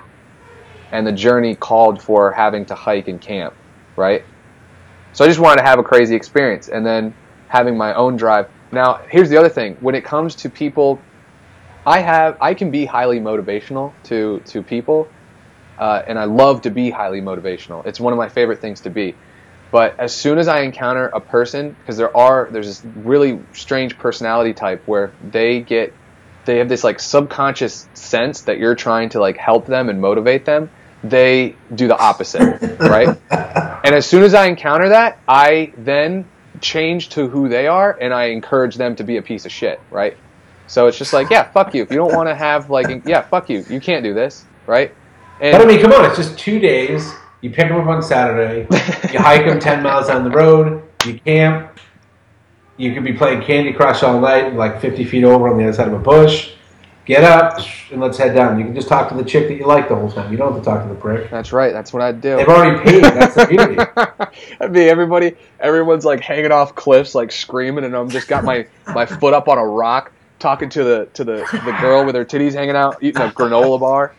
[0.92, 3.54] And the journey called for having to hike and camp,
[3.96, 4.24] right?
[5.12, 7.14] So I just wanted to have a crazy experience and then
[7.48, 8.48] having my own drive.
[8.72, 9.76] Now, here's the other thing.
[9.80, 11.00] When it comes to people,
[11.86, 15.08] I have I can be highly motivational to to people,
[15.78, 17.86] uh, and I love to be highly motivational.
[17.86, 19.14] It's one of my favorite things to be.
[19.70, 23.98] But as soon as I encounter a person, because there are there's this really strange
[23.98, 25.92] personality type where they get
[26.44, 30.44] they have this like subconscious sense that you're trying to like help them and motivate
[30.44, 30.70] them
[31.02, 33.08] they do the opposite, right?
[33.30, 36.26] And as soon as I encounter that, I then
[36.60, 39.80] change to who they are and I encourage them to be a piece of shit,
[39.90, 40.16] right?
[40.66, 41.82] So it's just like, yeah, fuck you.
[41.82, 43.64] If you don't want to have like, yeah, fuck you.
[43.68, 44.92] You can't do this, right?
[45.40, 47.12] And but I mean, come on, it's just two days.
[47.40, 48.66] You pick them up on Saturday.
[49.12, 50.82] you hike them ten miles down the road.
[51.04, 51.78] You camp.
[52.76, 55.72] You could be playing Candy Crush all night, like fifty feet over on the other
[55.72, 56.56] side of a bush
[57.06, 57.58] get up
[57.90, 58.58] and let's head down.
[58.58, 60.30] You can just talk to the chick that you like the whole time.
[60.30, 61.30] You don't have to talk to the prick.
[61.30, 61.72] That's right.
[61.72, 62.36] That's what I'd do.
[62.36, 63.04] They've already paid.
[63.04, 64.36] That's the beauty.
[64.60, 65.36] I'd be everybody.
[65.60, 69.48] Everyone's like hanging off cliffs, like screaming, and I'm just got my my foot up
[69.48, 73.02] on a rock, talking to the to the the girl with her titties hanging out,
[73.02, 74.14] eating a granola bar.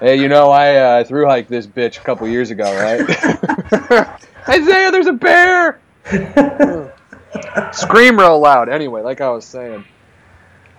[0.00, 3.00] Hey, you know I uh, through hiked this bitch a couple years ago, right?
[4.48, 5.78] Isaiah, there's a bear.
[7.72, 8.70] Scream real loud.
[8.70, 9.84] Anyway, like I was saying.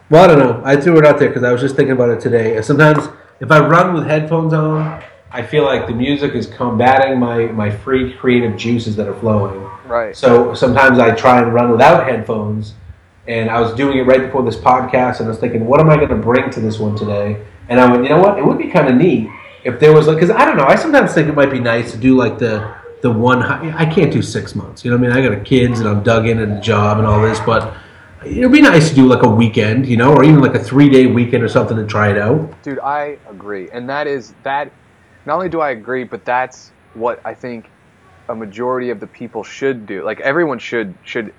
[0.09, 0.61] Well, I don't know.
[0.65, 2.59] I threw it out there because I was just thinking about it today.
[2.63, 7.45] Sometimes if I run with headphones on, I feel like the music is combating my,
[7.45, 9.61] my free creative juices that are flowing.
[9.85, 10.17] Right.
[10.17, 12.73] So sometimes I try and run without headphones.
[13.27, 15.91] And I was doing it right before this podcast, and I was thinking, what am
[15.91, 17.45] I going to bring to this one today?
[17.69, 18.37] And I went, you know what?
[18.37, 19.29] It would be kind of neat
[19.63, 20.65] if there was like, because I don't know.
[20.65, 23.41] I sometimes think it might be nice to do like the the one.
[23.41, 24.85] I can't do six months.
[24.85, 25.25] You know what I mean?
[25.25, 27.73] I got kids, and I'm dug in at a job and all this, but
[28.23, 30.89] It'd be nice to do like a weekend, you know, or even like a three
[30.89, 32.61] day weekend or something to try it out.
[32.61, 33.69] Dude, I agree.
[33.71, 34.71] And that is that
[35.25, 37.69] not only do I agree, but that's what I think
[38.29, 40.03] a majority of the people should do.
[40.03, 41.33] Like everyone should should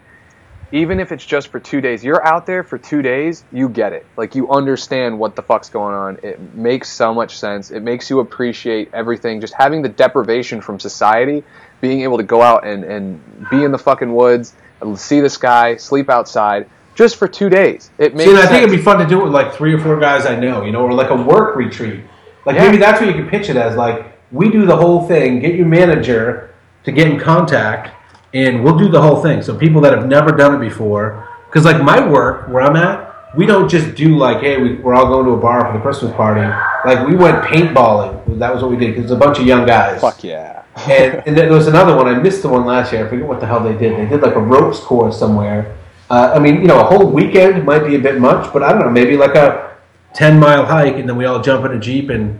[0.72, 2.02] even if it's just for 2 days.
[2.02, 4.04] You're out there for 2 days, you get it.
[4.16, 6.18] Like you understand what the fuck's going on.
[6.22, 7.70] It makes so much sense.
[7.70, 9.40] It makes you appreciate everything.
[9.40, 11.44] Just having the deprivation from society,
[11.80, 13.20] being able to go out and and
[13.50, 14.54] be in the fucking woods
[14.96, 17.90] see the sky, sleep outside, just for two days.
[17.98, 18.30] It makes.
[18.30, 20.26] See, I think it'd be fun to do it with like three or four guys
[20.26, 22.02] I know, you know, or like a work retreat.
[22.44, 22.64] Like yeah.
[22.64, 23.76] maybe that's what you could pitch it as.
[23.76, 26.54] Like we do the whole thing, get your manager
[26.84, 27.94] to get in contact,
[28.34, 29.42] and we'll do the whole thing.
[29.42, 33.10] So people that have never done it before, because like my work where I'm at,
[33.36, 35.82] we don't just do like, hey, we, are all going to a bar for the
[35.82, 36.40] Christmas party.
[36.86, 38.38] Like we went paintballing.
[38.38, 40.00] That was what we did because it's a bunch of young guys.
[40.00, 42.06] Fuck yeah and, and there was another one.
[42.06, 43.06] I missed the one last year.
[43.06, 43.98] I forget what the hell they did.
[43.98, 45.76] They did like a ropes course somewhere.
[46.10, 48.72] Uh, I mean, you know, a whole weekend might be a bit much, but I
[48.72, 48.90] don't know.
[48.90, 49.76] Maybe like a
[50.12, 52.38] ten mile hike, and then we all jump in a jeep and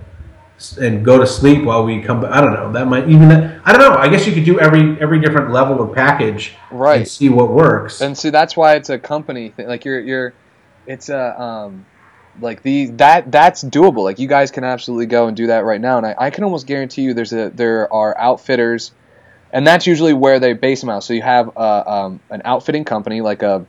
[0.79, 2.25] and go to sleep while we come.
[2.25, 2.73] I don't know.
[2.73, 3.31] That might even.
[3.65, 3.97] I don't know.
[3.97, 6.99] I guess you could do every every different level of package, Right.
[6.99, 8.01] And see what works.
[8.01, 9.67] And see, that's why it's a company thing.
[9.69, 10.35] Like you're, you're,
[10.87, 11.87] it's a, um,
[12.41, 14.05] like the that that's doable.
[14.05, 15.99] Like you guys can absolutely go and do that right now.
[15.99, 18.93] And I, I can almost guarantee you, there's a there are outfitters,
[19.53, 21.05] and that's usually where they base them out.
[21.05, 23.67] So you have uh, um, an outfitting company like a.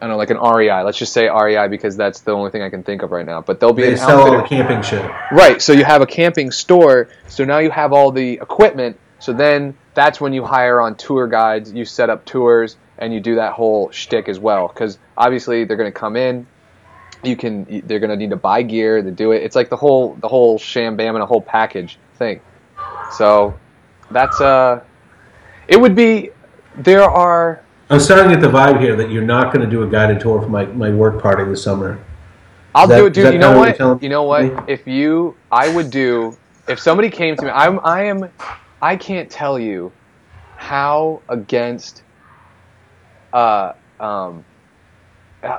[0.00, 0.82] I don't know, like an REI.
[0.82, 3.42] Let's just say REI because that's the only thing I can think of right now.
[3.42, 5.04] But they'll be they an sell all the camping shit.
[5.30, 5.60] Right.
[5.60, 7.08] So you have a camping store.
[7.28, 8.98] So now you have all the equipment.
[9.18, 11.72] So then that's when you hire on tour guides.
[11.72, 14.68] You set up tours and you do that whole shtick as well.
[14.68, 16.46] Because obviously they're going to come in.
[17.22, 17.82] You can.
[17.86, 19.42] They're going to need to buy gear to do it.
[19.42, 22.40] It's like the whole the whole sham bam and a whole package thing.
[23.12, 23.58] So
[24.10, 24.82] that's uh.
[25.68, 26.30] It would be.
[26.76, 27.62] There are.
[27.90, 30.20] I'm starting to get the vibe here that you're not going to do a guided
[30.20, 31.98] tour for my, my work party this summer.
[32.72, 33.32] I'll that- do it, dude.
[33.32, 34.70] You know what you're You know what?
[34.70, 36.36] If you, I would do.
[36.68, 38.30] If somebody came to me, I'm, I am,
[38.80, 39.90] I can't tell you
[40.56, 42.04] how against,
[43.32, 44.44] uh, um,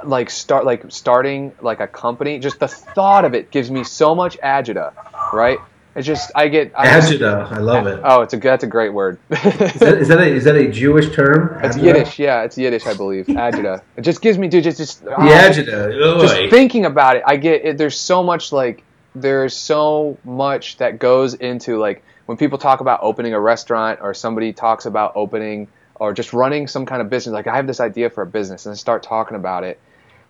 [0.06, 2.40] like start like starting like a company.
[2.40, 4.94] Just the thought of it gives me so much agita,
[5.34, 5.60] right?
[5.94, 8.00] It's just I get I Agita, I love it.
[8.04, 9.20] Oh, it's a that's a great word.
[9.32, 11.60] Is that, is that a is that a Jewish term?
[11.64, 13.26] It's Yiddish, yeah, it's Yiddish, I believe.
[13.26, 13.82] Agita.
[13.98, 16.22] It just gives me, dude, just just The ah, agita.
[16.22, 17.78] just thinking about it, I get it.
[17.78, 18.84] There's so much like
[19.16, 24.14] there's so much that goes into like when people talk about opening a restaurant or
[24.14, 27.34] somebody talks about opening or just running some kind of business.
[27.34, 29.80] Like I have this idea for a business and I start talking about it,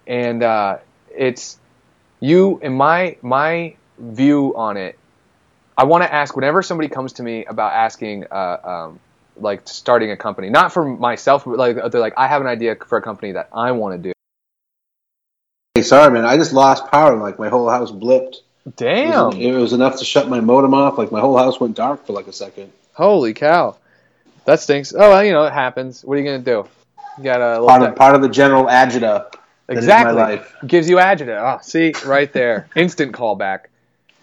[0.08, 0.78] and uh,
[1.16, 1.60] it's
[2.20, 4.98] you in my my view on it.
[5.82, 9.00] I want to ask whenever somebody comes to me about asking, uh, um,
[9.36, 12.76] like starting a company, not for myself, but like they're like, I have an idea
[12.76, 14.14] for a company that I want to do.
[15.74, 16.24] Hey, sorry, man.
[16.24, 17.18] I just lost power.
[17.18, 18.36] Like my whole house blipped.
[18.36, 19.32] It was, Damn.
[19.42, 21.00] it was enough to shut my modem off.
[21.00, 22.72] Like my whole house went dark for like a second.
[22.94, 23.76] Holy cow.
[24.46, 24.94] That stinks.
[24.94, 26.06] Oh, well, you know, it happens.
[26.06, 26.70] What are you going to do?
[27.18, 29.34] You got a Part of part of the general agita.
[29.68, 30.14] Exactly.
[30.14, 30.56] my life.
[30.68, 31.58] Gives you agita.
[31.58, 32.68] Oh, see, right there.
[32.76, 33.62] Instant callback.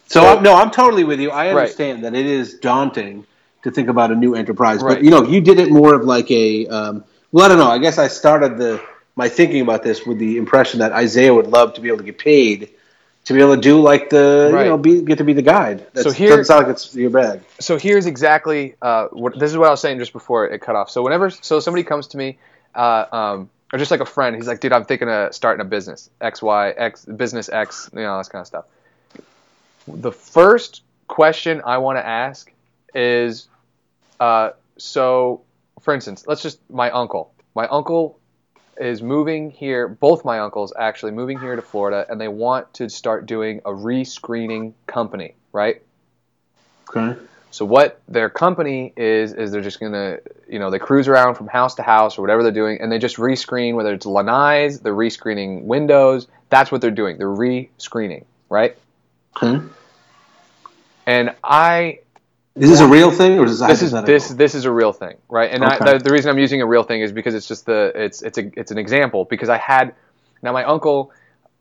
[0.08, 1.30] So, So- I'm, no, I'm totally with you.
[1.30, 1.60] I Right.
[1.62, 3.24] understand that it is daunting
[3.62, 4.94] to think about a new enterprise, Right.
[4.96, 6.66] but you know, you did it more of like a.
[6.66, 7.68] Um, well, I don't know.
[7.70, 8.80] I guess I started the
[9.16, 12.04] my thinking about this with the impression that Isaiah would love to be able to
[12.04, 12.70] get paid
[13.24, 14.62] to be able to do like the Right.
[14.62, 15.84] you know be, get to be the guide.
[15.92, 17.40] That So here- doesn't sound like it's your bag.
[17.58, 20.76] so here's exactly uh, what this is what I was saying just before it cut
[20.76, 20.88] off.
[20.88, 22.38] So whenever so somebody comes to me,
[22.74, 25.68] uh, um, or just like a friend, he's like, "Dude, I'm thinking of starting a
[25.68, 28.64] business, X, Y, X, business X, you know, all this kind of stuff."
[29.94, 32.52] The first question I want to ask
[32.94, 33.48] is,
[34.20, 35.42] uh, so
[35.80, 37.32] for instance, let's just my uncle.
[37.54, 38.18] My uncle
[38.78, 39.88] is moving here.
[39.88, 43.74] Both my uncles actually moving here to Florida, and they want to start doing a
[43.74, 45.82] re-screening company, right?
[46.90, 47.18] Okay.
[47.50, 51.48] So what their company is is they're just gonna you know they cruise around from
[51.48, 54.94] house to house or whatever they're doing and they just rescreen whether it's lanais they're
[54.94, 58.76] rescreening windows that's what they're doing they're rescreening right
[59.36, 59.64] Okay.
[61.08, 62.00] And I
[62.54, 64.92] Is this a real thing or is this this is this this is a real
[64.92, 65.50] thing right?
[65.50, 67.92] And I, the, the reason I'm using a real thing is because it's just the
[67.94, 69.94] it's it's a it's an example because I had
[70.42, 71.12] now my uncle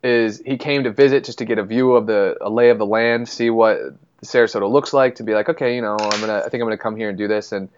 [0.03, 2.78] is he came to visit just to get a view of the a lay of
[2.78, 3.80] the land see what
[4.24, 6.78] Sarasota looks like to be like okay you know I'm gonna I think I'm gonna
[6.78, 7.53] come here and do this.
[7.53, 7.69] And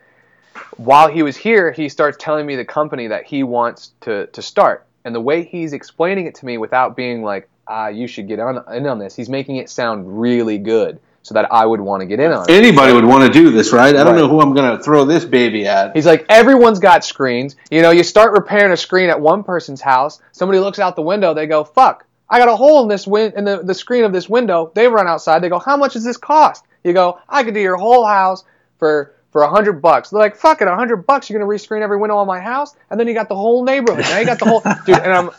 [0.77, 4.41] while he was here, he starts telling me the company that he wants to, to
[4.41, 4.85] start.
[5.05, 8.39] And the way he's explaining it to me without being like, ah, you should get
[8.39, 12.01] on, in on this, he's making it sound really good so that I would want
[12.01, 12.51] to get in on it.
[12.53, 13.95] Anybody would want to do this, right?
[13.95, 14.19] I don't Right.
[14.21, 15.95] know who I'm going to throw this baby at.
[15.95, 17.55] He's like, everyone's got screens.
[17.69, 21.01] You know, you start repairing a screen at one person's house, somebody looks out the
[21.01, 24.03] window, they go, fuck, I got a hole in this win- in the, the screen
[24.05, 24.71] of this window.
[24.73, 26.63] They run outside, they go, how much does this cost?
[26.83, 28.43] You go, I could do your whole house
[28.77, 30.09] for for a hundred bucks.
[30.09, 32.75] They're like, fuck it, a hundred bucks, you're gonna rescreen every window on my house,
[32.89, 34.05] and then you got the whole neighborhood.
[34.05, 35.29] Now you got the whole dude, and I'm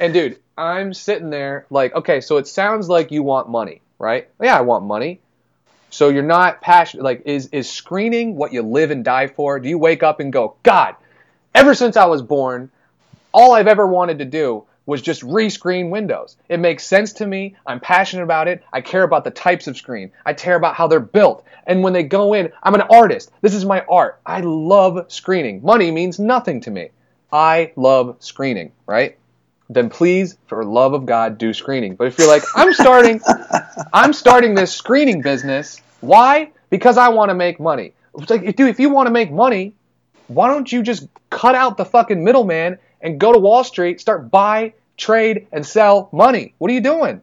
[0.00, 4.28] and dude, I'm sitting there like, okay, so it sounds like you want money, right?
[4.42, 5.20] Yeah, I want money.
[5.90, 7.02] So you're not passionate.
[7.02, 9.58] Like, is is screening what you live and die for?
[9.58, 10.96] Do you wake up and go, God,
[11.54, 12.70] ever since I was born,
[13.32, 16.38] all I've ever wanted to do was just rescreen windows.
[16.48, 17.56] It makes sense to me.
[17.66, 18.64] I'm passionate about it.
[18.72, 20.10] I care about the types of screen.
[20.24, 21.44] I care about how they're built.
[21.66, 23.30] And when they go in, I'm an artist.
[23.42, 24.18] This is my art.
[24.24, 25.62] I love screening.
[25.62, 26.88] Money means nothing to me.
[27.30, 29.18] I love screening, right?
[29.70, 31.94] Then please, for love of God, do screening.
[31.94, 33.20] But if you're like, I'm starting,
[33.92, 35.82] I'm starting this screening business.
[36.00, 36.52] Why?
[36.70, 37.92] Because I want to make money.
[38.18, 39.74] It's like, dude, if you want to make money,
[40.28, 44.30] why don't you just cut out the fucking middleman and go to Wall Street, start
[44.30, 46.54] buy, trade, and sell money?
[46.58, 47.22] What are you doing?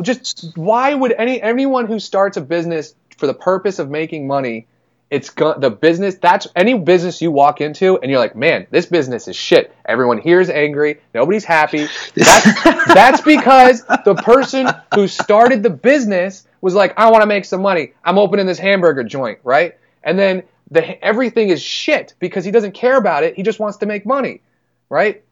[0.00, 4.66] just why would any anyone who starts a business for the purpose of making money
[5.12, 8.86] it's go- the business that's any business you walk into and you're like man this
[8.86, 9.74] business is shit.
[9.84, 11.00] Everyone here is angry.
[11.14, 11.86] Nobody's happy.
[12.14, 12.64] That's,
[12.94, 17.60] that's because the person who started the business was like i want to make some
[17.60, 17.92] money.
[18.04, 19.76] I'm opening this hamburger joint right?
[20.02, 23.36] And then the everything is shit because he doesn't care about it.
[23.36, 24.40] He just wants to make money
[24.88, 25.22] right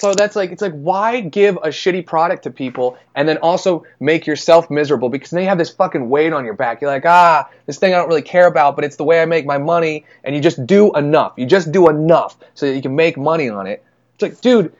[0.00, 3.84] so that's like it's like why give a shitty product to people and then also
[4.00, 6.80] make yourself miserable because then you have this fucking weight on your back.
[6.80, 9.26] You're like, ah, this thing I don't really care about, but it's the way I
[9.26, 11.34] make my money, and you just do enough.
[11.36, 13.84] You just do enough so that you can make money on it.
[14.14, 14.72] It's like, dude,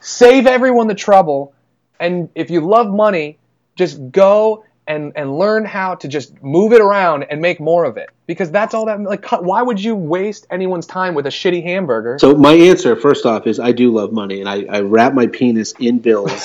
[0.00, 1.54] save everyone the trouble,
[2.00, 3.38] and if you love money,
[3.76, 7.96] just go and and learn how to just move it around and make more of
[7.96, 11.62] it because that's all that like why would you waste anyone's time with a shitty
[11.62, 15.14] hamburger So my answer, first off, is I do love money, and I, I wrap
[15.14, 16.44] my penis in bills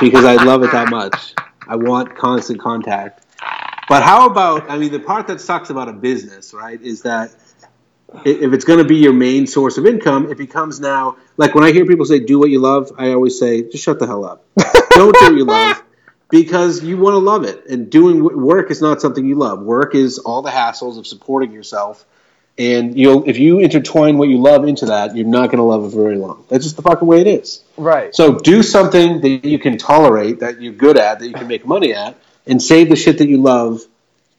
[0.00, 1.34] because I love it that much.
[1.68, 3.24] I want constant contact.
[3.88, 4.70] But how about?
[4.70, 7.30] I mean, the part that sucks about a business, right, is that
[8.24, 11.64] if it's going to be your main source of income, it becomes now like when
[11.64, 14.24] I hear people say "do what you love," I always say, "Just shut the hell
[14.24, 14.44] up.
[14.90, 15.82] Don't do what you love."
[16.28, 19.60] Because you want to love it, and doing work is not something you love.
[19.60, 22.04] Work is all the hassles of supporting yourself,
[22.58, 25.84] and you'll if you intertwine what you love into that, you're not going to love
[25.84, 26.44] it for very long.
[26.48, 27.62] That's just the fucking way it is.
[27.76, 31.46] right So do something that you can tolerate, that you're good at, that you can
[31.46, 32.16] make money at,
[32.46, 33.82] and save the shit that you love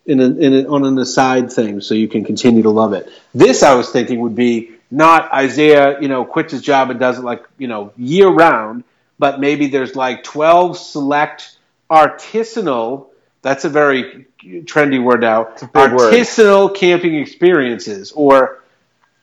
[0.06, 3.10] in, a, in a, on an aside thing, so you can continue to love it.
[3.34, 7.20] This I was thinking would be not Isaiah, you know, quits his job and does
[7.20, 8.84] it like you know year round,
[9.20, 11.57] but maybe there's like twelve select
[11.90, 13.08] artisanal.
[13.42, 15.46] That's a very trendy word now.
[15.60, 16.14] big word.
[16.14, 18.64] artisanal camping experiences, or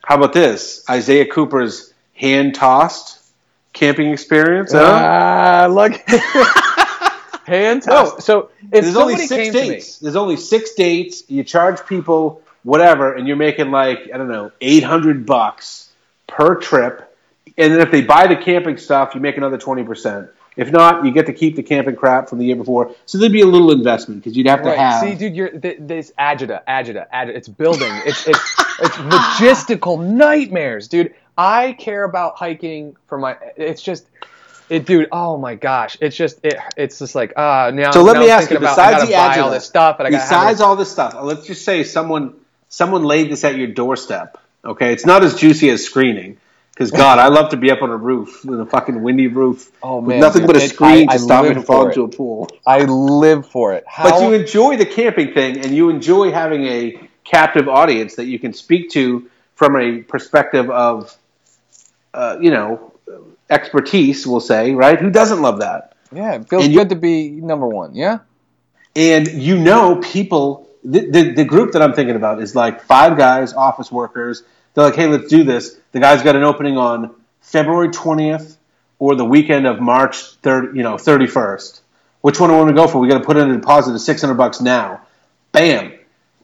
[0.04, 0.84] how about this?
[0.88, 3.20] Isaiah Cooper's hand tossed
[3.72, 4.72] camping experience.
[4.74, 5.92] Ah, look.
[7.46, 8.10] Hand No.
[8.10, 8.24] toss.
[8.24, 9.98] So There's only six came to me, dates.
[9.98, 11.24] There's only six dates.
[11.28, 15.90] You charge people whatever, and you're making like I don't know, eight hundred bucks
[16.26, 17.14] per trip.
[17.58, 20.30] And then if they buy the camping stuff, you make another twenty percent.
[20.56, 22.94] If not, you get to keep the camping crap from the year before.
[23.06, 24.78] So there'd be a little investment because you'd have to right?
[24.78, 25.02] have.
[25.02, 27.34] See, dude, you're th- this agita, agita, agita.
[27.34, 27.92] It's building.
[28.06, 31.14] It's it's it's logistical nightmares, dude.
[31.36, 33.36] I care about hiking for my.
[33.56, 34.06] It's just.
[34.70, 35.08] It, dude.
[35.12, 35.98] Oh my gosh!
[36.00, 36.54] It's just it.
[36.76, 37.70] It's just like ah.
[37.74, 37.90] now.
[37.90, 38.56] So let now me I'm ask you.
[38.56, 41.14] about, Besides the buy all agita, this stuff, and I got besides all this stuff,
[41.20, 42.34] let's just say someone
[42.68, 44.38] someone laid this at your doorstep.
[44.64, 46.38] Okay, it's not as juicy as screening.
[46.74, 49.70] Because God, I love to be up on a roof with a fucking windy roof
[49.80, 50.48] Oh, with nothing dude.
[50.48, 52.48] but a screen I- I to stop me from falling into a pool.
[52.66, 53.84] I live for it.
[53.86, 58.24] How, But you enjoy the camping thing, and you enjoy having a captive audience that
[58.24, 61.16] you can speak to from a perspective of,
[62.12, 62.92] uh, you know,
[63.48, 64.26] expertise.
[64.26, 64.98] We'll say, right?
[64.98, 65.92] Who doesn't love that?
[66.12, 67.94] yeah, it feels and you- good to be number one.
[67.94, 68.18] Yeah.
[68.96, 73.16] and you know people the, the, the group that i'm thinking about is like five
[73.16, 74.44] guys office workers
[74.74, 75.78] they're like hey let's do this.
[75.92, 78.56] The guy's got an opening on february 20th
[78.98, 81.80] or the weekend of march 3rd you know 31st
[82.24, 83.00] which one do we want to go for?
[83.00, 85.02] We got to put in a deposit of 600 bucks now.
[85.52, 85.92] Bam.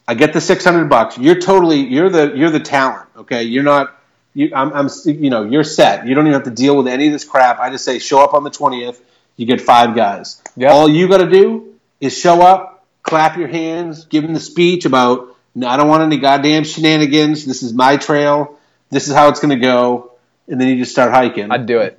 [0.07, 1.17] I get the 600 bucks.
[1.17, 3.45] You're totally you're the you're the talent okay?
[3.45, 3.99] You're not
[4.35, 6.07] you, I'm, I'm you know you're set.
[6.07, 7.59] You don't even have to deal with any of this crap.
[7.61, 9.01] I just say show up on the 20th
[9.37, 10.43] you get five guys.
[10.57, 10.71] Yep.
[10.71, 14.85] all you got to do is show up, clap your hands, give them the speech
[14.85, 17.45] about, no, I don't want any goddamn shenanigans.
[17.45, 18.59] This is my trail.
[18.91, 20.13] This is how it's going to go.
[20.49, 21.51] And then you just start hiking.
[21.51, 21.99] I'd do it.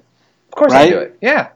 [0.50, 0.88] Of course Right?
[0.88, 1.18] I'd do it.
[1.22, 1.50] Yeah.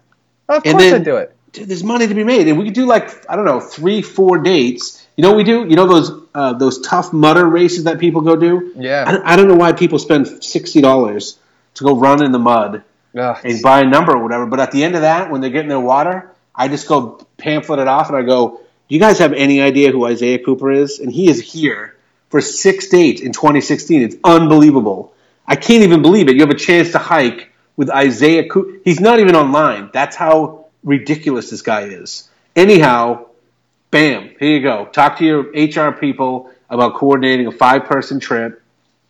[0.47, 1.31] Of And course then- I'd do it.
[1.51, 2.49] Dude, there's money to be made.
[2.49, 5.05] And we could do like, I don't know, three, four dates.
[5.15, 5.65] You know what we do?
[5.65, 8.73] You know those uh, those Tough Mudder races that people go do?
[8.76, 9.05] Yeah.
[9.07, 11.38] I don't, I don't know why people spend $60
[11.76, 12.84] to go run in the mud
[13.17, 13.38] Ugh.
[13.43, 14.45] and buy a number or whatever.
[14.45, 17.80] But at the end of that, when they're getting their water, I just go pamphlet
[17.80, 20.99] it off and I go, "Do you guys have any idea who Isaiah Cooper is?"
[20.99, 21.95] And he is here
[22.29, 24.01] for six dates in 2016.
[24.01, 25.13] It's unbelievable.
[25.47, 26.35] I can't even believe it.
[26.35, 28.79] You have a chance to hike with Isaiah Cooper.
[28.83, 29.89] He's not even online.
[29.93, 32.29] That's how ridiculous this guy is.
[32.55, 33.27] Anyhow,
[33.91, 34.85] bam, here you go.
[34.85, 38.61] Talk to your HR people about coordinating a five-person trip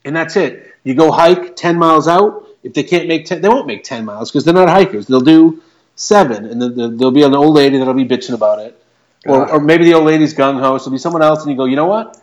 [0.06, 0.74] and that's it.
[0.84, 2.48] You go hike ten miles out.
[2.64, 5.08] If they can't make ten, they won't make ten miles because they're not hikers.
[5.08, 5.62] They'll do
[5.96, 6.62] seven, and
[7.00, 8.82] there'll be an old lady that'll be bitching about it,
[9.26, 10.78] or, or maybe the old lady's gung ho.
[10.78, 12.22] So there'll be someone else, and you go, you know what?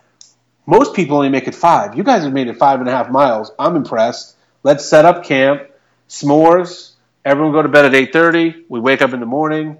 [0.65, 1.97] Most people only make it five.
[1.97, 3.51] You guys have made it five and a half miles.
[3.59, 4.35] I'm impressed.
[4.63, 5.63] Let's set up camp,
[6.07, 6.91] s'mores.
[7.25, 8.65] Everyone go to bed at eight thirty.
[8.69, 9.77] We wake up in the morning.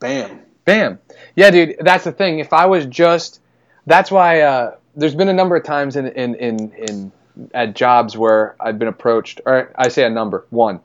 [0.00, 0.40] Bam.
[0.64, 0.98] Bam.
[1.34, 2.40] Yeah, dude, that's the thing.
[2.40, 3.40] If I was just,
[3.86, 7.12] that's why uh, there's been a number of times in, in, in, in
[7.54, 10.80] at jobs where I've been approached, or I say a number, one,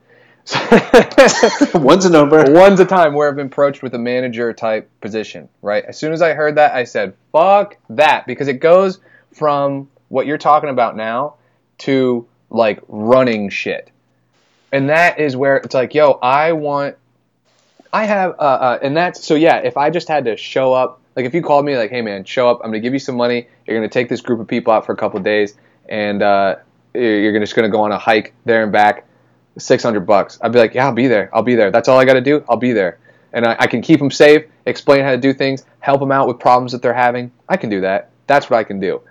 [1.73, 2.43] One's a number.
[2.51, 5.85] One's a time where I've been approached with a manager type position, right?
[5.85, 8.25] As soon as I heard that, I said, fuck that.
[8.27, 8.99] Because it goes
[9.33, 11.35] from what you're talking about now
[11.79, 13.89] to like running shit.
[14.71, 16.97] And that is where it's like, yo, I want,
[17.93, 20.99] I have, uh, uh, and that's, so yeah, if I just had to show up,
[21.15, 23.15] like if you called me, like, hey man, show up, I'm to give you some
[23.15, 25.55] money, you're to take this group of people out for a couple of days,
[25.87, 26.55] and uh,
[26.93, 29.05] you're just to go on a hike there and back,
[29.57, 30.37] 600 bucks.
[30.41, 31.29] I'd be like, yeah, I'll be there.
[31.33, 31.71] I'll be there.
[31.71, 32.43] That's all I got to do.
[32.49, 32.97] I'll be there.
[33.31, 36.27] And I, I can keep them safe, explain how to do things, help them out
[36.27, 37.31] with problems that they're having.
[37.49, 38.11] I can do that.
[38.27, 39.01] That's what I can do.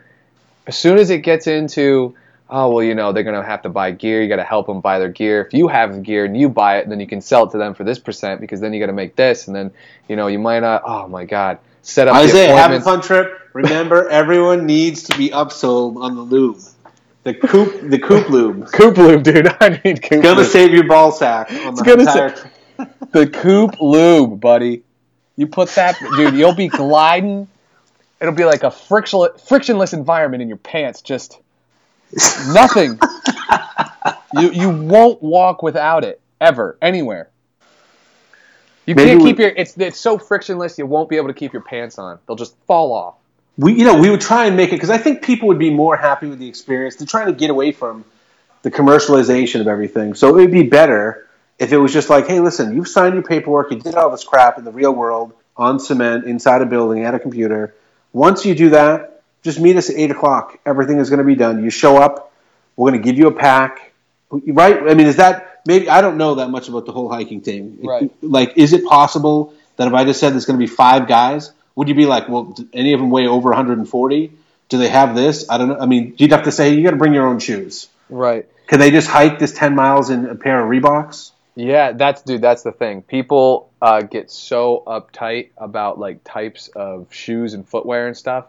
[0.67, 2.15] As soon as it gets into,
[2.49, 4.23] oh, well, you know, they're going to have to buy gear.
[4.23, 5.43] You got to help them buy their gear.
[5.43, 7.59] If you have the gear and you buy it, then you can sell it to
[7.59, 9.49] them for this percent because then you got to make this.
[9.49, 9.73] And then,
[10.09, 13.01] you know, you might not, oh my God, set up the Isaiah, have a fun
[13.01, 13.41] trip.
[13.55, 16.61] Remember, everyone needs to be upsold on the lube.
[17.25, 18.67] The coop, the coop lube.
[18.73, 19.47] Coop lube, dude.
[19.61, 20.51] I need coop Gonna lube.
[20.51, 22.35] save your ball sack on the gonna entire.
[22.37, 24.83] sa- the coop lube, buddy.
[25.37, 26.35] You put that, dude.
[26.35, 27.47] You'll be gliding.
[28.21, 31.01] It'll be like a frictionless, frictionless environment in your pants.
[31.01, 31.39] Just
[32.49, 32.99] nothing.
[34.35, 37.31] you you won't walk without it ever anywhere.
[38.87, 39.49] You Maybe can't we- keep your.
[39.51, 40.77] It's it's so frictionless.
[40.77, 42.19] You won't be able to keep your pants on.
[42.27, 43.15] They'll just fall off.
[43.59, 45.71] We you know we would try and make it because I think people would be
[45.71, 46.97] more happy with the experience.
[46.97, 48.05] They're trying to get away from
[48.63, 50.15] the commercialization of everything.
[50.15, 53.23] So it would be better if it was just like, hey, listen, you've signed your
[53.23, 57.05] paperwork, you did all this crap in the real world on cement inside a building
[57.05, 57.75] at a computer.
[58.13, 60.59] Once you do that, just meet us at eight o'clock.
[60.65, 61.63] Everything is going to be done.
[61.63, 62.33] You show up.
[62.77, 63.93] We're going to give you a pack.
[64.31, 64.79] Right?
[64.89, 67.79] I mean, is that maybe I don't know that much about the whole hiking thing.
[67.83, 68.11] Right.
[68.23, 71.53] Like, is it possible that if I just said there's going to be five guys,
[71.75, 74.33] would you be like, well, any of them weigh over 140?
[74.69, 75.49] Do they have this?
[75.51, 75.79] I don't know.
[75.79, 77.89] I mean, you'd have to say you got to bring your own shoes.
[78.09, 78.49] Right.
[78.67, 81.33] Can they just hike this 10 miles in a pair of Reeboks?
[81.55, 82.41] Yeah, that's dude.
[82.41, 83.03] That's the thing.
[83.03, 88.47] People uh, get so uptight about like types of shoes and footwear and stuff,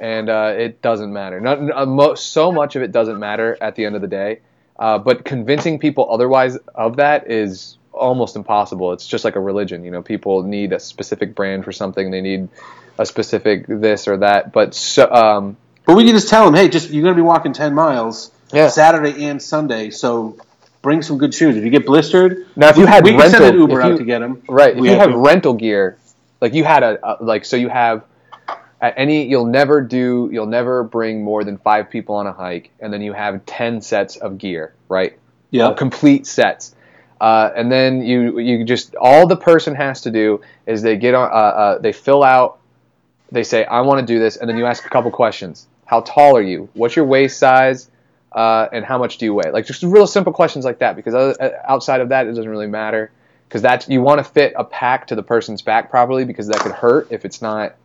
[0.00, 1.40] and uh, it doesn't matter.
[1.40, 4.40] Not uh, mo- so much of it doesn't matter at the end of the day.
[4.76, 8.92] Uh, but convincing people otherwise of that is almost impossible.
[8.92, 9.84] It's just like a religion.
[9.84, 12.10] You know, people need a specific brand for something.
[12.10, 12.48] They need
[12.98, 14.52] a specific this or that.
[14.52, 15.56] But so, um,
[15.86, 18.30] But we can just tell them, hey, just you're going to be walking 10 miles
[18.52, 18.68] Yeah.
[18.68, 20.36] Saturday and Sunday, so
[20.82, 21.56] bring some good shoes.
[21.56, 23.98] If you get blistered, Now, if you had we can send an Uber you- out
[23.98, 24.42] to get them.
[24.48, 24.76] Right.
[24.76, 25.16] If you have have to.
[25.18, 25.96] rental gear,
[26.40, 28.04] like you had a, a like, so you have
[28.80, 32.70] at any, you'll never do, you'll never bring more than five people on a hike,
[32.80, 35.16] and then you have ten sets of gear, right?
[35.50, 35.72] Yeah.
[35.74, 36.74] Complete sets.
[37.22, 41.14] Uh, and then you you just all the person has to do is they get
[41.14, 42.58] on, uh, uh, they fill out,
[43.30, 45.68] they say I want to do this, and then you ask a couple questions.
[45.86, 46.68] How tall are you?
[46.74, 47.88] What's your waist size?
[48.32, 49.52] Uh, and how much do you weigh?
[49.52, 50.96] Like just real simple questions like that.
[50.96, 53.12] Because uh, outside of that, it doesn't really matter.
[53.46, 56.58] Because that's you want to fit a pack to the person's back properly because that
[56.58, 57.76] could hurt if it's not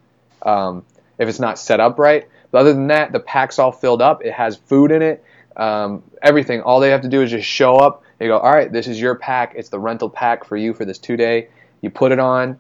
[0.41, 0.83] um,
[1.19, 2.27] if it's not set up right.
[2.49, 4.25] But other than that, the pack's all filled up.
[4.25, 5.23] It has food in it,
[5.55, 6.61] um, everything.
[6.61, 8.01] All they have to do is just show up.
[8.17, 9.53] They go, all right, this is your pack.
[9.55, 11.49] It's the rental pack for you for this two day.
[11.81, 12.59] You put it on.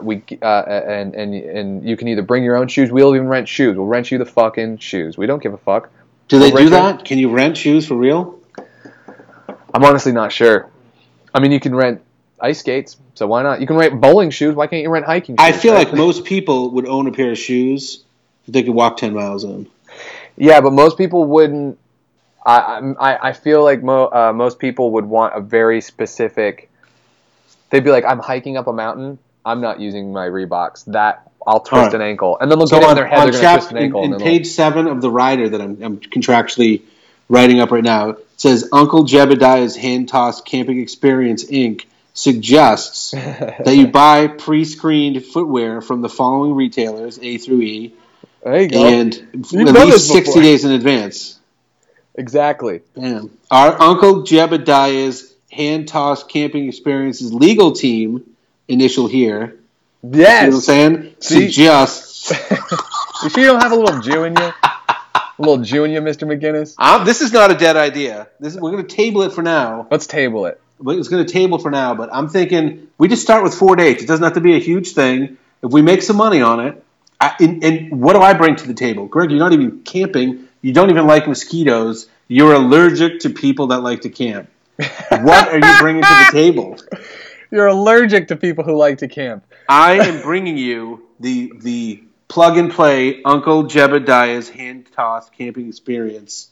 [0.00, 2.92] We uh, and and and you can either bring your own shoes.
[2.92, 3.76] We'll even rent shoes.
[3.76, 5.18] We'll rent you the fucking shoes.
[5.18, 5.90] We don't give a fuck.
[6.28, 7.04] Do they Well, do that?
[7.04, 8.38] Can you rent shoes for real?
[9.74, 10.70] I'm honestly not sure.
[11.34, 12.02] I mean, you can rent
[12.40, 13.60] ice skates, so why not?
[13.60, 14.54] You can rent bowling shoes.
[14.54, 15.36] Why can't you rent hiking?
[15.36, 15.44] shoes?
[15.46, 15.88] I feel right?
[15.88, 18.04] like most people would own a pair of shoes
[18.46, 19.68] that they could walk 10 miles in.
[20.36, 21.78] Yeah, but most people wouldn't.
[22.48, 26.70] I I, I feel like mo, uh, most people would want a very specific.
[27.70, 29.18] They'd be like, I'm hiking up a mountain.
[29.44, 30.86] I'm not using my Reeboks.
[30.86, 31.94] That I'll twist Alright.
[31.94, 33.60] an ankle, and then they'll So get it in on, their head on they're chap,
[33.60, 34.02] twist an ankle.
[34.04, 36.82] in and then page seven of the rider that I'm, I'm contractually
[37.28, 41.84] writing up right now, it says Uncle Jebediah's Hand tossed Camping Experience Inc.
[42.14, 47.94] suggests that you buy pre-screened footwear from the following retailers, A through E,
[48.42, 48.84] there you go.
[48.86, 50.42] and at least 60 before.
[50.42, 51.37] days in advance.
[52.18, 52.82] Exactly.
[52.94, 53.30] Damn.
[53.50, 59.58] Our Uncle Jebediah's Hand Toss Camping Experience's legal team, initial here,
[60.02, 61.46] you know what I'm saying, See?
[61.46, 62.30] suggests
[63.22, 64.52] you sure you don't have a little Jew in you?
[64.62, 66.26] A little Jew in you, Mr.
[66.28, 66.74] McInnes?
[66.78, 68.28] Um, this is not a dead idea.
[68.40, 69.86] This we're going to table it for now.
[69.90, 70.60] Let's table it.
[70.84, 71.94] It's going to table for now.
[71.94, 74.02] But I'm thinking we just start with four dates.
[74.02, 75.38] It doesn't have to be a huge thing.
[75.62, 76.84] If we make some money on it,
[77.20, 79.30] I, and, and what do I bring to the table, Greg?
[79.30, 80.47] You're not even camping.
[80.62, 82.08] You don't even like mosquitoes.
[82.26, 84.50] You're allergic to people that like to camp.
[84.76, 86.78] What are you bringing to the table?
[87.50, 89.44] You're allergic to people who like to camp.
[89.68, 96.50] I am bringing you the the plug and play Uncle Jebediah's hand toss camping experience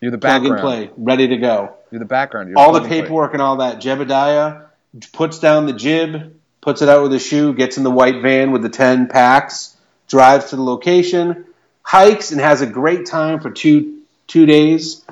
[0.00, 1.74] You're the plug and play, ready to go.
[1.90, 2.50] You're the background.
[2.50, 3.80] You're all the plug and paperwork and all that.
[3.80, 4.66] Jebediah
[5.12, 8.52] puts down the jib, puts it out with a shoe, gets in the white van
[8.52, 9.76] with the 10 packs,
[10.08, 11.46] drives to the location,
[11.84, 15.04] hikes, and has a great time for two two days.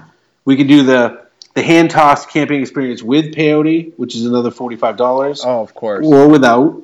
[0.44, 1.22] We can do the
[1.54, 5.74] the hand toss camping experience with peyote, which is another forty five dollars, Oh, of
[5.74, 6.04] course.
[6.06, 6.82] or without.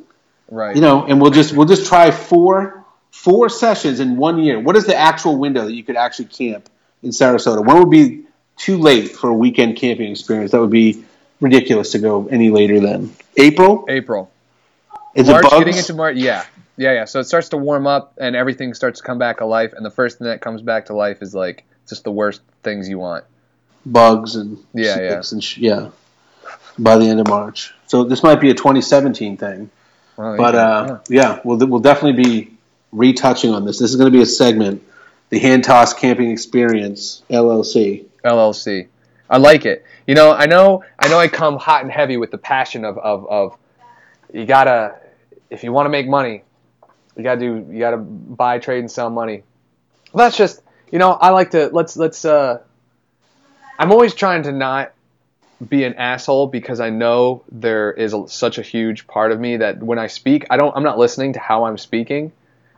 [0.50, 0.76] right.
[0.76, 4.60] You know, and we'll just we'll just try four four sessions in one year.
[4.60, 6.68] What is the actual window that you could actually camp
[7.02, 7.65] in Sarasota?
[7.65, 8.25] When would be
[8.57, 10.52] too late for a weekend camping experience?
[10.52, 11.02] That would be
[11.41, 13.86] ridiculous to go any later than April.
[13.89, 14.31] April.
[15.15, 15.58] Is March, it bugs?
[15.65, 16.17] getting into March.
[16.17, 16.44] Yeah,
[16.78, 17.05] yeah, yeah.
[17.05, 19.73] So it starts to warm up, and everything starts to come back to life.
[19.74, 22.89] And the first thing that comes back to life is like just the worst things
[22.89, 23.24] you want.
[23.84, 25.90] bugs and Yeah, snakes and sh- yeah.
[26.78, 29.70] By the end of March, so this might be a 2017 thing.
[30.16, 32.57] Well, But yeah, uh, yeah, we'll we'll definitely be
[32.92, 33.81] retouching on this.
[33.81, 34.84] This is going to be a segment,
[35.28, 38.07] the Hand Toss Camping Experience LLC.
[38.24, 38.86] LLC.
[39.28, 39.84] I like it.
[40.07, 41.18] You know, I know, I know.
[41.18, 43.58] I come hot and heavy with the passion of of, of
[44.32, 44.94] you gotta
[45.50, 46.42] if you want to make money,
[47.18, 49.42] you gotta do you gotta buy, trade, and sell money.
[50.12, 51.10] Well, that's just you know.
[51.10, 52.24] I like to let's let's.
[52.24, 52.60] uh
[53.78, 54.92] I'm always trying to not
[55.68, 59.56] be an asshole because I know there is a, such a huge part of me
[59.56, 60.74] that when I speak, I don't.
[60.76, 62.32] I'm not listening to how I'm speaking,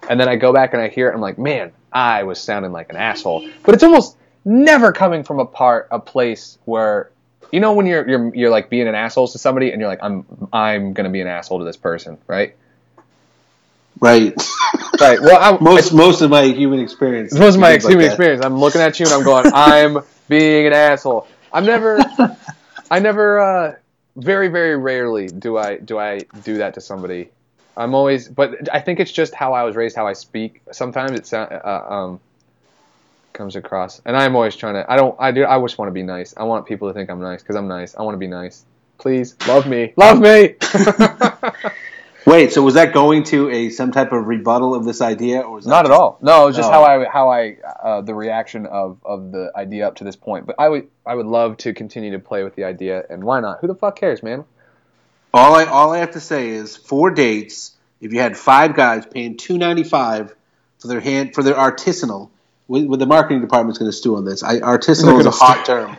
[0.08, 1.14] and then I go back and I hear it.
[1.14, 3.46] I'm like, man, I was sounding like an asshole.
[3.62, 7.10] But it's almost never coming from a part, a place where,
[7.52, 10.02] you know, when you're you're you're like being an asshole to somebody, and you're like,
[10.02, 12.56] I'm I'm gonna be an asshole to this person, right?
[14.00, 14.34] Right.
[15.00, 15.20] Right.
[15.20, 17.34] Well, I, most most of my human experience.
[17.34, 18.06] Most of my like human that.
[18.06, 18.44] experience.
[18.44, 19.98] I'm looking at you and I'm going, I'm
[20.28, 21.26] being an asshole.
[21.52, 21.98] I'm never,
[22.90, 23.74] I never, uh,
[24.16, 27.30] very very rarely do I do I do that to somebody.
[27.76, 30.60] I'm always, but I think it's just how I was raised, how I speak.
[30.72, 32.20] Sometimes it sound, uh, um,
[33.32, 34.90] comes across, and I'm always trying to.
[34.90, 35.16] I don't.
[35.18, 35.44] I do.
[35.44, 36.34] I just want to be nice.
[36.36, 37.94] I want people to think I'm nice because I'm nice.
[37.94, 38.64] I want to be nice.
[38.98, 39.94] Please love me.
[39.96, 40.56] Love me.
[42.26, 45.56] Wait, so was that going to a some type of rebuttal of this idea, or
[45.56, 46.18] was that Not at all.
[46.20, 46.72] No, it was just Oh.
[46.72, 50.46] how I how I uh, the reaction of, of the idea up to this point.
[50.46, 53.40] But I would I would love to continue to play with the idea, and why
[53.40, 53.60] not?
[53.60, 54.44] Who the fuck cares, man?
[55.32, 57.76] All I all I have to say is four dates.
[58.00, 60.34] If you had five guys paying two ninety five
[60.78, 62.30] for their hand for their artisanal,
[62.68, 64.42] with, with the marketing department's going to stew on this.
[64.42, 65.96] I, artisanal is a hot term.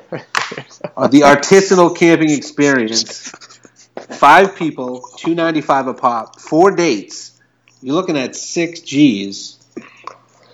[0.98, 3.32] Uh, the artisanal camping experience.
[4.10, 7.40] Five people, two ninety five a pop, four dates.
[7.82, 9.58] You're looking at six G's,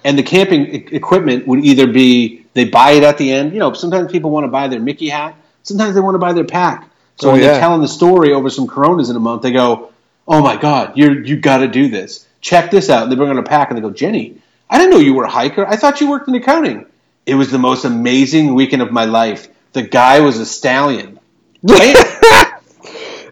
[0.04, 3.54] and the camping e- equipment would either be they buy it at the end.
[3.54, 5.36] You know, sometimes people want to buy their Mickey hat.
[5.64, 6.90] Sometimes they want to buy their pack.
[7.18, 7.52] So Oh, when yeah.
[7.52, 9.92] they're telling the story over some Coronas in a month, they go,
[10.28, 12.26] "Oh my God, you're you got to do this.
[12.42, 14.38] Check this out." And they bring on a pack, and they go, "Jenny,
[14.70, 15.66] I didn't know you were a hiker.
[15.68, 16.86] I thought you worked in accounting."
[17.26, 19.50] It was the most amazing weekend of my life.
[19.74, 21.20] The guy was a stallion.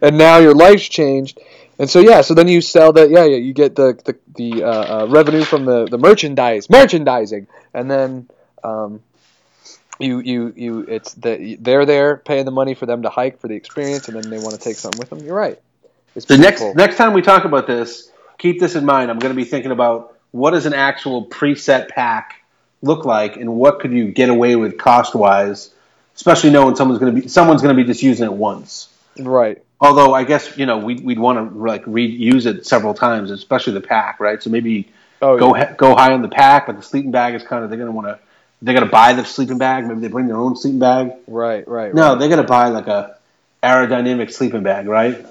[0.02, 1.40] and now your life's changed.
[1.78, 3.10] And so yeah, so then you sell that.
[3.10, 7.48] Yeah, yeah, you get the the, the uh, uh, revenue from the, the merchandise, merchandising,
[7.74, 8.30] and then
[8.64, 9.02] um,
[10.00, 13.48] you you you it's the they're there paying the money for them to hike for
[13.48, 15.20] the experience, and then they want to take something with them.
[15.20, 15.60] You're right.
[16.16, 16.76] It's The next beautiful.
[16.76, 19.12] next time we talk about this, keep this in mind.
[19.12, 22.42] I'm going to be thinking about what does an actual preset pack
[22.82, 25.74] look like, and what could you get away with cost wise,
[26.16, 28.88] especially knowing someone's going to be someone's going to be just using it once.
[29.20, 29.62] right.
[29.80, 33.74] Although I guess you know we'd, we'd want to like reuse it several times, especially
[33.74, 34.42] the pack, right?
[34.42, 35.74] So maybe Oh, go yeah.
[35.74, 37.96] go high on the pack, but the sleeping bag is kind of they're going to
[37.96, 38.20] want to
[38.62, 39.86] they're going to buy the sleeping bag.
[39.86, 41.14] Maybe they bring their own sleeping bag.
[41.28, 41.94] right, right.
[41.94, 42.20] No, right.
[42.20, 43.18] they're going to buy like a
[43.64, 45.26] aerodynamic sleeping bag, right?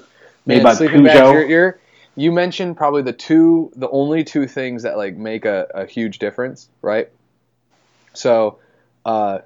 [0.47, 1.81] Made Man, by bags, you're, you're,
[2.17, 6.19] you mentioned probably the two, the only two things that like make a, a huge
[6.19, 7.09] difference, right?
[8.13, 8.59] So,
[9.07, 9.39] uh,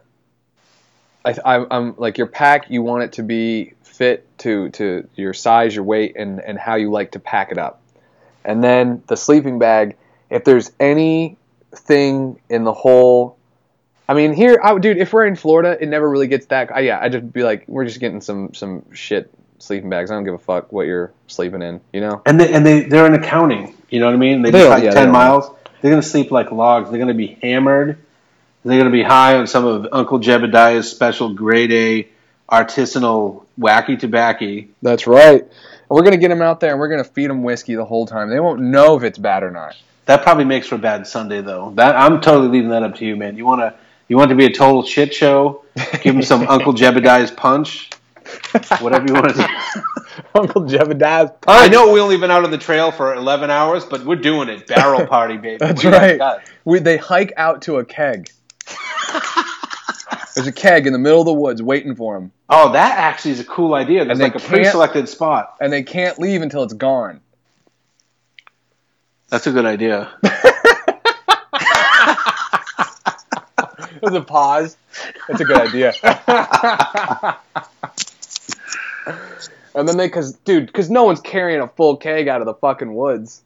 [1.24, 2.70] I, I, I'm like your pack.
[2.70, 6.76] You want it to be fit to to your size, your weight, and and how
[6.76, 7.82] you like to pack it up.
[8.44, 9.96] And then the sleeping bag.
[10.30, 13.38] If there's anything in the whole
[14.08, 16.74] I mean, here, I, dude, if we're in Florida, it never really gets that.
[16.74, 20.10] I, yeah, I just be like, we're just getting some some shit sleeping bags.
[20.10, 22.22] I don't give a fuck what you're sleeping in, you know.
[22.24, 23.76] And they and they they're in accounting.
[23.90, 24.40] You know what I mean?
[24.40, 25.50] They They just yeah, ten miles.
[25.82, 26.90] They're gonna sleep like logs.
[26.90, 27.98] They're gonna be hammered.
[28.68, 32.08] They're gonna be high on some of Uncle Jebediah's special grade A
[32.50, 34.64] artisanal wacky tobacco.
[34.82, 35.40] That's right.
[35.42, 35.50] And
[35.88, 38.28] we're gonna get them out there, and we're gonna feed them whiskey the whole time.
[38.28, 39.76] They won't know if it's bad or not.
[40.04, 41.72] That probably makes for a bad Sunday though.
[41.76, 43.36] That I'm totally leaving that up to you, man.
[43.36, 43.74] You wanna
[44.08, 45.64] you want to be a total shit show?
[46.02, 47.90] Give them some Uncle Jebediah's punch.
[48.80, 49.82] Whatever you want to do.
[50.34, 51.30] Uncle Jebediah's.
[51.46, 54.48] I know we only been out on the trail for 11 hours, but we're doing
[54.50, 54.66] it.
[54.66, 55.56] Barrel party, baby.
[55.58, 56.40] That's We right.
[56.64, 58.30] We, they hike out to a keg.
[60.34, 63.32] There's a keg in the middle of the woods waiting for them, Oh, that actually
[63.32, 64.04] is a cool idea.
[64.04, 65.56] There's they like a pre-selected spot.
[65.60, 67.20] and they can't leave until it's gone.
[69.28, 70.10] That's a good idea.
[74.00, 74.76] There's a pause.
[75.26, 75.92] That's a good idea.
[79.74, 82.54] and then they, cause dude, cause no one's carrying a full keg out of the
[82.54, 83.42] fucking woods.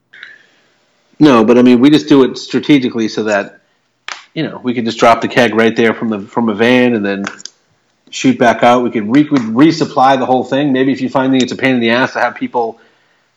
[1.18, 3.61] No, but I mean, we just do it strategically so that
[4.34, 6.94] you know we could just drop the keg right there from the from a van
[6.94, 7.24] and then
[8.10, 8.82] shoot back out.
[8.82, 10.72] We could re- resupply the whole thing.
[10.72, 12.80] Maybe if you find that it's a pain in the ass to have people,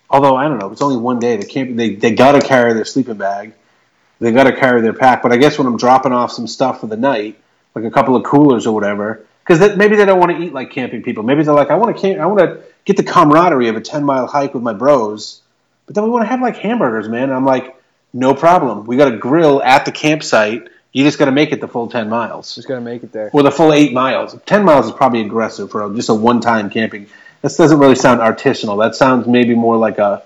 [0.10, 1.38] although I don't know, it's only one day.
[1.38, 1.76] They can't.
[1.76, 3.54] They they got to carry their sleeping bag.
[4.20, 5.22] They got to carry their pack.
[5.22, 7.38] But I guess when I'm dropping off some stuff for the night,
[7.74, 10.72] like a couple of coolers or whatever, because maybe they don't want to eat like
[10.72, 11.24] camping people.
[11.24, 12.20] Maybe they're like, I want to camp.
[12.20, 15.42] I want to get the camaraderie of a ten mile hike with my bros.
[15.86, 17.24] But then we want to have like hamburgers, man.
[17.24, 17.76] And I'm like,
[18.14, 18.86] no problem.
[18.86, 20.70] We got a grill at the campsite.
[20.96, 23.30] You just got to make it the full ten miles Just gotta make it there.
[23.34, 24.34] or the full eight miles.
[24.46, 27.08] Ten miles is probably aggressive for just a one-time camping.
[27.42, 28.82] This doesn't really sound artisanal.
[28.82, 30.24] That sounds maybe more like a,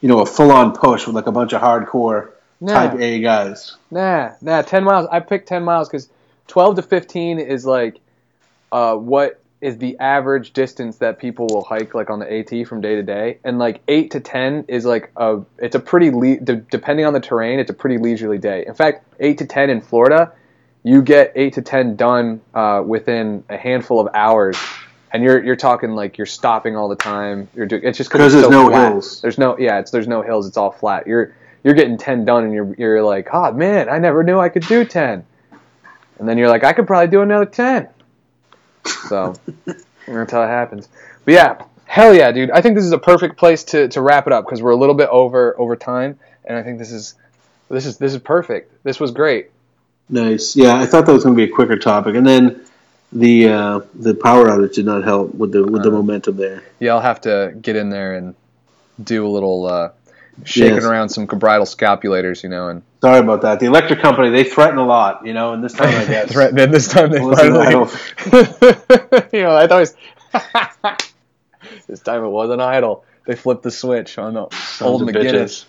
[0.00, 2.72] you know, a full-on push with like a bunch of hardcore Nah.
[2.72, 3.76] type A guys.
[3.90, 4.62] Nah, nah.
[4.62, 5.08] Ten miles.
[5.12, 6.08] I picked ten miles because
[6.48, 7.98] twelve to fifteen is like,
[8.72, 12.80] uh, what is the average distance that people will hike like on the AT from
[12.80, 15.40] day to day, and like eight to ten is like a.
[15.58, 18.64] It's a pretty le- de- depending on the terrain, it's a pretty leisurely day.
[18.66, 20.32] In fact, eight to ten in Florida,
[20.82, 24.58] you get eight to ten done uh, within a handful of hours.
[25.12, 27.48] And you're you're talking like you're stopping all the time.
[27.54, 28.92] You're doing it's just because there's so no flat.
[28.92, 29.20] hills.
[29.20, 30.48] There's no yeah, it's there's no hills.
[30.48, 31.06] It's all flat.
[31.06, 34.48] You're you're getting ten done, and you're you're like, oh man, I never knew I
[34.48, 35.24] could do ten.
[36.18, 37.88] And then you're like, I could probably do another ten.
[38.86, 39.34] So
[40.06, 40.88] how it happens.
[41.24, 42.50] But yeah, hell yeah, dude.
[42.50, 44.76] I think this is a perfect place to, to wrap it up because we're a
[44.76, 47.14] little bit over over time, and I think this is
[47.68, 48.82] this is this is perfect.
[48.84, 49.50] This was great.
[50.08, 50.56] Nice.
[50.56, 52.64] Yeah, I thought that was going to be a quicker topic, and then
[53.12, 56.62] the uh, the power outage did not help with the with the momentum there.
[56.80, 58.34] Yeah, I'll have to get in there and
[59.02, 59.90] do a little uh,
[60.44, 60.84] shaking Yes.
[60.84, 63.58] around some bridal scapulators, you know, and Sorry about that.
[63.60, 66.34] The electric company they threaten a lot, you know, and this time I guess.
[66.52, 69.96] Then this time they Wasn't finally, you know, I thought it
[70.32, 71.06] was,
[71.86, 73.04] this time it wasn't idle.
[73.26, 75.14] They flipped the switch on the Sons old McInnes.
[75.32, 75.64] bitches.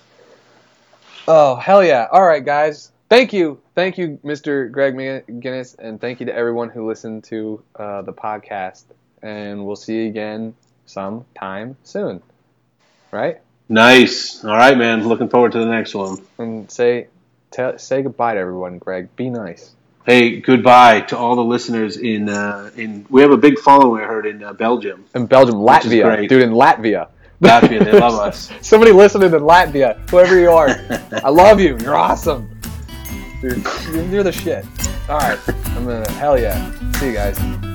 [1.28, 2.08] Oh hell yeah!
[2.12, 2.92] All right, guys.
[3.10, 4.72] Thank you, thank you, Mr.
[4.72, 8.86] Greg McInnes, and thank you to everyone who listened to uh, the podcast.
[9.22, 10.56] And we'll see you again
[10.88, 12.24] sometime soon,
[13.12, 13.40] right?
[13.70, 14.44] Nice.
[14.44, 15.08] All right, man.
[15.08, 16.18] Looking forward to the next one.
[16.38, 17.08] And say,
[17.52, 19.16] tell, say goodbye to everyone, Greg.
[19.16, 19.72] Be nice.
[20.06, 23.06] Hey, goodbye to all the listeners in uh, in.
[23.10, 24.04] We have a big following.
[24.04, 27.08] I heard in uh, Belgium, In Belgium, Latvia, dude, in Latvia.
[27.42, 27.84] Latvia.
[27.86, 28.52] They love us.
[28.62, 30.68] Somebody listening in Latvia, whoever you are,
[31.24, 31.78] I love you.
[31.80, 32.50] You're awesome.
[33.42, 33.56] You're,
[34.10, 34.66] you're the shit.
[35.08, 36.92] All right, I'm gonna hell yeah.
[37.00, 37.73] See you guys.